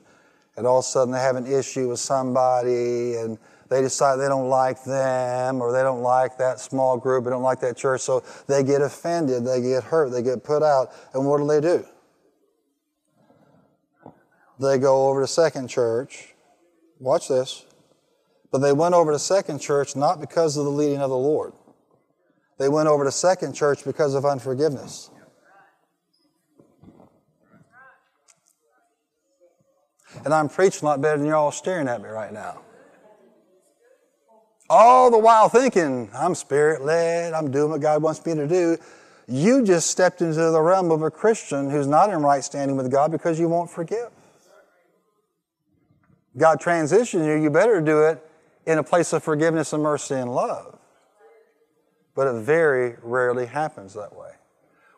and 0.56 0.66
all 0.66 0.78
of 0.78 0.84
a 0.84 0.86
sudden 0.86 1.12
they 1.12 1.20
have 1.20 1.36
an 1.36 1.46
issue 1.46 1.88
with 1.88 1.98
somebody, 1.98 3.16
and 3.16 3.38
they 3.68 3.80
decide 3.82 4.16
they 4.16 4.28
don't 4.28 4.48
like 4.48 4.82
them 4.84 5.60
or 5.60 5.72
they 5.72 5.82
don't 5.82 6.02
like 6.02 6.38
that 6.38 6.60
small 6.60 6.96
group, 6.96 7.24
they 7.24 7.30
don't 7.30 7.42
like 7.42 7.60
that 7.60 7.76
church, 7.76 8.00
so 8.00 8.22
they 8.46 8.62
get 8.62 8.80
offended, 8.80 9.44
they 9.44 9.60
get 9.60 9.84
hurt, 9.84 10.10
they 10.10 10.22
get 10.22 10.42
put 10.42 10.62
out, 10.62 10.92
and 11.14 11.26
what 11.26 11.38
do 11.38 11.46
they 11.46 11.60
do? 11.60 11.84
They 14.60 14.78
go 14.78 15.08
over 15.08 15.20
to 15.20 15.26
second 15.26 15.68
church. 15.68 16.34
Watch 16.98 17.28
this. 17.28 17.64
But 18.50 18.58
they 18.58 18.72
went 18.72 18.94
over 18.94 19.12
to 19.12 19.18
second 19.18 19.58
church 19.60 19.94
not 19.94 20.20
because 20.20 20.56
of 20.56 20.64
the 20.64 20.70
leading 20.70 21.00
of 21.00 21.10
the 21.10 21.16
Lord. 21.16 21.52
They 22.58 22.68
went 22.68 22.88
over 22.88 23.04
to 23.04 23.12
second 23.12 23.52
church 23.54 23.84
because 23.84 24.14
of 24.14 24.24
unforgiveness. 24.24 25.10
And 30.24 30.34
I'm 30.34 30.48
preaching 30.48 30.80
a 30.82 30.86
lot 30.86 31.00
better 31.00 31.18
than 31.18 31.26
you're 31.26 31.36
all 31.36 31.52
staring 31.52 31.86
at 31.88 32.02
me 32.02 32.08
right 32.08 32.32
now. 32.32 32.62
All 34.70 35.10
the 35.10 35.18
while 35.18 35.48
thinking, 35.48 36.10
I'm 36.14 36.34
spirit 36.34 36.82
led, 36.82 37.32
I'm 37.32 37.50
doing 37.50 37.70
what 37.70 37.80
God 37.80 38.02
wants 38.02 38.24
me 38.26 38.34
to 38.34 38.46
do. 38.46 38.76
You 39.26 39.62
just 39.62 39.90
stepped 39.90 40.20
into 40.20 40.50
the 40.50 40.60
realm 40.60 40.90
of 40.90 41.02
a 41.02 41.10
Christian 41.10 41.70
who's 41.70 41.86
not 41.86 42.10
in 42.10 42.22
right 42.22 42.42
standing 42.42 42.76
with 42.76 42.90
God 42.90 43.12
because 43.12 43.38
you 43.38 43.48
won't 43.48 43.70
forgive. 43.70 44.10
God 46.36 46.60
transitioned 46.60 47.26
you, 47.26 47.42
you 47.42 47.50
better 47.50 47.80
do 47.80 48.02
it 48.04 48.27
in 48.68 48.76
a 48.76 48.82
place 48.82 49.14
of 49.14 49.24
forgiveness 49.24 49.72
and 49.72 49.82
mercy 49.82 50.14
and 50.14 50.32
love. 50.32 50.78
But 52.14 52.26
it 52.28 52.42
very 52.42 52.96
rarely 53.02 53.46
happens 53.46 53.94
that 53.94 54.14
way. 54.14 54.30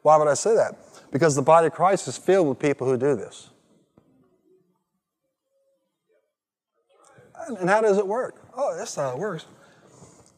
Why 0.03 0.17
would 0.17 0.27
I 0.27 0.35
say 0.35 0.57
that? 0.57 0.77
Because 1.13 1.37
the 1.37 1.43
body 1.43 1.69
of 1.69 1.73
Christ 1.73 2.09
is 2.09 2.19
filled 2.19 2.49
with 2.49 2.59
people 2.59 2.87
who 2.89 2.97
do 2.97 3.15
this. 3.15 3.51
And 7.61 7.71
how 7.71 7.81
does 7.81 7.97
it 7.97 8.07
work? 8.07 8.43
Oh, 8.57 8.77
that's 8.77 8.97
how 8.97 9.13
it 9.13 9.19
works. 9.19 9.47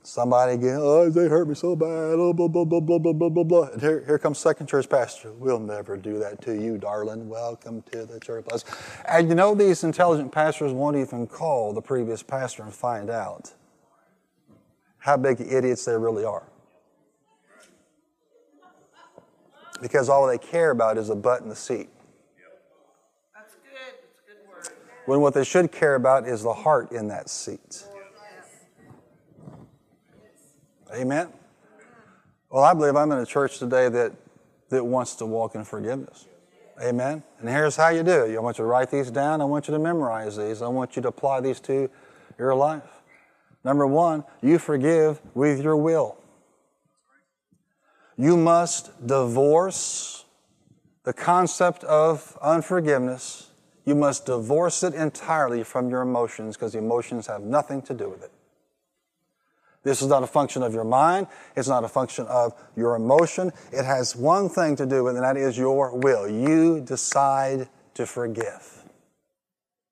Somebody 0.05 0.55
again, 0.55 0.79
oh, 0.81 1.09
they 1.09 1.29
hurt 1.29 1.47
me 1.47 1.55
so 1.55 1.77
bad, 1.77 1.87
oh, 1.87 2.33
blah, 2.33 2.49
blah, 2.49 2.65
blah, 2.65 2.81
blah, 2.81 2.99
blah, 2.99 3.13
blah, 3.13 3.29
blah, 3.29 3.45
blah. 3.45 3.63
And 3.69 3.81
here, 3.81 4.03
here 4.05 4.19
comes 4.19 4.39
second 4.39 4.67
church 4.67 4.89
pastor. 4.89 5.31
We'll 5.33 5.61
never 5.61 5.97
do 5.97 6.19
that 6.19 6.43
to 6.43 6.61
you, 6.61 6.77
darling. 6.77 7.29
Welcome 7.29 7.83
to 7.93 8.05
the 8.05 8.19
church. 8.19 8.45
And 9.07 9.29
you 9.29 9.37
know, 9.37 9.55
these 9.55 9.85
intelligent 9.85 10.33
pastors 10.33 10.73
won't 10.73 10.97
even 10.97 11.29
call 11.29 11.73
the 11.73 11.81
previous 11.81 12.21
pastor 12.21 12.65
and 12.65 12.75
find 12.75 13.11
out 13.11 13.53
how 14.99 15.17
big 15.17 15.41
idiots 15.41 15.85
they 15.85 15.97
really 15.97 16.25
are. 16.25 16.49
Because 19.81 20.09
all 20.09 20.27
they 20.27 20.39
care 20.39 20.73
about 20.73 20.99
is 20.99 21.11
a 21.11 21.15
butt 21.17 21.43
in 21.43 21.49
the 21.49 21.57
seat. 21.57 21.89
That's 23.35 23.55
good. 23.55 23.73
That's 23.73 23.95
a 24.19 24.31
good 24.31 24.49
word. 24.49 24.69
When 25.07 25.21
what 25.21 25.35
they 25.35 25.45
should 25.45 25.71
care 25.71 25.95
about 25.95 26.27
is 26.27 26.43
the 26.43 26.55
heart 26.55 26.91
in 26.91 27.07
that 27.09 27.31
seat. 27.31 27.85
Amen? 30.95 31.29
Well, 32.51 32.65
I 32.65 32.75
believe 32.75 32.97
I'm 32.97 33.11
in 33.13 33.19
a 33.19 33.27
church 33.27 33.59
today 33.59 33.89
that, 33.89 34.13
that 34.69 34.85
wants 34.85 35.15
to 35.17 35.27
walk 35.27 35.55
in 35.55 35.65
forgiveness. 35.65 36.27
Amen? 36.83 37.23
And 37.39 37.49
here's 37.49 37.77
how 37.77 37.89
you 37.89 38.03
do 38.03 38.25
it. 38.25 38.37
I 38.37 38.41
want 38.41 38.59
you 38.59 38.65
to 38.65 38.69
write 38.69 38.91
these 38.91 39.11
down. 39.11 39.41
I 39.41 39.45
want 39.45 39.69
you 39.69 39.73
to 39.73 39.79
memorize 39.79 40.37
these. 40.37 40.61
I 40.61 40.69
want 40.69 40.97
you 40.97 41.03
to 41.03 41.09
apply 41.09 41.41
these 41.41 41.61
to 41.61 41.89
your 42.39 42.55
life. 42.55 42.83
Number 43.65 43.87
one, 43.87 44.25
you 44.43 44.59
forgive 44.59 45.21
with 45.35 45.63
your 45.63 45.77
will. 45.77 46.19
You 48.19 48.37
must 48.37 49.07
divorce 49.07 50.25
the 51.05 51.13
concept 51.13 51.85
of 51.85 52.37
unforgiveness. 52.43 53.51
You 53.85 53.95
must 53.95 54.27
divorce 54.27 54.83
it 54.83 54.95
entirely 54.95 55.65
from 55.65 55.89
your 55.89 56.03
emotions 56.03 56.57
because 56.57 56.75
emotions 56.75 57.27
have 57.29 57.43
nothing 57.43 57.83
to 57.83 57.95
do 57.95 58.09
with 58.09 58.23
it. 58.23 58.33
This 59.83 60.01
is 60.01 60.09
not 60.09 60.23
a 60.23 60.27
function 60.27 60.63
of 60.63 60.73
your 60.73 60.85
mind. 60.85 61.27
It's 61.57 61.69
not 61.69 61.85
a 61.85 61.89
function 61.89 62.27
of 62.27 62.55
your 62.77 62.95
emotion. 62.95 63.53
It 63.73 63.85
has 63.85 64.15
one 64.15 64.49
thing 64.49 64.77
to 64.77 64.87
do 64.87 65.05
with 65.05 65.17
and 65.17 65.25
that 65.25 65.37
is 65.37 65.59
your 65.59 65.97
will. 65.97 66.29
You 66.29 66.81
decide 66.81 67.69
to 67.95 68.07
forgive. 68.07 68.85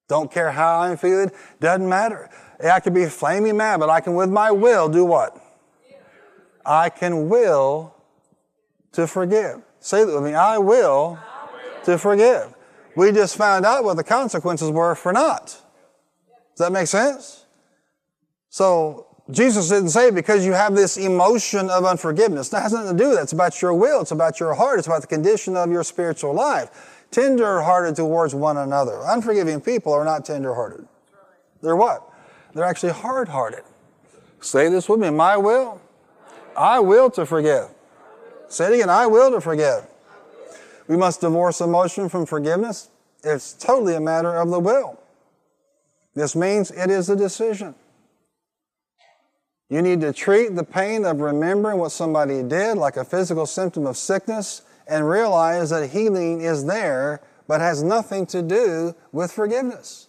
Don't 0.08 0.30
care 0.30 0.50
how 0.50 0.80
I'm 0.80 0.96
feeling. 0.96 1.30
Doesn't 1.60 1.88
matter. 1.88 2.28
I 2.62 2.80
could 2.80 2.94
be 2.94 3.06
flaming 3.06 3.56
mad, 3.56 3.80
but 3.80 3.88
I 3.88 4.00
can, 4.00 4.14
with 4.14 4.28
my 4.28 4.50
will, 4.50 4.88
do 4.88 5.04
what? 5.04 5.40
I 6.64 6.88
can 6.88 7.28
will 7.28 7.94
to 8.92 9.06
forgive. 9.06 9.62
Say 9.78 10.04
that 10.04 10.12
with 10.12 10.24
me. 10.24 10.34
I 10.34 10.58
will. 10.58 11.18
to 11.84 11.96
forgive. 11.96 12.54
We 12.96 13.12
just 13.12 13.36
found 13.36 13.64
out 13.64 13.84
what 13.84 13.96
the 13.96 14.04
consequences 14.04 14.70
were 14.70 14.94
for 14.94 15.12
not. 15.12 15.46
Does 15.46 16.58
that 16.58 16.72
make 16.72 16.88
sense? 16.88 17.46
So 18.50 19.06
Jesus 19.30 19.68
didn't 19.68 19.90
say 19.90 20.10
because 20.10 20.44
you 20.44 20.52
have 20.52 20.74
this 20.74 20.96
emotion 20.96 21.70
of 21.70 21.84
unforgiveness. 21.84 22.48
That 22.48 22.62
has 22.62 22.72
nothing 22.72 22.96
to 22.96 23.02
do 23.02 23.08
with 23.10 23.18
that. 23.18 23.22
It's 23.24 23.32
about 23.32 23.60
your 23.62 23.74
will. 23.74 24.00
It's 24.00 24.10
about 24.10 24.40
your 24.40 24.54
heart. 24.54 24.78
It's 24.78 24.86
about 24.86 25.02
the 25.02 25.06
condition 25.06 25.56
of 25.56 25.70
your 25.70 25.84
spiritual 25.84 26.34
life. 26.34 27.04
Tender-hearted 27.10 27.96
towards 27.96 28.34
one 28.34 28.56
another. 28.56 29.00
Unforgiving 29.06 29.60
people 29.60 29.92
are 29.92 30.04
not 30.04 30.24
tender-hearted. 30.24 30.86
They're 31.62 31.76
what? 31.76 32.08
They're 32.54 32.64
actually 32.64 32.92
hard-hearted. 32.92 33.62
Say 34.40 34.68
this 34.68 34.88
with 34.88 35.00
me. 35.00 35.10
My 35.10 35.36
will. 35.36 35.80
I 36.56 36.80
will 36.80 37.10
to 37.10 37.26
forgive. 37.26 37.68
Say 38.48 38.66
it 38.66 38.74
again. 38.74 38.90
I 38.90 39.06
will 39.06 39.30
to 39.32 39.40
forgive. 39.40 39.86
We 40.88 40.96
must 40.96 41.20
divorce 41.20 41.60
emotion 41.60 42.08
from 42.08 42.26
forgiveness. 42.26 42.88
It's 43.22 43.52
totally 43.52 43.94
a 43.94 44.00
matter 44.00 44.34
of 44.34 44.50
the 44.50 44.58
will. 44.58 44.98
This 46.14 46.34
means 46.34 46.70
it 46.70 46.90
is 46.90 47.08
a 47.08 47.16
decision. 47.16 47.74
You 49.70 49.82
need 49.82 50.00
to 50.00 50.12
treat 50.12 50.56
the 50.56 50.64
pain 50.64 51.04
of 51.04 51.20
remembering 51.20 51.78
what 51.78 51.92
somebody 51.92 52.42
did 52.42 52.76
like 52.76 52.96
a 52.96 53.04
physical 53.04 53.46
symptom 53.46 53.86
of 53.86 53.96
sickness 53.96 54.62
and 54.88 55.08
realize 55.08 55.70
that 55.70 55.90
healing 55.90 56.40
is 56.40 56.64
there 56.64 57.22
but 57.46 57.60
has 57.60 57.82
nothing 57.82 58.26
to 58.26 58.42
do 58.42 58.94
with 59.12 59.30
forgiveness. 59.30 60.08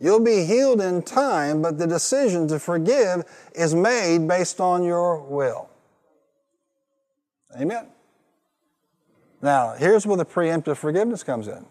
You'll 0.00 0.24
be 0.24 0.44
healed 0.46 0.80
in 0.80 1.02
time, 1.02 1.60
but 1.60 1.78
the 1.78 1.86
decision 1.86 2.48
to 2.48 2.58
forgive 2.58 3.24
is 3.54 3.74
made 3.74 4.26
based 4.26 4.60
on 4.60 4.82
your 4.82 5.20
will. 5.20 5.68
Amen. 7.60 7.86
Now, 9.42 9.74
here's 9.74 10.06
where 10.06 10.16
the 10.16 10.24
preemptive 10.24 10.78
forgiveness 10.78 11.22
comes 11.22 11.48
in. 11.48 11.66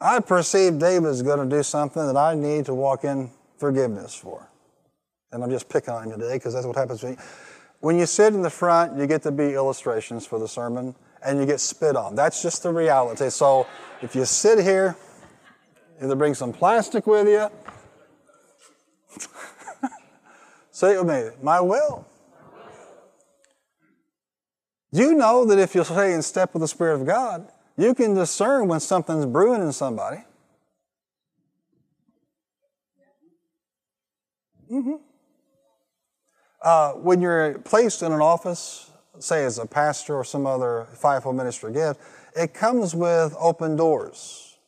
I 0.00 0.20
perceive 0.20 0.78
David 0.78 1.08
is 1.08 1.22
going 1.22 1.48
to 1.48 1.56
do 1.56 1.62
something 1.62 2.06
that 2.06 2.16
I 2.16 2.34
need 2.34 2.66
to 2.66 2.74
walk 2.74 3.04
in 3.04 3.30
forgiveness 3.56 4.14
for. 4.14 4.49
And 5.32 5.44
I'm 5.44 5.50
just 5.50 5.68
picking 5.68 5.94
on 5.94 6.08
you 6.10 6.16
today 6.16 6.34
because 6.34 6.54
that's 6.54 6.66
what 6.66 6.76
happens 6.76 7.02
when 7.02 7.12
you, 7.12 7.18
when 7.80 7.98
you 7.98 8.06
sit 8.06 8.34
in 8.34 8.42
the 8.42 8.50
front, 8.50 8.98
you 8.98 9.06
get 9.06 9.22
to 9.22 9.30
be 9.30 9.54
illustrations 9.54 10.26
for 10.26 10.38
the 10.38 10.48
sermon 10.48 10.94
and 11.24 11.38
you 11.38 11.46
get 11.46 11.60
spit 11.60 11.96
on. 11.96 12.14
That's 12.14 12.42
just 12.42 12.62
the 12.62 12.72
reality. 12.72 13.30
So 13.30 13.66
if 14.02 14.14
you 14.14 14.24
sit 14.24 14.58
here, 14.58 14.96
either 16.02 16.14
bring 16.14 16.34
some 16.34 16.52
plastic 16.52 17.06
with 17.06 17.28
you, 17.28 17.48
say 20.70 20.94
it 20.94 21.04
with 21.04 21.08
me, 21.08 21.30
my 21.42 21.60
will. 21.60 22.06
You 24.92 25.14
know 25.14 25.44
that 25.44 25.58
if 25.58 25.74
you 25.74 25.84
stay 25.84 26.12
in 26.12 26.22
step 26.22 26.52
with 26.52 26.62
the 26.62 26.68
Spirit 26.68 27.00
of 27.00 27.06
God, 27.06 27.48
you 27.76 27.94
can 27.94 28.14
discern 28.14 28.66
when 28.66 28.80
something's 28.80 29.26
brewing 29.26 29.62
in 29.62 29.72
somebody? 29.72 30.24
Mm-hmm. 34.70 34.96
Uh, 36.62 36.92
when 36.92 37.20
you're 37.20 37.58
placed 37.60 38.02
in 38.02 38.12
an 38.12 38.20
office, 38.20 38.90
say 39.18 39.44
as 39.44 39.58
a 39.58 39.66
pastor 39.66 40.14
or 40.14 40.24
some 40.24 40.46
other 40.46 40.86
fivefold 40.94 41.36
ministry 41.36 41.72
gift, 41.72 42.00
it 42.36 42.54
comes 42.54 42.94
with 42.94 43.34
open 43.38 43.76
doors. 43.76 44.58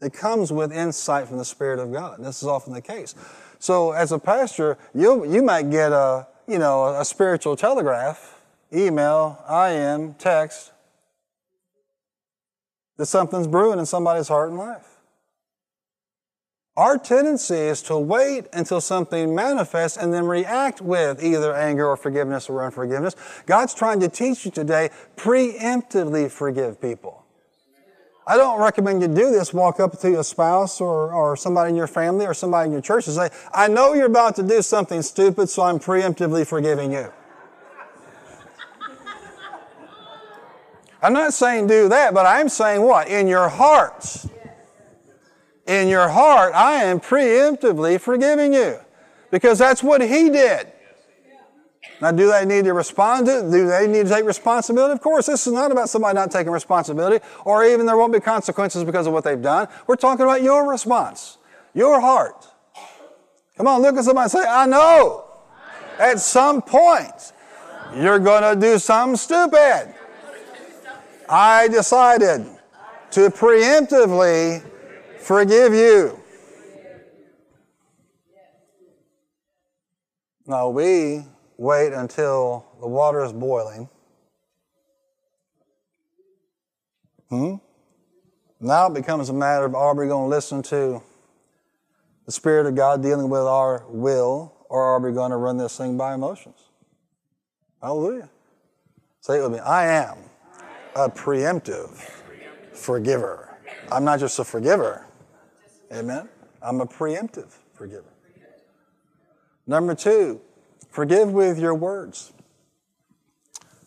It 0.00 0.12
comes 0.12 0.52
with 0.52 0.72
insight 0.72 1.28
from 1.28 1.38
the 1.38 1.44
Spirit 1.44 1.78
of 1.78 1.92
God. 1.92 2.18
This 2.20 2.42
is 2.42 2.48
often 2.48 2.72
the 2.72 2.82
case. 2.82 3.14
So 3.58 3.92
as 3.92 4.12
a 4.12 4.18
pastor, 4.18 4.76
you 4.94 5.24
you 5.30 5.42
might 5.42 5.70
get 5.70 5.92
a 5.92 6.26
you 6.46 6.58
know 6.58 6.98
a 6.98 7.04
spiritual 7.04 7.56
telegraph, 7.56 8.40
email, 8.72 9.42
IM, 9.48 10.14
text 10.14 10.72
that 12.96 13.06
something's 13.06 13.46
brewing 13.46 13.78
in 13.78 13.86
somebody's 13.86 14.28
heart 14.28 14.50
and 14.50 14.58
life. 14.58 14.93
Our 16.76 16.98
tendency 16.98 17.54
is 17.54 17.82
to 17.82 17.96
wait 17.96 18.46
until 18.52 18.80
something 18.80 19.32
manifests 19.32 19.96
and 19.96 20.12
then 20.12 20.26
react 20.26 20.80
with 20.80 21.22
either 21.22 21.54
anger 21.54 21.86
or 21.86 21.96
forgiveness 21.96 22.50
or 22.50 22.64
unforgiveness. 22.64 23.14
God's 23.46 23.74
trying 23.74 24.00
to 24.00 24.08
teach 24.08 24.44
you 24.44 24.50
today 24.50 24.90
preemptively 25.16 26.28
forgive 26.28 26.80
people. 26.80 27.24
I 28.26 28.36
don't 28.36 28.60
recommend 28.60 29.02
you 29.02 29.08
do 29.08 29.30
this. 29.30 29.54
Walk 29.54 29.78
up 29.78 30.00
to 30.00 30.18
a 30.18 30.24
spouse 30.24 30.80
or, 30.80 31.12
or 31.12 31.36
somebody 31.36 31.70
in 31.70 31.76
your 31.76 31.86
family 31.86 32.26
or 32.26 32.34
somebody 32.34 32.66
in 32.66 32.72
your 32.72 32.80
church 32.80 33.06
and 33.06 33.14
say, 33.14 33.30
I 33.52 33.68
know 33.68 33.94
you're 33.94 34.06
about 34.06 34.34
to 34.36 34.42
do 34.42 34.60
something 34.60 35.02
stupid, 35.02 35.48
so 35.48 35.62
I'm 35.62 35.78
preemptively 35.78 36.44
forgiving 36.44 36.90
you. 36.90 37.12
I'm 41.00 41.12
not 41.12 41.34
saying 41.34 41.66
do 41.68 41.88
that, 41.90 42.14
but 42.14 42.26
I'm 42.26 42.48
saying 42.48 42.80
what? 42.82 43.08
In 43.08 43.28
your 43.28 43.48
hearts 43.48 44.26
in 45.66 45.88
your 45.88 46.08
heart, 46.08 46.54
I 46.54 46.84
am 46.84 47.00
preemptively 47.00 48.00
forgiving 48.00 48.52
you. 48.52 48.78
Because 49.30 49.58
that's 49.58 49.82
what 49.82 50.00
he 50.00 50.30
did. 50.30 50.70
Now, 52.00 52.10
do 52.10 52.28
they 52.30 52.44
need 52.44 52.64
to 52.64 52.74
respond 52.74 53.26
to 53.26 53.38
it? 53.38 53.50
Do 53.50 53.66
they 53.66 53.86
need 53.86 54.06
to 54.06 54.08
take 54.12 54.24
responsibility? 54.24 54.92
Of 54.92 55.00
course, 55.00 55.26
this 55.26 55.46
is 55.46 55.52
not 55.52 55.72
about 55.72 55.88
somebody 55.88 56.14
not 56.14 56.30
taking 56.30 56.52
responsibility, 56.52 57.24
or 57.44 57.64
even 57.64 57.86
there 57.86 57.96
won't 57.96 58.12
be 58.12 58.20
consequences 58.20 58.84
because 58.84 59.06
of 59.06 59.12
what 59.12 59.24
they've 59.24 59.40
done. 59.40 59.68
We're 59.86 59.96
talking 59.96 60.24
about 60.24 60.42
your 60.42 60.68
response, 60.68 61.38
your 61.72 62.00
heart. 62.00 62.46
Come 63.56 63.68
on, 63.68 63.82
look 63.82 63.96
at 63.96 64.04
somebody 64.04 64.24
and 64.24 64.30
say, 64.32 64.44
I 64.46 64.66
know 64.66 65.24
at 65.98 66.20
some 66.20 66.60
point 66.60 67.32
you're 67.96 68.18
going 68.18 68.54
to 68.54 68.60
do 68.60 68.78
something 68.78 69.16
stupid. 69.16 69.94
I 71.28 71.68
decided 71.68 72.46
to 73.12 73.30
preemptively 73.30 74.62
forgive 75.24 75.72
you. 75.72 76.20
Now 80.46 80.68
we 80.68 81.24
wait 81.56 81.92
until 81.94 82.66
the 82.80 82.86
water 82.86 83.24
is 83.24 83.32
boiling. 83.32 83.88
Hmm? 87.30 87.54
Now 88.60 88.86
it 88.88 88.94
becomes 88.94 89.30
a 89.30 89.32
matter 89.32 89.64
of 89.64 89.74
are 89.74 89.94
we 89.94 90.06
going 90.06 90.30
to 90.30 90.36
listen 90.36 90.62
to 90.64 91.02
the 92.26 92.32
Spirit 92.32 92.66
of 92.66 92.74
God 92.74 93.02
dealing 93.02 93.28
with 93.28 93.42
our 93.42 93.84
will, 93.88 94.54
or 94.68 94.82
are 94.82 95.00
we 95.00 95.12
going 95.12 95.30
to 95.30 95.36
run 95.36 95.56
this 95.56 95.76
thing 95.76 95.96
by 95.96 96.14
emotions? 96.14 96.68
Hallelujah. 97.82 98.28
Say 99.20 99.38
it 99.38 99.42
with 99.42 99.52
me. 99.52 99.58
I 99.58 99.86
am 99.86 100.18
a 100.94 101.08
preemptive 101.08 101.90
forgiver. 102.72 103.56
I'm 103.90 104.04
not 104.04 104.20
just 104.20 104.38
a 104.38 104.44
forgiver, 104.44 105.06
Amen. 105.94 106.28
I'm 106.60 106.80
a 106.80 106.86
preemptive 106.86 107.52
forgiver. 107.72 108.12
Number 109.66 109.94
two, 109.94 110.40
forgive 110.90 111.32
with 111.32 111.58
your 111.58 111.74
words. 111.74 112.32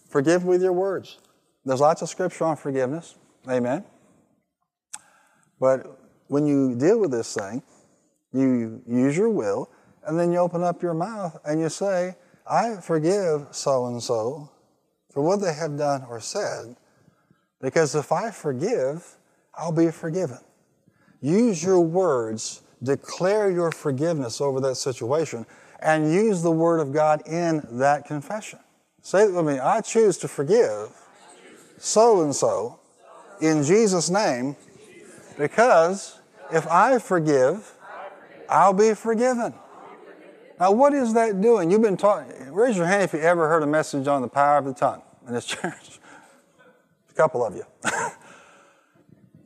Forgive 0.09 0.45
with 0.45 0.61
your 0.61 0.73
words. 0.73 1.19
There's 1.65 1.81
lots 1.81 2.01
of 2.01 2.09
scripture 2.09 2.45
on 2.45 2.55
forgiveness. 2.55 3.15
Amen. 3.49 3.83
But 5.59 5.99
when 6.27 6.47
you 6.47 6.75
deal 6.75 6.99
with 6.99 7.11
this 7.11 7.33
thing, 7.35 7.61
you 8.31 8.81
use 8.87 9.17
your 9.17 9.29
will, 9.29 9.69
and 10.05 10.17
then 10.17 10.31
you 10.31 10.37
open 10.37 10.63
up 10.63 10.81
your 10.81 10.93
mouth 10.93 11.37
and 11.43 11.59
you 11.59 11.69
say, 11.69 12.15
I 12.49 12.77
forgive 12.77 13.47
so 13.51 13.87
and 13.87 14.01
so 14.01 14.49
for 15.11 15.21
what 15.21 15.41
they 15.41 15.53
have 15.53 15.77
done 15.77 16.05
or 16.09 16.21
said, 16.21 16.77
because 17.59 17.95
if 17.95 18.11
I 18.11 18.31
forgive, 18.31 19.17
I'll 19.53 19.71
be 19.73 19.91
forgiven. 19.91 20.39
Use 21.21 21.63
your 21.63 21.79
words, 21.79 22.61
declare 22.83 23.49
your 23.49 23.71
forgiveness 23.71 24.39
over 24.39 24.59
that 24.61 24.75
situation, 24.75 25.45
and 25.79 26.11
use 26.11 26.41
the 26.41 26.51
Word 26.51 26.79
of 26.79 26.93
God 26.93 27.27
in 27.27 27.65
that 27.71 28.05
confession. 28.05 28.59
Say 29.01 29.23
it 29.23 29.33
with 29.33 29.45
me 29.45 29.59
I 29.59 29.81
choose 29.81 30.17
to 30.17 30.27
forgive 30.27 30.89
so 31.77 32.23
and 32.23 32.35
so 32.35 32.79
in 33.39 33.63
Jesus' 33.63 34.09
name 34.09 34.55
because 35.37 36.19
if 36.51 36.67
I 36.67 36.99
forgive, 36.99 37.73
I'll 38.49 38.73
be 38.73 38.93
forgiven. 38.93 39.53
Now, 40.59 40.71
what 40.71 40.93
is 40.93 41.13
that 41.13 41.39
doing? 41.39 41.69
You've 41.69 41.83
been 41.83 41.97
taught, 41.97 42.25
raise 42.49 42.75
your 42.75 42.87
hand 42.87 43.03
if 43.03 43.13
you 43.13 43.19
ever 43.19 43.47
heard 43.47 43.61
a 43.61 43.67
message 43.67 44.07
on 44.07 44.21
the 44.21 44.27
power 44.27 44.57
of 44.57 44.65
the 44.65 44.73
tongue 44.73 45.03
in 45.27 45.33
this 45.33 45.45
church. 45.53 45.99
A 47.09 47.13
couple 47.13 47.45
of 47.45 47.55
you. 47.55 47.65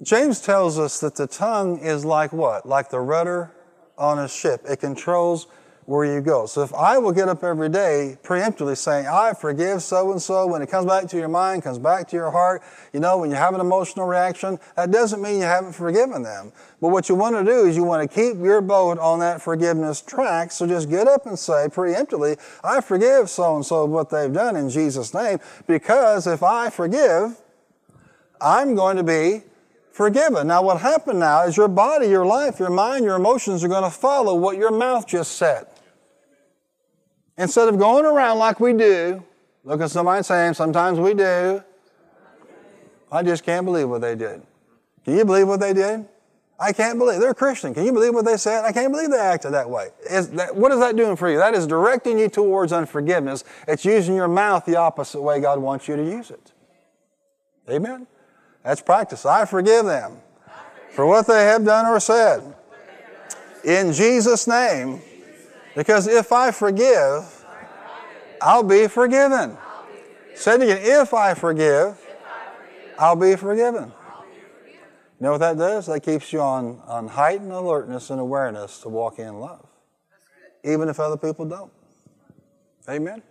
James 0.04 0.42
tells 0.42 0.80
us 0.80 1.00
that 1.00 1.16
the 1.16 1.28
tongue 1.28 1.78
is 1.80 2.04
like 2.04 2.34
what? 2.34 2.66
Like 2.66 2.90
the 2.90 3.00
rudder 3.00 3.52
on 3.98 4.18
a 4.18 4.28
ship. 4.28 4.62
It 4.68 4.80
controls 4.80 5.46
where 5.86 6.06
you 6.06 6.22
go. 6.22 6.46
So 6.46 6.64
if 6.64 6.74
I 6.74 6.98
will 6.98 7.12
get 7.12 7.28
up 7.28 7.44
every 7.44 7.70
day 7.70 8.18
preemptively 8.24 8.78
saying, 8.78 9.08
I 9.08 9.34
forgive 9.34 9.84
so 9.84 10.12
and 10.12 10.22
so, 10.22 10.48
when 10.48 10.62
it 10.62 10.70
comes 10.70 10.86
back 10.86 11.08
to 11.10 11.18
your 11.18 11.28
mind, 11.28 11.64
comes 11.64 11.78
back 11.78 12.08
to 12.10 12.16
your 12.16 12.32
heart, 12.32 12.64
you 12.94 13.00
know, 13.00 13.18
when 13.18 13.30
you 13.30 13.36
have 13.36 13.54
an 13.54 13.62
emotional 13.62 14.08
reaction, 14.08 14.58
that 14.76 14.90
doesn't 14.90 15.22
mean 15.22 15.36
you 15.36 15.42
haven't 15.42 15.74
forgiven 15.74 16.24
them. 16.24 16.52
But 16.80 16.90
what 16.90 17.10
you 17.10 17.16
want 17.16 17.36
to 17.36 17.44
do 17.44 17.66
is 17.66 17.76
you 17.76 17.84
want 17.84 18.10
to 18.10 18.16
keep 18.16 18.38
your 18.38 18.62
boat 18.62 18.98
on 19.00 19.20
that 19.20 19.42
forgiveness 19.42 20.02
track. 20.02 20.52
So 20.52 20.66
just 20.66 20.90
get 20.90 21.08
up 21.08 21.26
and 21.26 21.38
say 21.38 21.68
preemptively, 21.68 22.40
I 22.64 22.82
forgive 22.82 23.30
so 23.30 23.56
and 23.56 23.66
so 23.66 23.86
what 23.86 24.10
they've 24.10 24.34
done 24.34 24.56
in 24.56 24.70
Jesus' 24.70 25.14
name, 25.14 25.40
because 25.68 26.26
if 26.26 26.42
I 26.42 26.70
forgive, 26.70 27.40
I'm 28.40 28.74
going 28.76 28.98
to 28.98 29.04
be 29.04 29.44
forgiven. 29.92 30.48
Now, 30.48 30.64
what 30.64 30.82
happened 30.82 31.20
now 31.20 31.44
is 31.46 31.58
your 31.58 31.68
body, 31.68 32.08
your 32.08 32.26
life, 32.26 32.60
your 32.60 32.70
mind, 32.70 33.06
your 33.06 33.16
emotions 33.16 33.64
are 33.64 33.68
going 33.68 33.84
to 33.84 33.90
follow 33.90 34.36
what 34.36 34.58
your 34.58 34.72
mouth 34.72 35.08
just 35.08 35.34
said. 35.34 35.68
Instead 37.38 37.68
of 37.70 37.80
going 37.80 38.06
around 38.06 38.40
like 38.40 38.60
we 38.60 38.74
do, 38.74 39.24
look 39.64 39.82
at 39.82 39.92
somebody 39.92 40.18
and 40.18 40.26
saying, 40.26 40.54
sometimes 40.54 41.00
we 41.00 41.14
do. 41.14 41.64
I 43.12 43.24
just 43.24 43.44
can't 43.44 43.66
believe 43.66 43.90
what 43.90 44.02
they 44.02 44.16
did. 44.16 44.42
Can 45.04 45.18
you 45.18 45.26
believe 45.26 45.48
what 45.48 45.60
they 45.60 45.74
did? 45.74 46.06
I 46.60 46.74
can't 46.74 47.00
believe. 47.00 47.20
They're 47.20 47.32
a 47.32 47.36
Christian. 47.36 47.74
Can 47.74 47.86
you 47.86 47.92
believe 47.92 48.14
what 48.14 48.24
they 48.24 48.38
said? 48.38 48.64
I 48.64 48.72
can't 48.72 48.94
believe 48.94 49.10
they 49.10 49.18
acted 49.18 49.54
that 49.54 49.68
way. 49.68 49.90
That, 50.10 50.56
what 50.56 50.72
is 50.72 50.80
that 50.80 50.96
doing 50.96 51.16
for 51.16 51.30
you? 51.30 51.40
That 51.40 51.56
is 51.56 51.66
directing 51.66 52.20
you 52.20 52.30
towards 52.30 52.72
unforgiveness. 52.72 53.44
It's 53.68 53.84
using 53.84 54.16
your 54.16 54.28
mouth 54.28 54.66
the 54.66 54.76
opposite 54.76 55.22
way 55.22 55.42
God 55.42 55.60
wants 55.60 55.88
you 55.88 55.96
to 55.96 56.04
use 56.04 56.30
it. 56.30 56.52
Amen? 57.68 58.06
That's 58.64 58.82
practice. 58.82 59.26
I 59.26 59.46
forgive 59.46 59.86
them 59.86 60.18
for 60.92 61.06
what 61.06 61.28
they 61.28 61.46
have 61.46 61.66
done 61.66 61.86
or 61.86 62.00
said. 62.00 62.42
In 63.64 63.94
Jesus' 63.94 64.48
name. 64.48 65.02
Because 65.76 66.08
if 66.08 66.32
I 66.32 66.52
forgive, 66.52 67.46
I'll 68.42 68.64
be 68.64 68.88
forgiven. 68.88 69.58
Say 70.36 70.56
it 70.56 70.62
again. 70.64 70.80
If 70.82 71.14
I 71.14 71.34
forgive, 71.34 72.00
I'll 73.00 73.16
be 73.16 73.36
forgiven. 73.36 73.92
You 75.20 75.26
know 75.26 75.32
what 75.34 75.38
that 75.40 75.58
does? 75.58 75.86
That 75.86 76.02
keeps 76.02 76.34
you 76.34 76.42
on, 76.42 76.82
on 76.88 77.08
heightened 77.08 77.52
alertness 77.52 78.10
and 78.10 78.20
awareness 78.20 78.80
to 78.82 78.90
walk 78.90 79.20
in 79.20 79.40
love. 79.40 79.66
Even 80.64 80.90
if 80.90 81.00
other 81.00 81.18
people 81.18 81.46
don't. 81.46 81.72
Amen. 82.90 83.22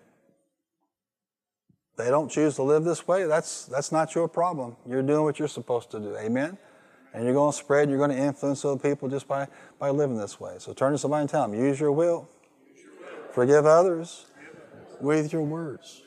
They 2.01 2.11
don't 2.11 2.31
choose 2.31 2.55
to 2.57 2.63
live 2.63 2.85
this 2.85 3.07
way, 3.07 3.25
that's, 3.25 3.67
that's 3.67 3.93
not 3.93 4.15
your 4.15 4.29
problem. 4.29 4.77
You're 4.87 5.03
doing 5.03 5.23
what 5.23 5.39
you're 5.39 5.49
supposed 5.49 5.91
to 5.91 6.01
do. 6.01 6.17
Amen? 6.17 6.57
And 7.13 7.25
you're 7.25 7.35
going 7.35 7.53
to 7.53 7.59
spread, 7.59 7.89
you're 7.89 7.99
going 7.99 8.11
to 8.11 8.17
influence 8.17 8.65
other 8.65 8.79
people 8.79 9.09
just 9.09 9.27
by, 9.27 9.49
by 9.79 9.91
living 9.91 10.17
this 10.17 10.39
way. 10.39 10.57
So 10.59 10.73
turn 10.73 10.93
to 10.93 10.99
somebody 10.99 11.23
and 11.23 11.31
tell 11.31 11.49
them, 11.49 11.59
use 11.59 11.81
your 11.81 11.93
will. 11.93 12.29
Use 12.67 12.85
your 12.85 12.93
will. 13.01 13.33
Forgive 13.33 13.67
others 13.67 14.27
with 15.01 15.33
your 15.33 15.43
words. 15.43 16.03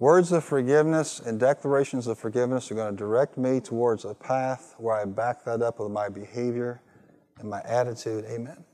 Words 0.00 0.32
of 0.32 0.42
forgiveness 0.42 1.20
and 1.20 1.38
declarations 1.38 2.06
of 2.06 2.18
forgiveness 2.18 2.70
are 2.72 2.74
going 2.74 2.90
to 2.90 2.96
direct 2.96 3.36
me 3.36 3.60
towards 3.60 4.04
a 4.04 4.14
path 4.14 4.74
where 4.78 4.96
I 4.96 5.04
back 5.04 5.44
that 5.44 5.62
up 5.62 5.78
with 5.78 5.92
my 5.92 6.08
behavior 6.08 6.80
and 7.38 7.48
my 7.48 7.60
attitude. 7.62 8.24
Amen. 8.24 8.64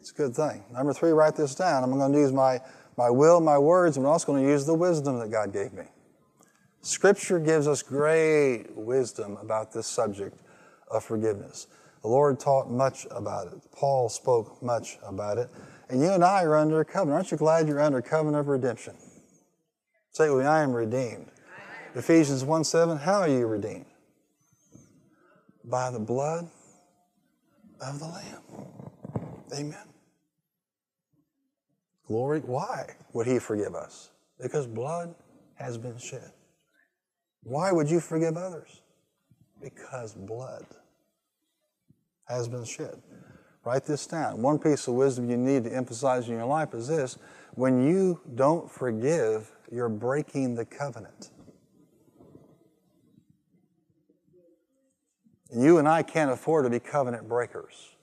It's 0.00 0.10
a 0.10 0.14
good 0.14 0.34
thing. 0.34 0.64
Number 0.72 0.92
three, 0.92 1.10
write 1.10 1.36
this 1.36 1.54
down. 1.54 1.84
I'm 1.84 1.96
going 1.96 2.12
to 2.12 2.18
use 2.18 2.32
my 2.32 2.60
my 2.98 3.08
will, 3.08 3.40
my 3.40 3.56
words, 3.56 3.96
I'm 3.96 4.04
also 4.04 4.26
going 4.26 4.42
to 4.42 4.50
use 4.50 4.66
the 4.66 4.74
wisdom 4.74 5.20
that 5.20 5.30
God 5.30 5.52
gave 5.52 5.72
me. 5.72 5.84
Scripture 6.82 7.38
gives 7.38 7.68
us 7.68 7.80
great 7.80 8.64
wisdom 8.74 9.38
about 9.40 9.72
this 9.72 9.86
subject 9.86 10.36
of 10.90 11.04
forgiveness. 11.04 11.68
The 12.02 12.08
Lord 12.08 12.40
taught 12.40 12.68
much 12.68 13.06
about 13.12 13.46
it. 13.46 13.54
Paul 13.70 14.08
spoke 14.08 14.60
much 14.60 14.98
about 15.06 15.38
it. 15.38 15.48
And 15.88 16.00
you 16.00 16.10
and 16.10 16.24
I 16.24 16.42
are 16.42 16.56
under 16.56 16.80
a 16.80 16.84
covenant. 16.84 17.14
Aren't 17.14 17.30
you 17.30 17.36
glad 17.36 17.68
you're 17.68 17.80
under 17.80 17.98
a 17.98 18.02
covenant 18.02 18.40
of 18.40 18.48
redemption? 18.48 18.96
Say 20.10 20.28
with 20.28 20.40
me, 20.40 20.46
I 20.46 20.62
am 20.64 20.72
redeemed. 20.72 21.30
Ephesians 21.94 22.44
1 22.44 22.64
7, 22.64 22.98
how 22.98 23.20
are 23.20 23.28
you 23.28 23.46
redeemed? 23.46 23.86
By 25.64 25.92
the 25.92 26.00
blood 26.00 26.48
of 27.80 28.00
the 28.00 28.06
Lamb. 28.06 28.42
Amen. 29.54 29.88
Glory. 32.08 32.40
Why 32.40 32.96
would 33.12 33.26
He 33.26 33.38
forgive 33.38 33.74
us? 33.74 34.10
Because 34.40 34.66
blood 34.66 35.14
has 35.54 35.76
been 35.76 35.98
shed. 35.98 36.32
Why 37.42 37.70
would 37.70 37.90
you 37.90 38.00
forgive 38.00 38.36
others? 38.36 38.80
Because 39.62 40.14
blood 40.14 40.64
has 42.26 42.48
been 42.48 42.64
shed. 42.64 43.02
Write 43.64 43.84
this 43.84 44.06
down. 44.06 44.40
One 44.40 44.58
piece 44.58 44.88
of 44.88 44.94
wisdom 44.94 45.28
you 45.28 45.36
need 45.36 45.64
to 45.64 45.74
emphasize 45.74 46.28
in 46.28 46.34
your 46.34 46.46
life 46.46 46.72
is 46.72 46.88
this 46.88 47.18
when 47.54 47.86
you 47.86 48.20
don't 48.34 48.70
forgive, 48.70 49.50
you're 49.70 49.88
breaking 49.88 50.54
the 50.54 50.64
covenant. 50.64 51.30
You 55.54 55.78
and 55.78 55.88
I 55.88 56.02
can't 56.02 56.30
afford 56.30 56.64
to 56.64 56.70
be 56.70 56.78
covenant 56.78 57.28
breakers. 57.28 57.96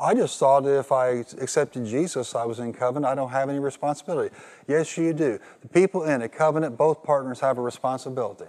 I 0.00 0.14
just 0.14 0.38
thought 0.38 0.64
that 0.64 0.78
if 0.78 0.92
I 0.92 1.08
accepted 1.40 1.84
Jesus, 1.84 2.34
I 2.34 2.44
was 2.44 2.58
in 2.58 2.72
covenant. 2.72 3.04
I 3.04 3.14
don't 3.14 3.30
have 3.30 3.50
any 3.50 3.58
responsibility. 3.58 4.34
Yes, 4.66 4.96
you 4.96 5.12
do. 5.12 5.38
The 5.60 5.68
people 5.68 6.04
in 6.04 6.22
a 6.22 6.28
covenant, 6.28 6.78
both 6.78 7.02
partners 7.02 7.40
have 7.40 7.58
a 7.58 7.60
responsibility. 7.60 8.46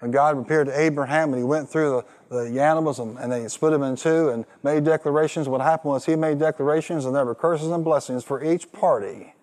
When 0.00 0.10
God 0.10 0.36
appeared 0.36 0.66
to 0.66 0.78
Abraham 0.78 1.30
and 1.32 1.38
he 1.38 1.44
went 1.44 1.70
through 1.70 2.04
the, 2.28 2.50
the 2.50 2.60
animals 2.60 2.98
and, 2.98 3.16
and 3.18 3.32
they 3.32 3.48
split 3.48 3.72
them 3.72 3.82
in 3.82 3.96
two 3.96 4.28
and 4.28 4.44
made 4.62 4.84
declarations, 4.84 5.48
what 5.48 5.62
happened 5.62 5.92
was 5.92 6.04
he 6.04 6.16
made 6.16 6.38
declarations 6.38 7.06
and 7.06 7.16
there 7.16 7.24
were 7.24 7.34
curses 7.34 7.68
and 7.68 7.82
blessings 7.82 8.22
for 8.22 8.44
each 8.44 8.70
party, 8.70 9.34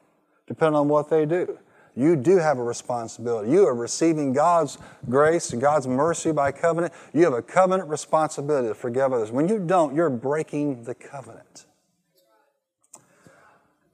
depending 0.46 0.76
on 0.76 0.88
what 0.88 1.10
they 1.10 1.26
do. 1.26 1.58
You 1.96 2.16
do 2.16 2.38
have 2.38 2.58
a 2.58 2.64
responsibility. 2.64 3.52
You 3.52 3.68
are 3.68 3.76
receiving 3.76 4.32
God's 4.32 4.78
grace 5.10 5.52
and 5.52 5.62
God's 5.62 5.88
mercy 5.88 6.32
by 6.32 6.52
covenant. 6.52 6.94
You 7.14 7.26
have 7.26 7.34
a 7.34 7.42
covenant 7.42 7.89
responsibility 7.89 8.70
to 8.70 8.74
forgive 8.74 9.12
others. 9.12 9.32
When 9.32 9.48
you 9.48 9.60
don't, 9.60 9.94
you're 9.94 10.10
breaking 10.10 10.84
the 10.84 10.96
covenant. 10.96 11.66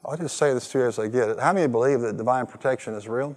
I'll 0.06 0.16
just 0.16 0.38
say 0.38 0.54
this 0.54 0.70
to 0.70 0.80
you 0.80 0.86
as 0.86 1.00
I 1.00 1.08
get 1.08 1.30
it. 1.30 1.40
How 1.40 1.52
many 1.54 1.68
believe 1.68 2.02
that 2.02 2.18
divine 2.18 2.46
protection 2.46 2.94
is 2.94 3.10
real? 3.10 3.36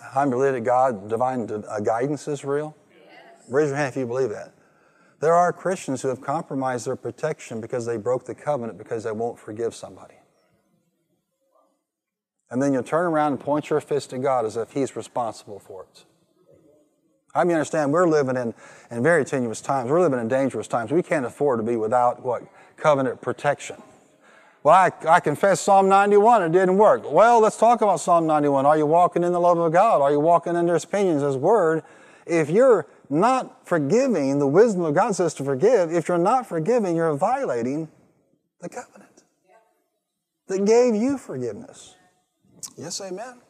How 0.00 0.20
many 0.20 0.30
believe 0.30 0.52
that 0.54 0.60
God, 0.60 1.08
divine 1.08 1.50
uh, 1.50 1.80
guidance 1.80 2.28
is 2.28 2.44
real? 2.44 2.74
Raise 3.48 3.68
your 3.68 3.76
hand 3.76 3.88
if 3.88 3.96
you 3.96 4.06
believe 4.06 4.30
that. 4.30 4.54
There 5.18 5.34
are 5.34 5.52
Christians 5.52 6.00
who 6.00 6.08
have 6.08 6.20
compromised 6.20 6.86
their 6.86 6.96
protection 6.96 7.60
because 7.60 7.84
they 7.84 7.98
broke 7.98 8.24
the 8.24 8.34
covenant 8.34 8.78
because 8.78 9.04
they 9.04 9.12
won't 9.12 9.38
forgive 9.38 9.74
somebody. 9.74 10.14
And 12.50 12.60
then 12.60 12.72
you'll 12.72 12.82
turn 12.82 13.06
around 13.06 13.32
and 13.32 13.40
point 13.40 13.70
your 13.70 13.80
fist 13.80 14.12
at 14.12 14.22
God 14.22 14.44
as 14.44 14.56
if 14.56 14.72
He's 14.72 14.96
responsible 14.96 15.58
for 15.58 15.84
it. 15.84 16.04
I 17.34 17.44
mean, 17.44 17.54
understand, 17.54 17.92
we're 17.92 18.08
living 18.08 18.36
in, 18.36 18.54
in 18.90 19.02
very 19.02 19.24
tenuous 19.24 19.60
times. 19.60 19.88
We're 19.88 20.00
living 20.00 20.18
in 20.18 20.26
dangerous 20.26 20.66
times. 20.66 20.90
We 20.90 21.02
can't 21.02 21.24
afford 21.24 21.60
to 21.60 21.62
be 21.62 21.76
without 21.76 22.24
what? 22.24 22.42
Covenant 22.76 23.20
protection. 23.20 23.76
Well, 24.62 24.74
I, 24.74 24.90
I 25.08 25.20
confess 25.20 25.60
Psalm 25.60 25.88
91, 25.88 26.42
it 26.42 26.52
didn't 26.52 26.76
work. 26.76 27.10
Well, 27.10 27.40
let's 27.40 27.56
talk 27.56 27.80
about 27.80 28.00
Psalm 28.00 28.26
91. 28.26 28.66
Are 28.66 28.76
you 28.76 28.84
walking 28.84 29.22
in 29.22 29.32
the 29.32 29.40
love 29.40 29.58
of 29.58 29.72
God? 29.72 30.02
Are 30.02 30.10
you 30.10 30.20
walking 30.20 30.56
in 30.56 30.66
His 30.66 30.84
opinions, 30.84 31.22
His 31.22 31.36
word? 31.36 31.82
If 32.26 32.50
you're 32.50 32.86
not 33.08 33.66
forgiving, 33.66 34.38
the 34.38 34.46
wisdom 34.46 34.82
of 34.84 34.94
God 34.94 35.14
says 35.14 35.32
to 35.34 35.44
forgive. 35.44 35.92
If 35.92 36.08
you're 36.08 36.18
not 36.18 36.46
forgiving, 36.46 36.94
you're 36.94 37.14
violating 37.14 37.88
the 38.60 38.68
covenant 38.68 39.22
that 40.48 40.64
gave 40.66 40.94
you 40.94 41.16
forgiveness. 41.16 41.94
Yes, 42.76 43.00
amen. 43.00 43.40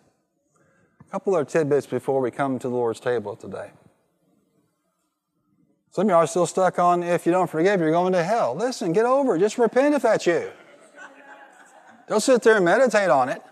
A 1.01 1.11
couple 1.11 1.37
of 1.37 1.49
tidbits 1.49 1.87
before 1.87 2.21
we 2.21 2.31
come 2.31 2.59
to 2.59 2.69
the 2.69 2.75
Lord's 2.75 3.01
table 3.01 3.37
today. 3.37 3.71
Some 5.93 6.07
of 6.07 6.11
you 6.11 6.15
are 6.15 6.27
still 6.27 6.47
stuck 6.47 6.79
on 6.79 7.03
if 7.03 7.27
you 7.27 7.33
don't 7.33 7.51
forgive, 7.51 7.81
you're 7.81 7.91
going 7.91 8.13
to 8.13 8.23
hell. 8.23 8.55
Listen, 8.55 8.93
get 8.93 9.07
over 9.07 9.37
it. 9.37 9.41
Just 9.41 9.59
repent 9.59 9.95
if 9.95 10.03
that's 10.03 10.27
you. 10.27 10.51
Don't 12.09 12.21
sit 12.21 12.43
there 12.43 12.57
and 12.57 12.65
meditate 12.65 13.09
on 13.09 13.29
it. 13.29 13.43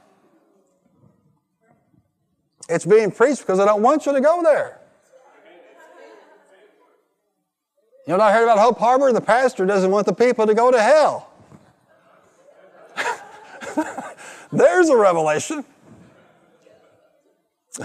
It's 2.68 2.84
being 2.84 3.10
preached 3.10 3.40
because 3.40 3.58
I 3.58 3.64
don't 3.64 3.82
want 3.82 4.06
you 4.06 4.12
to 4.12 4.20
go 4.20 4.42
there. 4.42 4.78
You 8.06 8.12
know 8.14 8.18
what 8.18 8.26
I 8.26 8.32
heard 8.32 8.44
about 8.44 8.58
Hope 8.58 8.78
Harbor? 8.78 9.12
The 9.12 9.20
pastor 9.20 9.66
doesn't 9.66 9.90
want 9.90 10.06
the 10.06 10.14
people 10.14 10.46
to 10.46 10.54
go 10.54 10.70
to 10.70 10.80
hell. 10.80 11.30
There's 14.52 14.88
a 14.88 14.96
revelation. 14.96 15.64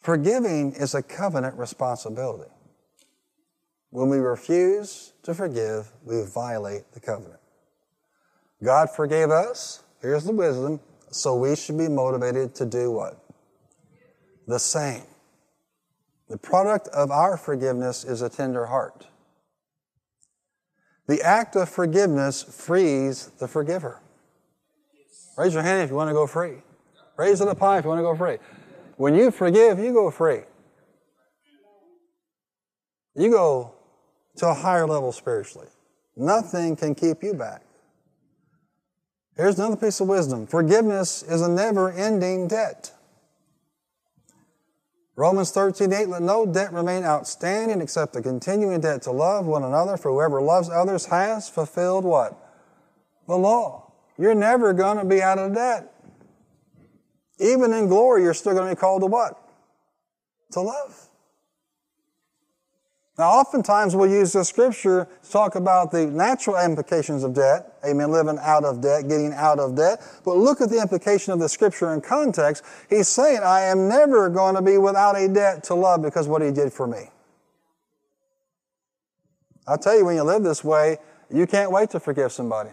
Forgiving 0.00 0.72
is 0.72 0.94
a 0.94 1.02
covenant 1.02 1.58
responsibility. 1.58 2.50
When 3.90 4.08
we 4.08 4.16
refuse 4.18 5.12
to 5.24 5.34
forgive, 5.34 5.90
we 6.04 6.22
violate 6.24 6.92
the 6.92 7.00
covenant. 7.00 7.40
God 8.62 8.90
forgave 8.90 9.30
us, 9.30 9.82
here's 10.00 10.24
the 10.24 10.32
wisdom, 10.32 10.80
so 11.10 11.34
we 11.36 11.56
should 11.56 11.76
be 11.76 11.88
motivated 11.88 12.54
to 12.56 12.66
do 12.66 12.90
what? 12.90 13.18
The 14.46 14.58
same. 14.58 15.02
The 16.28 16.38
product 16.38 16.88
of 16.88 17.10
our 17.10 17.36
forgiveness 17.36 18.04
is 18.04 18.22
a 18.22 18.28
tender 18.28 18.66
heart. 18.66 19.06
The 21.10 21.22
act 21.22 21.56
of 21.56 21.68
forgiveness 21.68 22.44
frees 22.44 23.32
the 23.40 23.48
forgiver. 23.48 23.98
Raise 25.36 25.52
your 25.52 25.64
hand 25.64 25.82
if 25.82 25.90
you 25.90 25.96
want 25.96 26.08
to 26.08 26.14
go 26.14 26.24
free. 26.24 26.58
Raise 27.16 27.40
it 27.40 27.48
up 27.48 27.58
high 27.58 27.78
if 27.78 27.84
you 27.84 27.88
want 27.88 27.98
to 27.98 28.04
go 28.04 28.14
free. 28.14 28.38
When 28.96 29.16
you 29.16 29.32
forgive, 29.32 29.80
you 29.80 29.92
go 29.92 30.12
free. 30.12 30.42
You 33.16 33.28
go 33.28 33.74
to 34.36 34.50
a 34.50 34.54
higher 34.54 34.86
level 34.86 35.10
spiritually. 35.10 35.66
Nothing 36.16 36.76
can 36.76 36.94
keep 36.94 37.24
you 37.24 37.34
back. 37.34 37.62
Here's 39.36 39.58
another 39.58 39.74
piece 39.74 39.98
of 39.98 40.06
wisdom 40.06 40.46
forgiveness 40.46 41.24
is 41.24 41.42
a 41.42 41.48
never 41.48 41.90
ending 41.90 42.46
debt. 42.46 42.92
Romans 45.20 45.50
13, 45.50 45.92
8, 45.92 46.08
let 46.08 46.22
no 46.22 46.46
debt 46.46 46.72
remain 46.72 47.04
outstanding 47.04 47.82
except 47.82 48.14
the 48.14 48.22
continuing 48.22 48.80
debt 48.80 49.02
to 49.02 49.10
love 49.10 49.44
one 49.44 49.62
another, 49.62 49.98
for 49.98 50.10
whoever 50.10 50.40
loves 50.40 50.70
others 50.70 51.04
has 51.04 51.46
fulfilled 51.46 52.06
what? 52.06 52.34
The 53.28 53.36
law. 53.36 53.92
You're 54.16 54.34
never 54.34 54.72
going 54.72 54.96
to 54.96 55.04
be 55.04 55.20
out 55.20 55.38
of 55.38 55.54
debt. 55.54 55.92
Even 57.38 57.74
in 57.74 57.88
glory, 57.88 58.22
you're 58.22 58.32
still 58.32 58.54
going 58.54 58.70
to 58.70 58.74
be 58.74 58.80
called 58.80 59.02
to 59.02 59.08
what? 59.08 59.38
To 60.52 60.62
love. 60.62 61.09
Now, 63.20 63.32
oftentimes 63.32 63.94
we'll 63.94 64.10
use 64.10 64.32
the 64.32 64.42
scripture 64.42 65.06
to 65.22 65.30
talk 65.30 65.54
about 65.54 65.92
the 65.92 66.06
natural 66.06 66.56
implications 66.56 67.22
of 67.22 67.34
debt. 67.34 67.74
Amen. 67.84 68.10
Living 68.10 68.38
out 68.40 68.64
of 68.64 68.80
debt, 68.80 69.08
getting 69.10 69.34
out 69.34 69.58
of 69.58 69.76
debt. 69.76 70.00
But 70.24 70.38
look 70.38 70.62
at 70.62 70.70
the 70.70 70.80
implication 70.80 71.34
of 71.34 71.38
the 71.38 71.46
scripture 71.46 71.92
in 71.92 72.00
context. 72.00 72.64
He's 72.88 73.08
saying, 73.08 73.40
I 73.44 73.60
am 73.60 73.90
never 73.90 74.30
going 74.30 74.54
to 74.54 74.62
be 74.62 74.78
without 74.78 75.18
a 75.18 75.28
debt 75.28 75.64
to 75.64 75.74
love 75.74 76.00
because 76.00 76.28
what 76.28 76.40
he 76.40 76.50
did 76.50 76.72
for 76.72 76.86
me. 76.86 77.10
I'll 79.68 79.76
tell 79.76 79.98
you, 79.98 80.06
when 80.06 80.16
you 80.16 80.22
live 80.22 80.42
this 80.42 80.64
way, 80.64 80.96
you 81.30 81.46
can't 81.46 81.70
wait 81.70 81.90
to 81.90 82.00
forgive 82.00 82.32
somebody. 82.32 82.70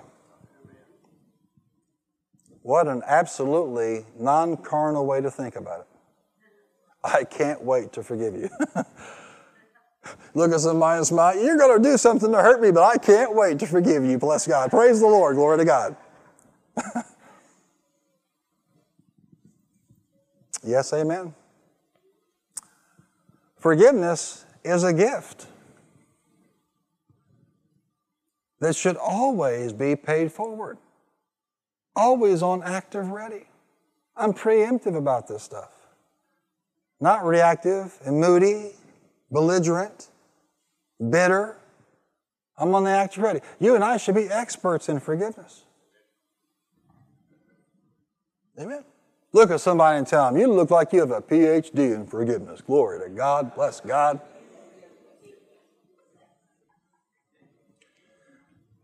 What 2.61 2.87
an 2.87 3.01
absolutely 3.05 4.05
non 4.17 4.55
carnal 4.55 5.05
way 5.05 5.19
to 5.19 5.29
think 5.29 5.57
about 5.57 5.81
it. 5.81 5.87
I 7.03 7.25
can't 7.25 7.61
wait 7.65 7.91
to 7.91 8.01
forgive 8.01 8.33
you. 8.33 8.49
Look 10.33 10.51
at 10.51 10.59
somebody 10.59 10.97
and 10.97 11.07
smile. 11.07 11.35
You're 11.41 11.57
going 11.57 11.81
to 11.81 11.89
do 11.89 11.97
something 11.97 12.31
to 12.31 12.37
hurt 12.37 12.61
me, 12.61 12.71
but 12.71 12.83
I 12.83 12.97
can't 12.97 13.35
wait 13.35 13.59
to 13.59 13.67
forgive 13.67 14.05
you. 14.05 14.17
Bless 14.17 14.47
God. 14.47 14.69
Praise 14.69 14.99
the 14.99 15.07
Lord. 15.07 15.35
Glory 15.35 15.57
to 15.57 15.65
God. 15.65 15.95
yes, 20.63 20.93
amen. 20.93 21.33
Forgiveness 23.57 24.45
is 24.63 24.83
a 24.83 24.93
gift 24.93 25.47
that 28.59 28.75
should 28.75 28.97
always 28.97 29.73
be 29.73 29.95
paid 29.95 30.31
forward, 30.31 30.77
always 31.95 32.41
on 32.41 32.63
active 32.63 33.09
ready. 33.09 33.47
I'm 34.15 34.33
preemptive 34.33 34.95
about 34.95 35.27
this 35.27 35.43
stuff, 35.43 35.71
not 36.99 37.25
reactive 37.25 37.97
and 38.05 38.19
moody 38.19 38.76
belligerent, 39.31 40.09
bitter. 41.09 41.57
I'm 42.57 42.73
on 42.73 42.83
the 42.83 42.89
act 42.89 43.17
ready. 43.17 43.41
You 43.59 43.75
and 43.75 43.83
I 43.83 43.97
should 43.97 44.15
be 44.15 44.27
experts 44.29 44.89
in 44.89 44.99
forgiveness. 44.99 45.63
Amen. 48.59 48.83
Look 49.33 49.51
at 49.51 49.61
somebody 49.61 49.99
and 49.99 50.07
tell 50.07 50.25
them, 50.25 50.37
you 50.37 50.47
look 50.47 50.71
like 50.71 50.91
you 50.91 51.01
have 51.01 51.11
a 51.11 51.21
PhD 51.21 51.93
in 51.93 52.07
forgiveness. 52.07 52.61
Glory 52.61 53.07
to 53.07 53.09
God. 53.09 53.53
Bless 53.53 53.79
God. 53.79 54.19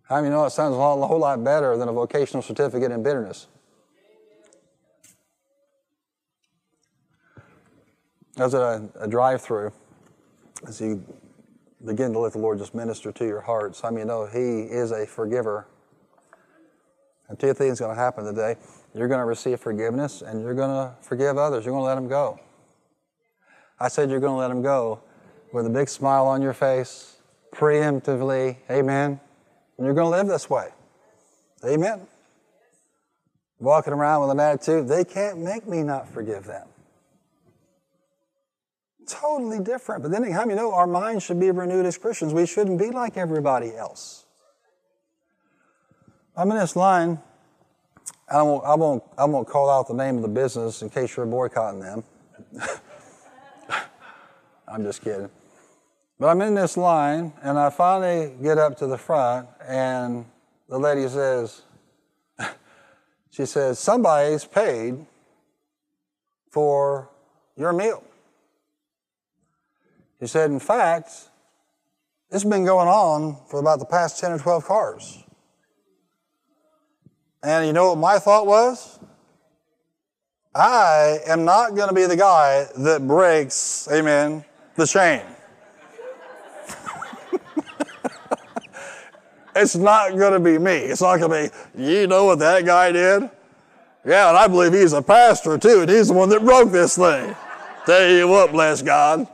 How 0.03 0.17
many 0.17 0.29
know 0.29 0.45
it 0.45 0.51
sounds 0.51 0.75
a, 0.75 0.77
a 0.77 1.07
whole 1.07 1.19
lot 1.19 1.43
better 1.43 1.75
than 1.75 1.87
a 1.87 1.93
vocational 1.93 2.43
certificate 2.43 2.91
in 2.91 3.01
bitterness? 3.01 3.47
I 8.37 8.43
was 8.43 8.53
at 8.53 8.61
a, 8.61 8.89
a 8.99 9.07
drive 9.07 9.41
through 9.41 9.71
as 10.67 10.81
you 10.81 11.03
begin 11.85 12.13
to 12.13 12.19
let 12.19 12.33
the 12.33 12.39
Lord 12.39 12.57
just 12.57 12.73
minister 12.73 13.11
to 13.11 13.25
your 13.25 13.41
hearts. 13.41 13.83
I 13.83 13.89
mean, 13.89 14.07
know 14.07 14.25
He 14.25 14.61
is 14.61 14.91
a 14.91 15.05
forgiver. 15.05 15.67
And 17.29 17.39
two 17.39 17.53
things 17.53 17.79
going 17.79 17.95
to 17.95 17.99
happen 17.99 18.25
today. 18.25 18.55
You're 18.93 19.07
going 19.07 19.19
to 19.19 19.25
receive 19.25 19.59
forgiveness 19.59 20.21
and 20.21 20.41
you're 20.41 20.53
going 20.53 20.69
to 20.69 20.95
forgive 21.01 21.37
others. 21.37 21.65
You're 21.65 21.73
going 21.73 21.83
to 21.83 21.87
let 21.87 21.95
them 21.95 22.07
go. 22.07 22.39
I 23.79 23.87
said 23.87 24.09
you're 24.09 24.19
going 24.19 24.33
to 24.33 24.37
let 24.37 24.49
them 24.49 24.61
go 24.61 25.01
with 25.51 25.65
a 25.65 25.69
big 25.69 25.89
smile 25.89 26.27
on 26.27 26.41
your 26.41 26.53
face, 26.53 27.17
preemptively. 27.51 28.57
Amen. 28.69 29.19
And 29.77 29.85
you're 29.85 29.95
going 29.95 30.11
to 30.11 30.17
live 30.17 30.27
this 30.27 30.49
way. 30.49 30.69
Amen. 31.65 32.07
Walking 33.59 33.93
around 33.93 34.21
with 34.21 34.31
an 34.31 34.39
attitude, 34.39 34.87
they 34.87 35.03
can't 35.03 35.39
make 35.39 35.67
me 35.67 35.83
not 35.83 36.07
forgive 36.07 36.45
them. 36.45 36.67
Totally 39.07 39.59
different. 39.59 40.03
But 40.03 40.11
then, 40.11 40.29
how 40.31 40.45
you 40.45 40.55
know 40.55 40.73
our 40.73 40.87
minds 40.87 41.23
should 41.23 41.39
be 41.39 41.51
renewed 41.51 41.85
as 41.85 41.97
Christians? 41.97 42.33
We 42.33 42.45
shouldn't 42.45 42.79
be 42.79 42.91
like 42.91 43.17
everybody 43.17 43.75
else. 43.75 44.25
I'm 46.35 46.49
in 46.51 46.57
this 46.57 46.75
line. 46.75 47.19
I 48.29 48.41
won't, 48.41 48.65
I 48.65 48.75
won't, 48.75 49.03
I 49.17 49.25
won't 49.25 49.47
call 49.47 49.69
out 49.69 49.87
the 49.87 49.93
name 49.93 50.15
of 50.15 50.21
the 50.23 50.27
business 50.27 50.81
in 50.81 50.89
case 50.89 51.15
you're 51.15 51.25
boycotting 51.25 51.79
them. 51.81 52.03
I'm 54.67 54.83
just 54.83 55.01
kidding. 55.01 55.29
But 56.19 56.29
I'm 56.29 56.41
in 56.41 56.55
this 56.55 56.77
line, 56.77 57.33
and 57.43 57.59
I 57.59 57.69
finally 57.69 58.33
get 58.41 58.57
up 58.57 58.77
to 58.77 58.87
the 58.87 58.97
front, 58.97 59.47
and 59.67 60.25
the 60.69 60.79
lady 60.79 61.07
says, 61.07 61.61
she 63.29 63.45
says, 63.45 63.77
somebody's 63.77 64.45
paid 64.45 65.05
for 66.49 67.09
your 67.55 67.73
meal. 67.73 68.03
She 70.23 70.27
said, 70.27 70.51
in 70.51 70.59
fact, 70.59 71.11
it's 72.31 72.45
been 72.45 72.63
going 72.63 72.87
on 72.87 73.35
for 73.49 73.59
about 73.59 73.79
the 73.79 73.85
past 73.85 74.21
10 74.21 74.31
or 74.31 74.39
12 74.39 74.63
cars. 74.63 75.21
And 77.43 77.67
you 77.67 77.73
know 77.73 77.89
what 77.89 77.97
my 77.97 78.19
thought 78.19 78.47
was? 78.47 78.99
I 80.55 81.17
am 81.27 81.43
not 81.43 81.75
going 81.75 81.89
to 81.89 81.93
be 81.93 82.05
the 82.05 82.15
guy 82.15 82.67
that 82.77 83.05
breaks, 83.05 83.89
amen, 83.91 84.45
the 84.77 84.87
chain. 84.87 85.23
it's 89.57 89.75
not 89.75 90.15
going 90.15 90.31
to 90.31 90.39
be 90.39 90.57
me. 90.57 90.71
It's 90.71 91.01
not 91.01 91.19
going 91.19 91.49
to 91.49 91.53
be, 91.75 91.83
you 91.83 92.07
know 92.07 92.23
what 92.23 92.39
that 92.39 92.63
guy 92.63 92.93
did? 92.93 93.29
Yeah, 94.05 94.29
and 94.29 94.37
I 94.37 94.47
believe 94.47 94.71
he's 94.71 94.93
a 94.93 95.01
pastor 95.01 95.57
too, 95.57 95.81
and 95.81 95.89
he's 95.89 96.07
the 96.07 96.13
one 96.13 96.29
that 96.29 96.45
broke 96.45 96.71
this 96.71 96.95
thing. 96.95 97.35
Tell 97.85 98.09
you 98.09 98.29
what, 98.29 98.53
bless 98.53 98.81
God. 98.81 99.27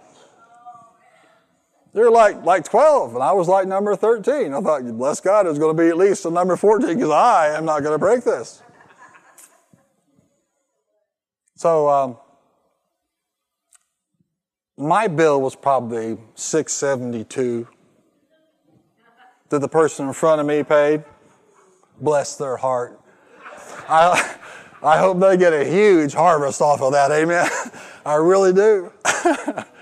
They're 1.93 2.11
like, 2.11 2.43
like 2.45 2.65
12, 2.65 3.15
and 3.15 3.23
I 3.23 3.31
was 3.31 3.47
like 3.47 3.67
number 3.67 3.95
13. 3.95 4.53
I 4.53 4.61
thought, 4.61 4.97
bless 4.97 5.19
God, 5.19 5.47
it's 5.47 5.57
going 5.57 5.75
to 5.75 5.83
be 5.83 5.89
at 5.89 5.97
least 5.97 6.25
a 6.25 6.29
number 6.29 6.55
14 6.55 6.95
because 6.95 7.09
I 7.09 7.55
am 7.57 7.65
not 7.65 7.81
going 7.81 7.93
to 7.93 7.99
break 7.99 8.23
this. 8.23 8.61
So, 11.55 11.89
um, 11.89 12.17
my 14.77 15.07
bill 15.07 15.41
was 15.41 15.55
probably 15.55 16.17
672 16.35 17.67
that 19.49 19.59
the 19.59 19.67
person 19.67 20.07
in 20.07 20.13
front 20.13 20.39
of 20.39 20.47
me 20.47 20.63
paid. 20.63 21.03
Bless 21.99 22.35
their 22.35 22.55
heart. 22.55 23.01
I, 23.89 24.37
I 24.81 24.97
hope 24.99 25.19
they 25.19 25.35
get 25.35 25.51
a 25.51 25.65
huge 25.65 26.13
harvest 26.13 26.61
off 26.61 26.81
of 26.81 26.93
that, 26.93 27.11
amen. 27.11 27.49
I 28.05 28.15
really 28.15 28.53
do. 28.53 28.93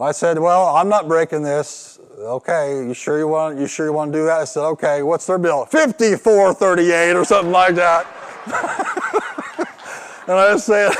I 0.00 0.12
said, 0.12 0.38
"Well, 0.38 0.74
I'm 0.76 0.88
not 0.88 1.08
breaking 1.08 1.42
this. 1.42 1.98
Okay, 2.18 2.86
you 2.86 2.94
sure 2.94 3.18
you 3.18 3.28
want 3.28 3.58
you 3.58 3.66
sure 3.66 3.86
you 3.86 3.92
want 3.92 4.12
to 4.12 4.18
do 4.18 4.24
that?" 4.24 4.40
I 4.40 4.44
said, 4.44 4.62
"Okay, 4.62 5.02
what's 5.02 5.26
their 5.26 5.38
bill? 5.38 5.66
5438 5.66 7.16
or 7.16 7.24
something 7.24 7.52
like 7.52 7.74
that." 7.74 8.06
and 10.26 10.38
I 10.38 10.56
said, 10.56 10.92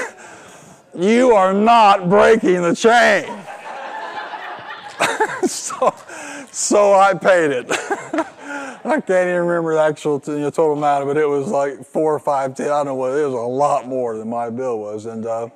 "You 0.94 1.32
are 1.32 1.55
not 1.55 2.11
breaking 2.11 2.62
the 2.62 2.74
chain." 2.74 3.24
so, 5.48 5.94
so 6.51 6.92
I 6.92 7.14
paid 7.14 7.53
it. 7.53 7.66
I 8.82 9.01
can't 9.01 9.28
even 9.28 9.46
remember 9.46 9.74
the 9.74 9.80
actual 9.80 10.20
total 10.20 10.72
amount, 10.72 11.07
but 11.07 11.16
it 11.16 11.26
was 11.26 11.48
like 11.48 11.84
four 11.84 12.14
or 12.14 12.18
five, 12.18 12.55
ten. 12.55 12.66
I 12.66 12.78
don't 12.78 12.86
know 12.86 12.94
what 12.94 13.12
it 13.12 13.24
was. 13.24 13.34
A 13.34 13.36
lot 13.36 13.86
more 13.86 14.16
than 14.18 14.28
my 14.28 14.51
bill 14.51 14.78
was, 14.78 15.07
and 15.07 15.26
uh, 15.26 15.48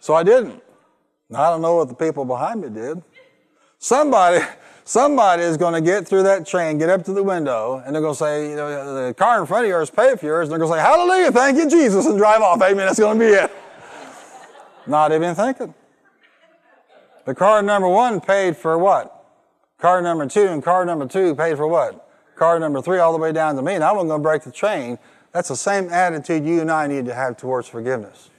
so 0.00 0.14
I 0.14 0.22
didn't. 0.22 0.62
I 1.34 1.50
don't 1.50 1.62
know 1.62 1.76
what 1.76 1.88
the 1.88 1.94
people 1.94 2.24
behind 2.24 2.60
me 2.60 2.70
did. 2.70 3.02
Somebody, 3.78 4.44
somebody 4.84 5.42
is 5.42 5.56
going 5.56 5.74
to 5.74 5.80
get 5.80 6.06
through 6.06 6.24
that 6.24 6.46
train, 6.46 6.78
get 6.78 6.88
up 6.88 7.04
to 7.04 7.12
the 7.12 7.22
window, 7.22 7.82
and 7.84 7.94
they're 7.94 8.02
going 8.02 8.14
to 8.14 8.18
say, 8.18 8.50
you 8.50 8.56
know, 8.56 9.06
the 9.06 9.14
car 9.14 9.40
in 9.40 9.46
front 9.46 9.64
of 9.64 9.68
yours 9.68 9.90
paid 9.90 10.18
for 10.18 10.26
yours, 10.26 10.48
and 10.48 10.52
they're 10.52 10.58
going 10.58 10.70
to 10.70 10.76
say, 10.76 10.82
Hallelujah, 10.82 11.30
thank 11.32 11.56
you, 11.56 11.70
Jesus, 11.70 12.06
and 12.06 12.18
drive 12.18 12.42
off. 12.42 12.60
Amen. 12.60 12.86
That's 12.86 12.98
going 12.98 13.18
to 13.18 13.24
be 13.24 13.30
it. 13.30 13.50
Not 14.86 15.12
even 15.12 15.34
thinking. 15.34 15.74
The 17.24 17.34
car 17.34 17.62
number 17.62 17.88
one 17.88 18.20
paid 18.20 18.56
for 18.56 18.76
what? 18.76 19.16
Car 19.78 20.02
number 20.02 20.26
two, 20.26 20.46
and 20.46 20.62
car 20.62 20.84
number 20.84 21.06
two 21.06 21.34
paid 21.34 21.56
for 21.56 21.66
what? 21.66 22.08
Car 22.34 22.58
number 22.58 22.82
three, 22.82 22.98
all 22.98 23.12
the 23.12 23.18
way 23.18 23.32
down 23.32 23.54
to 23.56 23.62
me, 23.62 23.74
and 23.74 23.84
I 23.84 23.92
wasn't 23.92 24.08
going 24.08 24.20
to 24.20 24.22
break 24.22 24.42
the 24.42 24.50
chain. 24.50 24.98
That's 25.32 25.48
the 25.48 25.56
same 25.56 25.90
attitude 25.90 26.44
you 26.44 26.60
and 26.60 26.70
I 26.70 26.86
need 26.86 27.04
to 27.06 27.14
have 27.14 27.36
towards 27.36 27.68
forgiveness. 27.68 28.30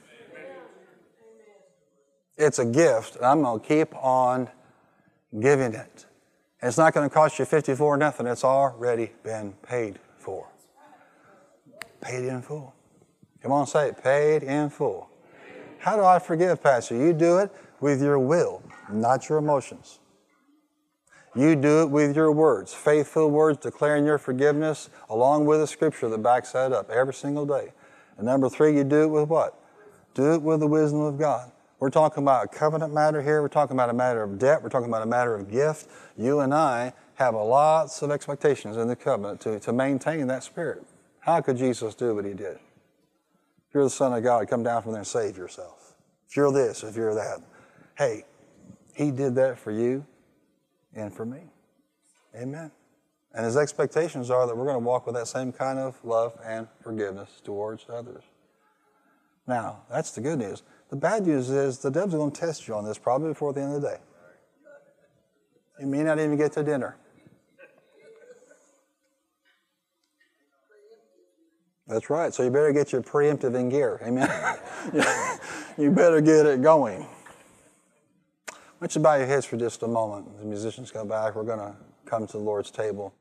It's 2.42 2.58
a 2.58 2.66
gift, 2.66 3.18
and 3.18 3.26
I'm 3.26 3.44
going 3.44 3.60
to 3.60 3.68
keep 3.68 3.96
on 3.96 4.50
giving 5.40 5.76
it. 5.76 6.06
And 6.60 6.68
it's 6.68 6.78
not 6.78 6.92
going 6.94 7.08
to 7.08 7.14
cost 7.14 7.38
you 7.38 7.46
54 7.46 7.98
nothing. 7.98 8.26
It's 8.26 8.44
already 8.44 9.12
been 9.24 9.54
paid 9.62 10.00
for. 10.18 10.48
Paid 12.02 12.26
in 12.26 12.42
full. 12.42 12.74
Come 13.44 13.52
on, 13.52 13.68
say 13.68 13.90
it. 13.90 14.04
Paid 14.04 14.42
in 14.42 14.72
full. 14.72 15.08
How 15.78 15.96
do 15.96 16.04
I 16.04 16.18
forgive, 16.18 16.64
Pastor? 16.64 16.96
You 16.96 17.14
do 17.14 17.38
it 17.38 17.52
with 17.80 18.02
your 18.02 18.18
will, 18.18 18.64
not 18.92 19.30
your 19.30 19.38
emotions. 19.38 20.00
You 21.36 21.56
do 21.56 21.84
it 21.84 21.92
with 21.92 22.16
your 22.16 22.32
words, 22.32 22.74
faithful 22.74 23.30
words 23.30 23.60
declaring 23.60 24.04
your 24.04 24.18
forgiveness, 24.18 24.90
along 25.10 25.46
with 25.46 25.62
a 25.62 25.68
scripture 25.68 26.10
that 26.10 26.24
backs 26.24 26.54
that 26.54 26.74
up 26.74 26.90
every 26.90 27.14
single 27.14 27.46
day. 27.46 27.72
And 28.18 28.26
number 28.26 28.50
three, 28.50 28.76
you 28.76 28.84
do 28.84 29.04
it 29.04 29.08
with 29.08 29.30
what? 29.30 29.58
Do 30.16 30.34
it 30.34 30.42
with 30.42 30.60
the 30.60 30.68
wisdom 30.68 31.02
of 31.02 31.20
God. 31.20 31.52
We're 31.82 31.90
talking 31.90 32.22
about 32.22 32.46
a 32.46 32.48
covenant 32.48 32.94
matter 32.94 33.24
here. 33.24 33.42
We're 33.42 33.48
talking 33.48 33.76
about 33.76 33.90
a 33.90 33.94
matter 33.94 34.22
of 34.22 34.38
debt. 34.38 34.62
We're 34.62 34.70
talking 34.70 34.88
about 34.88 35.02
a 35.02 35.08
matter 35.08 35.34
of 35.34 35.50
gift. 35.50 35.88
You 36.16 36.42
and 36.42 36.54
I 36.54 36.94
have 37.16 37.34
a 37.34 37.42
lots 37.42 38.04
of 38.04 38.12
expectations 38.12 38.78
in 38.78 38.88
the 38.88 38.96
covenant 38.96 39.42
to, 39.42 39.60
to 39.62 39.74
maintain 39.74 40.28
that 40.28 40.44
spirit. 40.44 40.84
How 41.22 41.42
could 41.42 41.58
Jesus 41.58 41.96
do 41.96 42.14
what 42.14 42.24
he 42.24 42.34
did? 42.34 42.58
If 42.58 43.74
you're 43.74 43.84
the 43.84 43.90
Son 43.90 44.14
of 44.14 44.24
God, 44.24 44.48
come 44.48 44.62
down 44.62 44.84
from 44.84 44.92
there 44.92 45.00
and 45.00 45.08
save 45.08 45.36
yourself. 45.38 45.96
If 46.30 46.38
you're 46.38 46.52
this, 46.52 46.84
if 46.84 46.96
you're 46.96 47.16
that. 47.16 47.40
Hey, 47.98 48.26
he 48.94 49.10
did 49.10 49.34
that 49.36 49.58
for 49.58 49.72
you 49.72 50.06
and 50.94 51.12
for 51.12 51.26
me. 51.26 51.42
Amen. 52.36 52.70
And 53.34 53.44
his 53.44 53.58
expectations 53.58 54.30
are 54.30 54.46
that 54.46 54.56
we're 54.56 54.66
going 54.66 54.80
to 54.80 54.86
walk 54.86 55.08
with 55.08 55.16
that 55.16 55.28
same 55.28 55.52
kind 55.52 55.80
of 55.80 55.98
love 56.04 56.38
and 56.46 56.68
forgiveness 56.84 57.42
towards 57.44 57.88
others. 57.90 58.24
Now, 59.48 59.82
that's 59.90 60.12
the 60.12 60.22
good 60.22 60.38
news. 60.38 60.62
The 60.92 60.98
bad 60.98 61.26
news 61.26 61.50
is 61.50 61.80
the 61.80 61.90
devil's 61.90 62.16
going 62.16 62.32
to 62.32 62.40
test 62.40 62.68
you 62.68 62.76
on 62.76 62.84
this 62.84 62.98
probably 62.98 63.30
before 63.30 63.54
the 63.54 63.62
end 63.62 63.76
of 63.76 63.82
the 63.82 63.88
day. 63.88 63.98
You 65.80 65.88
may 65.88 66.04
not 66.04 66.20
even 66.20 66.38
get 66.38 66.52
to 66.54 66.64
dinner. 66.64 66.98
That's 71.88 72.10
right. 72.10 72.34
So 72.34 72.44
you 72.44 72.50
better 72.50 72.74
get 72.74 72.92
your 72.92 73.02
preemptive 73.02 73.56
in 73.56 73.70
gear. 73.70 74.00
Amen. 74.06 74.30
you 75.78 75.92
better 75.92 76.22
get 76.22 76.46
it 76.46 76.62
going. 76.62 77.02
Why 77.02 78.88
don't 78.88 78.96
you 78.96 79.02
bow 79.02 79.16
your 79.16 79.28
heads 79.28 79.46
for 79.46 79.58
just 79.58 79.84
a 79.84 79.88
moment? 79.88 80.40
The 80.40 80.46
musicians 80.46 80.92
come 80.92 81.08
back. 81.08 81.36
We're 81.36 81.44
going 81.44 81.60
to 81.60 81.76
come 82.06 82.28
to 82.28 82.34
the 82.34 82.44
Lord's 82.44 82.70
table. 82.70 83.14